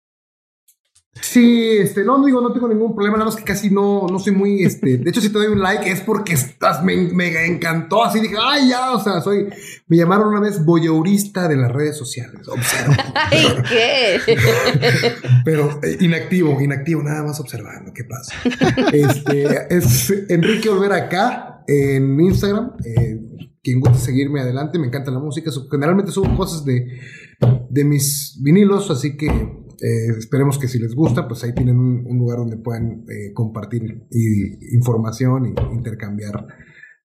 Sí, 1.22 1.77
este, 1.80 2.03
no, 2.03 2.23
digo, 2.26 2.41
no 2.41 2.52
tengo 2.53 2.68
ningún 2.68 2.94
problema, 2.94 3.18
nada 3.18 3.30
más 3.30 3.35
que 3.35 3.44
casi 3.44 3.69
no, 3.69 4.07
no 4.07 4.19
soy 4.19 4.34
muy, 4.34 4.64
este, 4.64 4.98
de 4.98 5.10
hecho, 5.10 5.22
si 5.22 5.30
te 5.30 5.38
doy 5.38 5.48
un 5.48 5.61
like 5.61 5.89
es 5.89 6.02
porque 6.02 6.34
estás, 6.34 6.84
me, 6.84 6.95
me 6.95 7.45
encantó, 7.45 8.03
así 8.03 8.19
dije, 8.19 8.35
ay, 8.41 8.69
ya, 8.69 8.94
o 8.94 9.03
sea, 9.03 9.22
soy, 9.22 9.48
me 9.88 9.98
llamaron 9.98 10.30
una 10.30 10.39
vez 10.39 10.64
voyeurista 10.64 11.48
de 11.48 11.57
las 11.57 11.72
redes 11.72 11.98
sociales, 11.98 12.48
observo. 12.48 12.94
Ay, 13.15 13.45
¿qué? 13.69 14.19
Pero 15.45 15.80
eh, 15.84 15.98
inactivo, 16.02 16.60
inactivo, 16.61 17.03
nada 17.03 17.23
más 17.23 17.39
observando 17.39 17.91
qué 17.94 18.03
pasa. 18.03 18.34
Este, 18.91 19.76
es 19.76 20.14
Enrique 20.30 20.69
Volver 20.69 20.94
acá 20.94 21.64
en 21.68 22.19
Instagram, 22.19 22.73
eh, 22.85 23.19
quien 23.61 23.80
guste 23.80 23.99
seguirme 23.99 24.41
adelante, 24.41 24.80
me 24.80 24.88
encanta 24.88 25.11
la 25.11 25.19
música, 25.19 25.52
generalmente 25.69 26.11
subo 26.11 26.35
cosas 26.38 26.64
de, 26.64 26.99
de 27.69 27.84
mis 27.84 28.39
vinilos, 28.41 28.89
así 28.91 29.18
que 29.18 29.66
eh, 29.82 30.10
esperemos 30.18 30.58
que 30.58 30.68
si 30.68 30.80
les 30.80 30.95
gusta, 30.95 31.28
pues 31.28 31.44
ahí 31.44 31.54
tienen 31.54 31.78
un, 31.78 32.18
lugar 32.18 32.40
donde 32.40 32.58
puedan 32.58 33.06
eh, 33.10 33.34
compartir 33.34 34.08
información 34.74 35.45
e 35.45 35.74
intercambiar 35.74 36.45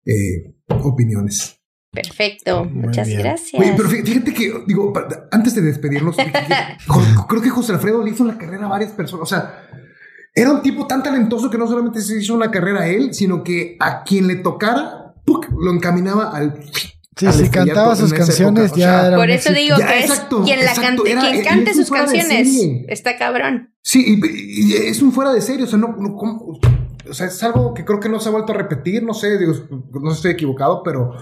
eh, 0.06 0.56
opiniones. 0.68 1.58
Perfecto, 1.92 2.64
muchas 2.66 3.10
gracias. 3.10 3.62
pero 3.76 3.90
fíjate 3.90 4.34
que, 4.34 4.64
digo, 4.66 4.94
antes 5.32 5.56
de 5.56 5.62
despedirnos, 5.62 6.16
creo 7.28 7.42
que 7.42 7.50
José 7.50 7.74
Alfredo 7.74 8.02
le 8.02 8.12
hizo 8.12 8.24
la 8.24 8.38
carrera 8.38 8.66
a 8.66 8.70
varias 8.70 8.92
personas. 8.92 9.24
O 9.24 9.26
sea, 9.26 9.68
era 10.34 10.52
un 10.52 10.62
tipo 10.62 10.88
tan 10.88 11.04
talentoso 11.04 11.50
que 11.50 11.58
no 11.58 11.68
solamente 11.68 12.00
se 12.00 12.20
hizo 12.20 12.34
una 12.34 12.50
carrera 12.50 12.82
a 12.82 12.88
él, 12.88 13.14
sino 13.14 13.44
que 13.44 13.76
a 13.80 14.04
quien 14.04 14.28
le 14.28 14.38
tocara, 14.38 15.16
lo 15.60 15.74
encaminaba 15.74 16.32
al 16.32 16.60
Sí, 17.18 17.32
si 17.32 17.50
cantaba 17.50 17.96
sus 17.96 18.14
canciones 18.14 18.72
ya 18.74 19.08
era 19.08 19.18
Por 19.18 19.30
eso 19.30 19.52
digo 19.52 19.76
que 19.78 20.00
es 20.06 20.12
quien, 20.46 20.64
la 20.64 20.74
cante, 20.74 21.04
quien 21.04 21.44
cante 21.44 21.74
sus 21.74 21.90
canciones 21.90 22.48
está 22.88 23.18
cabrón. 23.18 23.74
Sí, 23.82 24.20
y, 24.24 24.74
es 24.74 25.02
un 25.02 25.12
fuera 25.12 25.34
de 25.34 25.42
serie, 25.42 25.66
o 25.66 25.68
sea, 25.68 25.78
no, 25.78 25.96
no 25.98 26.16
o 27.10 27.14
sea, 27.14 27.28
es 27.28 27.44
algo 27.44 27.74
que 27.74 27.84
creo 27.84 28.00
que 28.00 28.08
no 28.08 28.20
se 28.20 28.30
ha 28.30 28.32
vuelto 28.32 28.54
a 28.54 28.56
repetir, 28.56 29.04
no 29.04 29.14
sé, 29.14 29.38
digo, 29.38 29.54
no 29.92 30.14
estoy 30.14 30.32
equivocado, 30.32 30.82
pero 30.84 31.16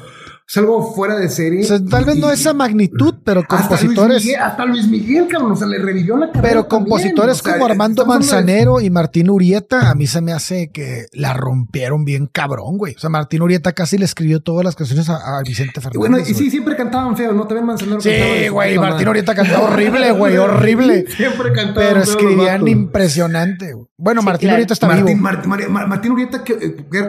es 0.50 0.58
algo 0.58 0.96
fuera 0.96 1.16
de 1.16 1.30
serie. 1.30 1.64
tal 1.92 2.06
vez 2.06 2.16
no 2.16 2.32
esa 2.32 2.56
magnitud, 2.56 3.16
pero 3.24 3.44
compositores. 3.46 4.28
Hasta 4.42 4.66
Luis 4.66 4.88
Miguel, 4.88 5.28
cabrón, 5.28 5.52
o 5.52 5.56
sea, 5.56 5.68
le 5.68 5.78
revivió 5.78 6.18
la 6.18 6.32
carrera. 6.32 6.50
Pero 6.50 6.68
compositores 6.68 7.44
como 7.44 7.66
Armando 7.66 8.04
Manzanero 8.08 8.82
y 8.82 8.90
Martín 8.90 9.30
Urieta, 9.30 9.92
a 9.92 9.96
mí 9.96 10.08
se 10.08 10.22
me 10.22 10.32
hace 10.32 10.72
que 10.72 11.06
la 11.14 11.34
rompieron 11.34 12.04
bien 12.04 12.26
cabrón, 12.26 12.80
güey. 12.80 12.96
O 12.96 13.00
sea, 13.00 13.12
Martín 13.12 13.44
Urieta 13.44 13.74
casi 13.74 14.00
le 14.00 14.06
escribió 14.06 14.40
todas 14.40 14.66
las 14.66 14.76
canciones 14.76 15.08
a, 15.10 15.40
Vicente 15.46 15.82
Fernández. 15.82 16.00
bueno, 16.00 16.18
y 16.18 16.34
sí, 16.34 16.50
siempre 16.50 16.76
cantaban 16.76 17.16
feo, 17.16 17.32
¿no? 17.32 17.46
También 17.46 17.68
Manzanero 17.68 18.02
Sí, 18.02 18.48
güey, 18.50 18.76
Martín 18.80 19.08
Urieta 19.08 19.36
cantaba 19.36 19.66
horrible, 19.66 20.12
güey, 20.14 20.38
horrible. 20.38 21.06
siempre 21.16 21.54
cantaba. 21.54 21.88
Pero 21.88 22.02
escribían 22.02 22.68
impresionante, 22.68 23.76
Bueno, 24.02 24.22
Martín 24.22 24.50
Urieta 24.52 24.74
está 24.74 24.88
vivo. 24.88 25.14
Martín 25.14 26.14
Urieta, 26.14 26.42
¿qué, 26.42 26.56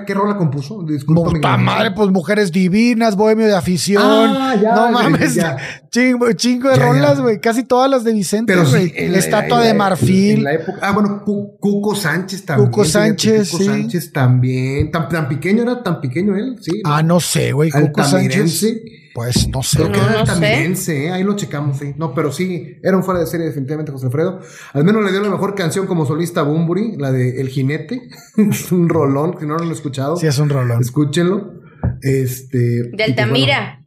qué, 0.04 0.12
rola 0.12 0.36
compuso? 0.36 0.82
Disculpa, 0.82 1.56
madre, 1.56 1.92
pues 1.92 2.10
mujeres 2.10 2.50
divinas, 2.50 3.14
güey 3.14 3.36
de 3.36 3.54
afición. 3.54 4.02
Ah, 4.04 4.56
no 4.60 4.90
mames. 4.90 5.38
Chingo, 5.88 6.32
chingo, 6.32 6.68
de 6.68 6.76
rolas, 6.76 7.20
güey. 7.20 7.40
Casi 7.40 7.62
todas 7.62 7.88
las 7.88 8.02
de 8.02 8.12
Vicente, 8.12 8.56
güey. 8.56 9.08
la 9.08 9.18
estatua 9.18 9.62
de 9.62 9.72
marfil. 9.72 10.44
ah, 10.82 10.90
bueno, 10.90 11.22
Cuco 11.24 11.94
Sánchez 11.94 12.44
también. 12.44 12.70
Cuco 12.70 12.84
Sánchez, 12.84 13.50
Cuco 13.52 13.64
Sánchez 13.64 14.12
también. 14.12 14.90
¿Tan, 14.90 15.08
¿Tan, 15.08 15.28
pequeño 15.28 15.62
era? 15.62 15.84
¿Tan 15.84 16.00
pequeño 16.00 16.36
él? 16.36 16.56
Sí. 16.60 16.82
Ah, 16.84 17.04
no 17.04 17.20
sé, 17.20 17.52
güey. 17.52 17.70
Cuco 17.70 18.02
Sánchez. 18.02 18.64
Pues 19.14 19.48
no 19.48 19.62
sé. 19.62 19.78
Creo 19.78 19.92
que 19.92 19.98
era 19.98 20.20
altamirense, 20.20 21.06
¿eh? 21.06 21.10
ahí 21.10 21.24
lo 21.24 21.34
checamos, 21.34 21.78
sí. 21.78 21.94
No, 21.96 22.14
pero 22.14 22.30
sí, 22.30 22.76
era 22.82 22.96
un 22.96 23.02
fuera 23.02 23.20
de 23.20 23.26
serie 23.26 23.46
definitivamente 23.46 23.90
José 23.92 24.06
Alfredo. 24.06 24.40
Al 24.72 24.84
menos 24.84 25.04
le 25.04 25.10
dio 25.10 25.20
la 25.20 25.30
mejor 25.30 25.54
canción 25.54 25.86
como 25.86 26.06
solista 26.06 26.40
a 26.40 26.44
Bumburi, 26.44 26.96
la 26.96 27.10
de 27.10 27.40
El 27.40 27.48
Jinete. 27.48 28.08
es 28.36 28.70
un 28.72 28.88
rolón, 28.88 29.36
si 29.38 29.46
no 29.46 29.56
lo 29.56 29.64
han 29.64 29.70
escuchado. 29.72 30.16
Sí, 30.16 30.26
es 30.26 30.38
un 30.38 30.48
rolón. 30.48 30.80
Escúchenlo. 30.80 31.60
Este. 32.02 32.58
De 32.58 32.90
pues, 32.90 33.08
Altamira. 33.08 33.82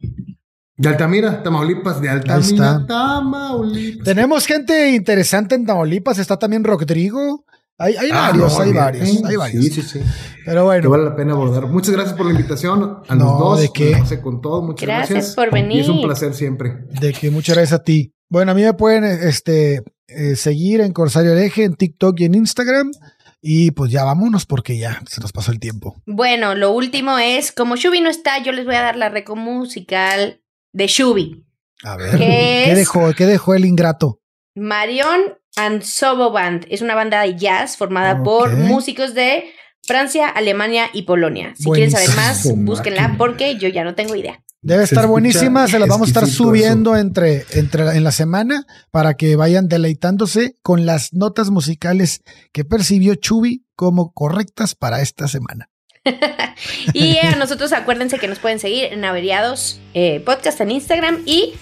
de 0.76 0.88
Altamira, 0.88 1.42
Tamaulipas, 1.42 2.00
de 2.00 2.08
Altamira, 2.08 2.84
Tamaulipas. 2.86 4.04
Tenemos 4.04 4.46
gente 4.46 4.90
interesante 4.90 5.54
en 5.54 5.64
Tamaulipas, 5.64 6.18
está 6.18 6.38
también 6.38 6.64
Rodrigo. 6.64 7.44
Hay, 7.76 7.96
hay 7.96 8.10
ah, 8.12 8.30
varios, 8.30 8.60
hay 8.60 8.72
varios, 8.72 9.24
hay 9.24 9.36
varios. 9.36 9.64
Sí, 9.64 9.70
sí, 9.70 9.82
sí. 9.82 10.00
Pero 10.44 10.64
bueno. 10.64 10.82
Que 10.82 10.88
vale 10.88 11.04
la 11.04 11.16
pena 11.16 11.32
abordar. 11.32 11.66
Muchas 11.66 11.90
gracias 11.90 12.16
por 12.16 12.26
la 12.26 12.32
invitación 12.32 12.98
a 13.08 13.14
los 13.14 13.38
dos. 13.38 13.60
De 13.60 13.70
qué. 13.72 14.00
con 14.22 14.40
todo. 14.40 14.62
Muchas 14.62 14.86
gracias. 14.86 15.10
Gracias 15.10 15.34
por 15.34 15.52
venir. 15.52 15.78
Y 15.78 15.80
es 15.80 15.88
un 15.88 16.02
placer 16.02 16.34
siempre. 16.34 16.86
De 17.00 17.12
que 17.12 17.30
muchas 17.30 17.56
gracias 17.56 17.80
a 17.80 17.82
ti. 17.82 18.14
Bueno, 18.28 18.52
a 18.52 18.54
mí 18.54 18.62
me 18.62 18.74
pueden 18.74 19.04
este, 19.04 19.82
eh, 20.06 20.36
seguir 20.36 20.80
en 20.80 20.92
Corsario 20.92 21.32
Hereje, 21.32 21.64
en 21.64 21.74
TikTok 21.74 22.20
y 22.20 22.24
en 22.26 22.36
Instagram. 22.36 22.92
Y 23.40 23.72
pues 23.72 23.90
ya 23.90 24.04
vámonos 24.04 24.46
porque 24.46 24.78
ya 24.78 25.02
se 25.06 25.20
nos 25.20 25.32
pasó 25.32 25.50
el 25.50 25.58
tiempo. 25.58 26.00
Bueno, 26.06 26.54
lo 26.54 26.70
último 26.70 27.18
es, 27.18 27.52
como 27.52 27.76
Shubi 27.76 28.00
no 28.00 28.08
está, 28.08 28.42
yo 28.42 28.52
les 28.52 28.64
voy 28.64 28.76
a 28.76 28.82
dar 28.82 28.96
la 28.96 29.08
reco 29.08 29.36
musical 29.36 30.40
de 30.72 30.86
Shubi. 30.86 31.44
A 31.82 31.96
ver, 31.96 32.18
¿qué, 32.18 32.72
dejó, 32.74 33.12
¿qué 33.12 33.26
dejó 33.26 33.54
el 33.54 33.66
ingrato? 33.66 34.20
Marion 34.54 35.20
and 35.56 35.82
Sobo 35.82 36.30
Band. 36.30 36.66
Es 36.68 36.82
una 36.82 36.94
banda 36.94 37.22
de 37.22 37.36
jazz 37.36 37.76
formada 37.76 38.22
por 38.22 38.56
músicos 38.56 39.14
de 39.14 39.44
Francia, 39.82 40.28
Alemania 40.28 40.88
y 40.92 41.02
Polonia. 41.02 41.54
Si 41.56 41.70
quieren 41.70 41.90
saber 41.90 42.10
más, 42.16 42.50
búsquenla 42.54 43.16
porque 43.18 43.56
yo 43.56 43.68
ya 43.68 43.84
no 43.84 43.94
tengo 43.94 44.14
idea. 44.14 44.42
Debe 44.62 44.84
estar 44.84 45.06
buenísima, 45.06 45.68
se 45.68 45.78
las 45.78 45.88
vamos 45.88 46.08
a 46.08 46.10
estar 46.10 46.26
subiendo 46.26 46.96
entre, 46.96 47.44
entre 47.52 47.82
en 47.96 48.02
la 48.02 48.12
semana 48.12 48.66
para 48.90 49.12
que 49.12 49.36
vayan 49.36 49.68
deleitándose 49.68 50.56
con 50.62 50.86
las 50.86 51.12
notas 51.12 51.50
musicales 51.50 52.22
que 52.50 52.64
percibió 52.64 53.14
Chubi 53.14 53.66
como 53.76 54.14
correctas 54.14 54.74
para 54.74 55.02
esta 55.02 55.28
semana. 55.28 55.68
y 56.94 57.18
a 57.18 57.36
nosotros 57.36 57.74
acuérdense 57.74 58.18
que 58.18 58.26
nos 58.26 58.38
pueden 58.38 58.58
seguir 58.58 58.86
en 58.86 59.04
Averiados 59.04 59.80
eh, 59.92 60.20
Podcast 60.20 60.60
en 60.62 60.70
Instagram 60.70 61.22
y 61.26 61.54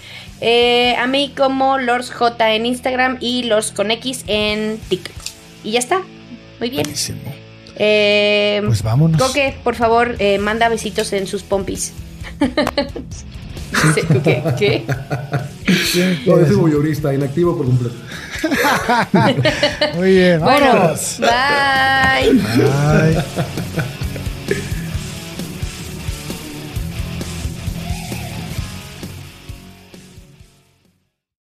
eh, 0.43 0.95
a 0.97 1.07
mí 1.07 1.33
como 1.35 1.77
Lors 1.77 2.11
J 2.11 2.53
en 2.53 2.65
Instagram 2.65 3.17
y 3.19 3.43
Lors 3.43 3.71
con 3.71 3.91
X 3.91 4.23
en 4.27 4.77
TikTok. 4.89 5.15
Y 5.63 5.71
ya 5.71 5.79
está. 5.79 6.01
Muy 6.59 6.69
bien. 6.69 6.83
Buenísimo. 6.83 7.19
Eh, 7.75 8.61
pues 8.65 8.83
vámonos. 8.83 9.21
Coque, 9.21 9.55
por 9.63 9.75
favor, 9.75 10.17
manda 10.39 10.69
besitos 10.69 11.13
en 11.13 11.27
sus 11.27 11.43
pompis. 11.43 11.93
¿Qué? 14.23 14.43
¿Qué? 14.57 14.83
No, 16.25 16.39
yo 16.39 16.45
soy 16.45 16.55
voyeurista, 16.55 17.13
inactivo 17.13 17.57
por 17.57 17.65
completo. 17.65 17.95
Muy 19.95 20.15
bien, 20.15 20.39
vámonos. 20.41 21.17
Bueno, 21.19 21.33
bye. 22.21 23.23
Bye. 24.47 24.63